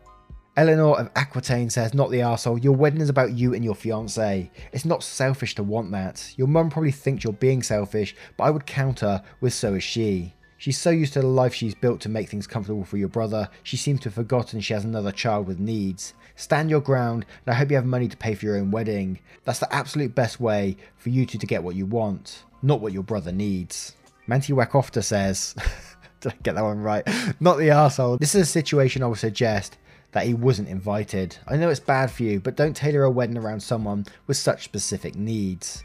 Eleanor 0.57 0.99
of 0.99 1.09
Aquitaine 1.15 1.69
says, 1.69 1.93
not 1.93 2.11
the 2.11 2.19
arsehole. 2.19 2.61
Your 2.61 2.75
wedding 2.75 2.99
is 2.99 3.07
about 3.07 3.31
you 3.31 3.53
and 3.53 3.63
your 3.63 3.73
fiance. 3.73 4.51
It's 4.73 4.83
not 4.83 5.01
selfish 5.01 5.55
to 5.55 5.63
want 5.63 5.89
that. 5.91 6.33
Your 6.35 6.47
mum 6.47 6.69
probably 6.69 6.91
thinks 6.91 7.23
you're 7.23 7.31
being 7.31 7.63
selfish, 7.63 8.13
but 8.35 8.43
I 8.43 8.51
would 8.51 8.65
counter 8.65 9.23
with 9.39 9.53
so 9.53 9.75
is 9.75 9.83
she. 9.83 10.35
She's 10.61 10.77
so 10.77 10.91
used 10.91 11.13
to 11.13 11.21
the 11.21 11.27
life 11.27 11.55
she's 11.55 11.73
built 11.73 12.01
to 12.01 12.09
make 12.09 12.29
things 12.29 12.45
comfortable 12.45 12.85
for 12.85 12.97
your 12.97 13.07
brother, 13.07 13.49
she 13.63 13.77
seems 13.77 13.99
to 14.01 14.09
have 14.09 14.13
forgotten 14.13 14.61
she 14.61 14.73
has 14.73 14.83
another 14.85 15.11
child 15.11 15.47
with 15.47 15.59
needs. 15.59 16.13
Stand 16.35 16.69
your 16.69 16.81
ground, 16.81 17.25
and 17.43 17.51
I 17.51 17.57
hope 17.57 17.71
you 17.71 17.77
have 17.77 17.85
money 17.87 18.07
to 18.07 18.15
pay 18.15 18.35
for 18.35 18.45
your 18.45 18.57
own 18.57 18.69
wedding. 18.69 19.17
That's 19.43 19.57
the 19.57 19.73
absolute 19.73 20.13
best 20.13 20.39
way 20.39 20.77
for 20.97 21.09
you 21.09 21.25
two 21.25 21.39
to 21.39 21.47
get 21.47 21.63
what 21.63 21.73
you 21.73 21.87
want, 21.87 22.43
not 22.61 22.79
what 22.79 22.93
your 22.93 23.01
brother 23.01 23.31
needs. 23.31 23.95
Manti 24.27 24.53
Wakofta 24.53 25.03
says, 25.03 25.55
did 26.19 26.33
I 26.33 26.35
get 26.43 26.53
that 26.53 26.63
one 26.63 26.81
right? 26.81 27.09
Not 27.39 27.57
the 27.57 27.71
asshole. 27.71 28.19
This 28.19 28.35
is 28.35 28.43
a 28.43 28.45
situation 28.45 29.01
I 29.01 29.07
would 29.07 29.17
suggest 29.17 29.79
that 30.11 30.27
he 30.27 30.35
wasn't 30.35 30.69
invited. 30.69 31.35
I 31.47 31.57
know 31.57 31.69
it's 31.69 31.79
bad 31.79 32.11
for 32.11 32.21
you, 32.21 32.39
but 32.39 32.55
don't 32.55 32.75
tailor 32.75 33.05
a 33.05 33.09
wedding 33.09 33.39
around 33.39 33.61
someone 33.61 34.05
with 34.27 34.37
such 34.37 34.65
specific 34.65 35.15
needs. 35.15 35.83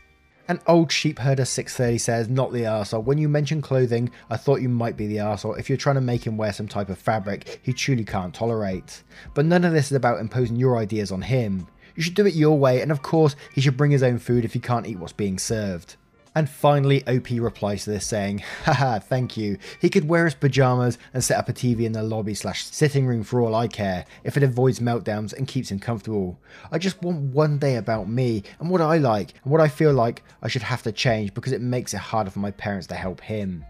An 0.48 0.61
old 0.68 0.92
sheep 0.92 1.18
herder 1.18 1.44
630 1.44 1.98
says, 1.98 2.28
not 2.28 2.52
the 2.52 2.62
arsehole. 2.62 3.02
When 3.02 3.18
you 3.18 3.28
mention 3.28 3.61
clothing, 3.61 4.12
I 4.30 4.37
thought 4.37 4.61
you 4.61 4.68
might 4.68 4.96
be 4.96 5.09
the 5.09 5.16
arsehole 5.16 5.59
if 5.59 5.68
you're 5.68 5.76
trying 5.76 5.96
to 5.96 6.00
make 6.00 6.24
him 6.24 6.37
wear 6.37 6.52
some 6.52 6.68
type 6.68 6.88
of 6.88 6.98
fabric 6.98 7.59
he 7.64 7.72
truly 7.72 8.04
can't 8.04 8.32
tolerate. 8.32 9.02
But 9.35 9.46
none 9.46 9.64
of 9.64 9.72
this 9.72 9.87
is 9.87 9.96
about 9.96 10.20
imposing 10.20 10.54
your 10.54 10.78
ideas 10.78 11.11
on 11.11 11.22
him. 11.22 11.66
You 11.96 12.04
should 12.04 12.14
do 12.14 12.26
it 12.26 12.35
your 12.35 12.56
way, 12.59 12.80
and 12.80 12.92
of 12.92 13.02
course, 13.02 13.35
he 13.54 13.61
should 13.61 13.76
bring 13.76 13.90
his 13.90 14.04
own 14.04 14.18
food 14.18 14.44
if 14.44 14.52
he 14.52 14.61
can't 14.61 14.87
eat 14.87 15.00
what's 15.00 15.12
being 15.12 15.38
served. 15.38 15.96
And 16.37 16.51
finally, 16.51 17.03
OP 17.09 17.31
replies 17.31 17.85
to 17.85 17.90
this 17.90 18.05
saying, 18.05 18.42
haha, 18.64 18.99
thank 18.99 19.38
you. 19.38 19.57
He 19.81 19.88
could 19.88 20.07
wear 20.07 20.27
his 20.27 20.35
pajamas 20.35 20.99
and 21.14 21.25
set 21.25 21.38
up 21.38 21.49
a 21.49 21.53
TV 21.55 21.87
in 21.87 21.92
the 21.92 22.03
lobby 22.03 22.35
slash 22.35 22.66
sitting 22.66 23.07
room 23.07 23.22
for 23.22 23.40
all 23.40 23.55
I 23.55 23.68
care, 23.68 24.05
if 24.22 24.37
it 24.37 24.42
avoids 24.42 24.79
meltdowns 24.79 25.33
and 25.33 25.49
keeps 25.49 25.70
him 25.70 25.79
comfortable. 25.79 26.38
I 26.70 26.77
just 26.77 27.01
want 27.01 27.33
one 27.33 27.57
day 27.57 27.77
about 27.77 28.11
me 28.11 28.42
and 28.61 28.68
what 28.68 28.83
I 28.83 28.99
like 28.99 29.33
and 29.42 29.51
what 29.51 29.62
I 29.62 29.68
feel 29.68 29.94
like 29.94 30.22
I 30.42 30.49
should 30.49 30.61
have 30.61 30.83
to 30.83 30.92
change 30.92 31.33
because 31.33 31.53
it 31.53 31.62
makes 31.62 31.94
it 31.94 32.01
harder 32.01 32.31
for 32.31 32.40
my 32.40 32.51
parents 32.51 32.87
to 32.88 32.94
help 32.96 33.22
him. 33.22 33.64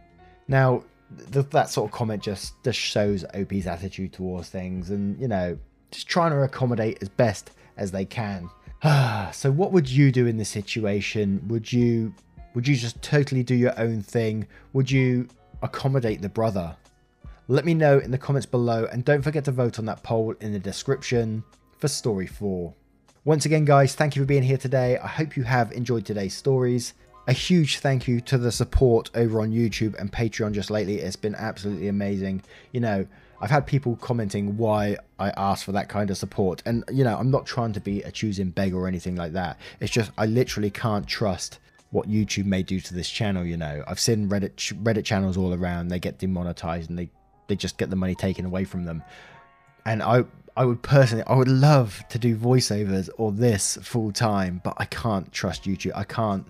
Now, 0.49 0.83
th- 1.31 1.47
that 1.51 1.71
sort 1.71 1.89
of 1.89 1.97
comment 1.97 2.21
just, 2.21 2.61
just 2.65 2.81
shows 2.81 3.25
OP's 3.27 3.69
attitude 3.69 4.13
towards 4.13 4.49
things 4.49 4.91
and, 4.91 5.17
you 5.21 5.29
know, 5.29 5.57
just 5.93 6.09
trying 6.09 6.33
to 6.33 6.43
accommodate 6.43 6.99
as 7.01 7.11
best 7.11 7.53
as 7.77 7.93
they 7.93 8.05
can. 8.05 8.51
so 9.33 9.53
what 9.53 9.71
would 9.71 9.89
you 9.89 10.11
do 10.11 10.27
in 10.27 10.37
this 10.37 10.49
situation? 10.49 11.47
Would 11.47 11.73
you 11.73 12.13
would 12.57 12.67
you 12.67 12.75
just 12.75 13.01
totally 13.03 13.43
do 13.43 13.55
your 13.55 13.79
own 13.79 14.01
thing? 14.01 14.47
Would 14.73 14.91
you 14.91 15.29
accommodate 15.61 16.23
the 16.23 16.31
brother? 16.31 16.75
Let 17.49 17.67
me 17.67 17.75
know 17.75 17.99
in 17.99 18.11
the 18.11 18.17
comments 18.17 18.47
below 18.47 18.89
and 18.91 19.05
don't 19.05 19.21
forget 19.21 19.45
to 19.45 19.53
vote 19.53 19.79
on 19.79 19.85
that 19.85 20.03
poll 20.03 20.35
in 20.41 20.55
the 20.55 20.59
description 20.59 21.45
for 21.77 21.87
story 21.87 22.27
4. 22.27 22.73
Once 23.27 23.45
again 23.45 23.67
guys, 23.67 23.95
thank 23.95 24.17
you 24.17 24.23
for 24.23 24.27
being 24.27 24.43
here 24.43 24.57
today. 24.57 24.97
I 24.97 25.07
hope 25.07 25.37
you 25.37 25.43
have 25.43 25.71
enjoyed 25.73 26.07
today's 26.07 26.35
stories. 26.35 26.95
A 27.29 27.35
huge 27.35 27.81
thank 27.81 28.09
you 28.09 28.23
to 28.23 28.39
the 28.39 28.51
support 28.51 29.11
over 29.15 29.43
on 29.43 29.53
YouTube 29.53 29.95
and 30.01 30.11
Patreon 30.11 30.53
just 30.53 30.71
lately. 30.71 31.01
It's 31.01 31.15
been 31.15 31.35
absolutely 31.35 31.89
amazing. 31.89 32.43
You 32.73 32.81
know, 32.81 33.07
I've 33.39 33.51
had 33.51 33.67
people 33.67 33.97
commenting 33.97 34.57
why 34.57 34.97
I 35.19 35.29
asked 35.37 35.65
for 35.65 35.73
that 35.73 35.91
kind 35.91 36.09
of 36.09 36.17
support. 36.17 36.63
And, 36.65 36.85
you 36.91 37.05
know, 37.05 37.19
I'm 37.19 37.31
not 37.31 37.45
trying 37.45 37.75
to 37.75 37.81
be 37.81 38.01
a 38.01 38.11
choosing 38.11 38.49
beggar 38.49 38.79
or 38.79 38.89
anything 38.89 39.15
like 39.15 39.33
that. 39.33 39.59
It's 39.79 39.93
just 39.93 40.11
I 40.17 40.25
literally 40.25 40.71
can't 40.71 41.07
trust 41.07 41.59
what 41.91 42.09
YouTube 42.09 42.47
may 42.47 42.63
do 42.63 42.81
to 42.81 42.95
this 42.95 43.09
channel. 43.09 43.45
You 43.45 43.57
know, 43.57 43.85
I've 43.87 44.01
seen 44.01 44.29
Reddit 44.29 44.57
Reddit 44.83 45.05
channels 45.05 45.37
all 45.37 45.55
around. 45.55 45.89
They 45.89 45.99
get 45.99 46.19
demonetized 46.19 46.91
and 46.91 46.99
they 46.99 47.11
they 47.49 47.57
just 47.57 47.79
get 47.79 47.91
the 47.91 47.97
money 47.97 48.15
taken 48.15 48.45
away 48.45 48.65
from 48.65 48.85
them. 48.85 49.03
And 49.85 50.03
I 50.03 50.25
I 50.57 50.65
would 50.65 50.83
personally 50.83 51.25
I 51.27 51.35
would 51.35 51.49
love 51.49 52.03
to 52.11 52.19
do 52.19 52.37
voiceovers 52.37 53.09
or 53.19 53.33
this 53.33 53.79
full 53.83 54.13
time, 54.13 54.61
but 54.65 54.75
I 54.79 54.85
can't 54.87 55.31
trust 55.33 55.65
YouTube. 55.65 55.93
I 55.95 56.05
can't 56.05 56.47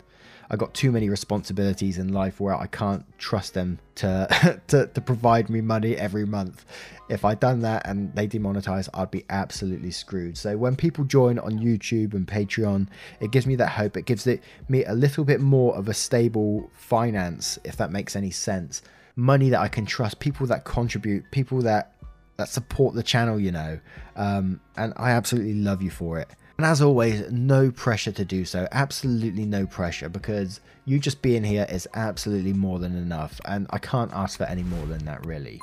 I 0.51 0.57
got 0.57 0.75
too 0.75 0.93
many 0.93 1.09
responsibilities 1.09 1.99
in 1.99 2.13
life 2.13 2.41
where 2.41 2.55
I 2.55 2.67
can't 2.67 3.05
trust 3.19 3.55
them 3.55 3.79
to, 3.97 4.61
to 4.69 4.87
to 4.87 5.01
provide 5.01 5.51
me 5.51 5.61
money 5.61 5.97
every 5.97 6.25
month. 6.25 6.65
If 7.09 7.25
I'd 7.25 7.41
done 7.41 7.61
that 7.61 7.87
and 7.87 8.15
they 8.15 8.27
demonetize, 8.27 8.89
I'd 8.95 9.11
be 9.11 9.25
absolutely 9.31 9.91
screwed. 9.91 10.37
So 10.37 10.57
when 10.57 10.77
people 10.77 11.05
join 11.05 11.39
on 11.39 11.59
YouTube 11.59 12.15
and 12.15 12.27
Patreon, 12.27 12.89
it 13.21 13.31
gives 13.31 13.47
me 13.47 13.57
that 13.57 13.71
hope. 13.71 13.97
It 13.97 14.07
gives 14.07 14.27
it 14.27 14.43
me 14.69 14.85
a 14.85 14.95
little 14.95 15.25
bit 15.25 15.41
more 15.41 15.75
of 15.77 15.89
a 15.89 15.95
stable 15.95 16.71
finance, 16.75 17.59
if 17.65 17.77
that 17.77 17.91
makes 17.91 18.17
any 18.17 18.31
sense. 18.31 18.83
Money 19.17 19.51
that 19.51 19.61
I 19.61 19.69
can 19.69 19.87
trust, 19.87 20.21
people 20.21 20.47
that 20.49 20.65
contribute, 20.65 21.31
people 21.31 21.63
that 21.63 21.93
that 22.37 22.49
support 22.49 22.95
the 22.95 23.03
channel, 23.03 23.41
you 23.41 23.51
know. 23.51 23.81
Um, 24.15 24.61
and 24.77 24.93
I 24.97 25.13
absolutely 25.13 25.55
love 25.55 25.83
you 25.83 25.91
for 25.91 26.19
it. 26.19 26.29
And 26.59 26.65
as 26.65 26.81
always, 26.81 27.31
no 27.31 27.71
pressure 27.71 28.13
to 28.13 28.25
do 28.25 28.45
so. 28.45 28.67
Absolutely 28.73 29.45
no 29.45 29.67
pressure 29.67 30.09
because 30.09 30.61
you 30.87 30.99
just 30.99 31.21
being 31.21 31.45
here 31.45 31.67
is 31.69 31.87
absolutely 31.95 32.55
more 32.55 32.79
than 32.79 32.97
enough. 32.97 33.41
And 33.45 33.67
I 33.71 33.79
can't 33.79 34.13
ask 34.15 34.39
for 34.39 34.45
any 34.45 34.63
more 34.63 34.87
than 34.87 35.05
that, 35.05 35.27
really. 35.27 35.61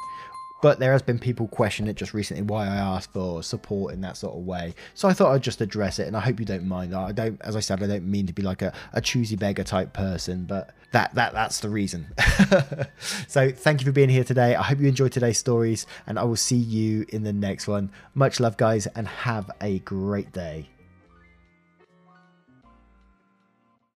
But 0.61 0.79
there 0.79 0.93
has 0.93 1.01
been 1.01 1.19
people 1.19 1.49
question 1.49 1.89
it 1.89 1.95
just 1.97 2.13
recently 2.13 2.43
why 2.43 2.65
I 2.65 2.75
asked 2.77 3.11
for 3.11 3.43
support 3.43 3.93
in 3.93 3.99
that 4.01 4.15
sort 4.15 4.37
of 4.37 4.45
way. 4.45 4.75
So 4.93 5.09
I 5.09 5.13
thought 5.13 5.33
I'd 5.33 5.43
just 5.43 5.59
address 5.59 5.99
it, 5.99 6.07
and 6.07 6.15
I 6.15 6.21
hope 6.21 6.39
you 6.39 6.45
don't 6.45 6.65
mind. 6.65 6.95
I 6.95 7.11
don't, 7.11 7.41
as 7.41 7.57
I 7.57 7.59
said, 7.59 7.83
I 7.83 7.87
don't 7.87 8.09
mean 8.09 8.27
to 8.27 8.33
be 8.33 8.43
like 8.43 8.61
a, 8.61 8.71
a 8.93 9.01
choosy 9.01 9.35
beggar 9.35 9.65
type 9.65 9.91
person, 9.91 10.45
but 10.45 10.73
that 10.93 11.13
that 11.15 11.33
that's 11.33 11.59
the 11.59 11.67
reason. 11.67 12.07
so 13.27 13.51
thank 13.51 13.81
you 13.81 13.85
for 13.85 13.91
being 13.91 14.07
here 14.07 14.23
today. 14.23 14.55
I 14.55 14.63
hope 14.63 14.79
you 14.79 14.87
enjoyed 14.87 15.11
today's 15.11 15.37
stories, 15.37 15.85
and 16.07 16.17
I 16.17 16.23
will 16.23 16.37
see 16.37 16.55
you 16.55 17.05
in 17.09 17.23
the 17.23 17.33
next 17.33 17.67
one. 17.67 17.91
Much 18.15 18.39
love, 18.39 18.55
guys, 18.55 18.87
and 18.87 19.05
have 19.05 19.51
a 19.59 19.79
great 19.79 20.31
day. 20.31 20.69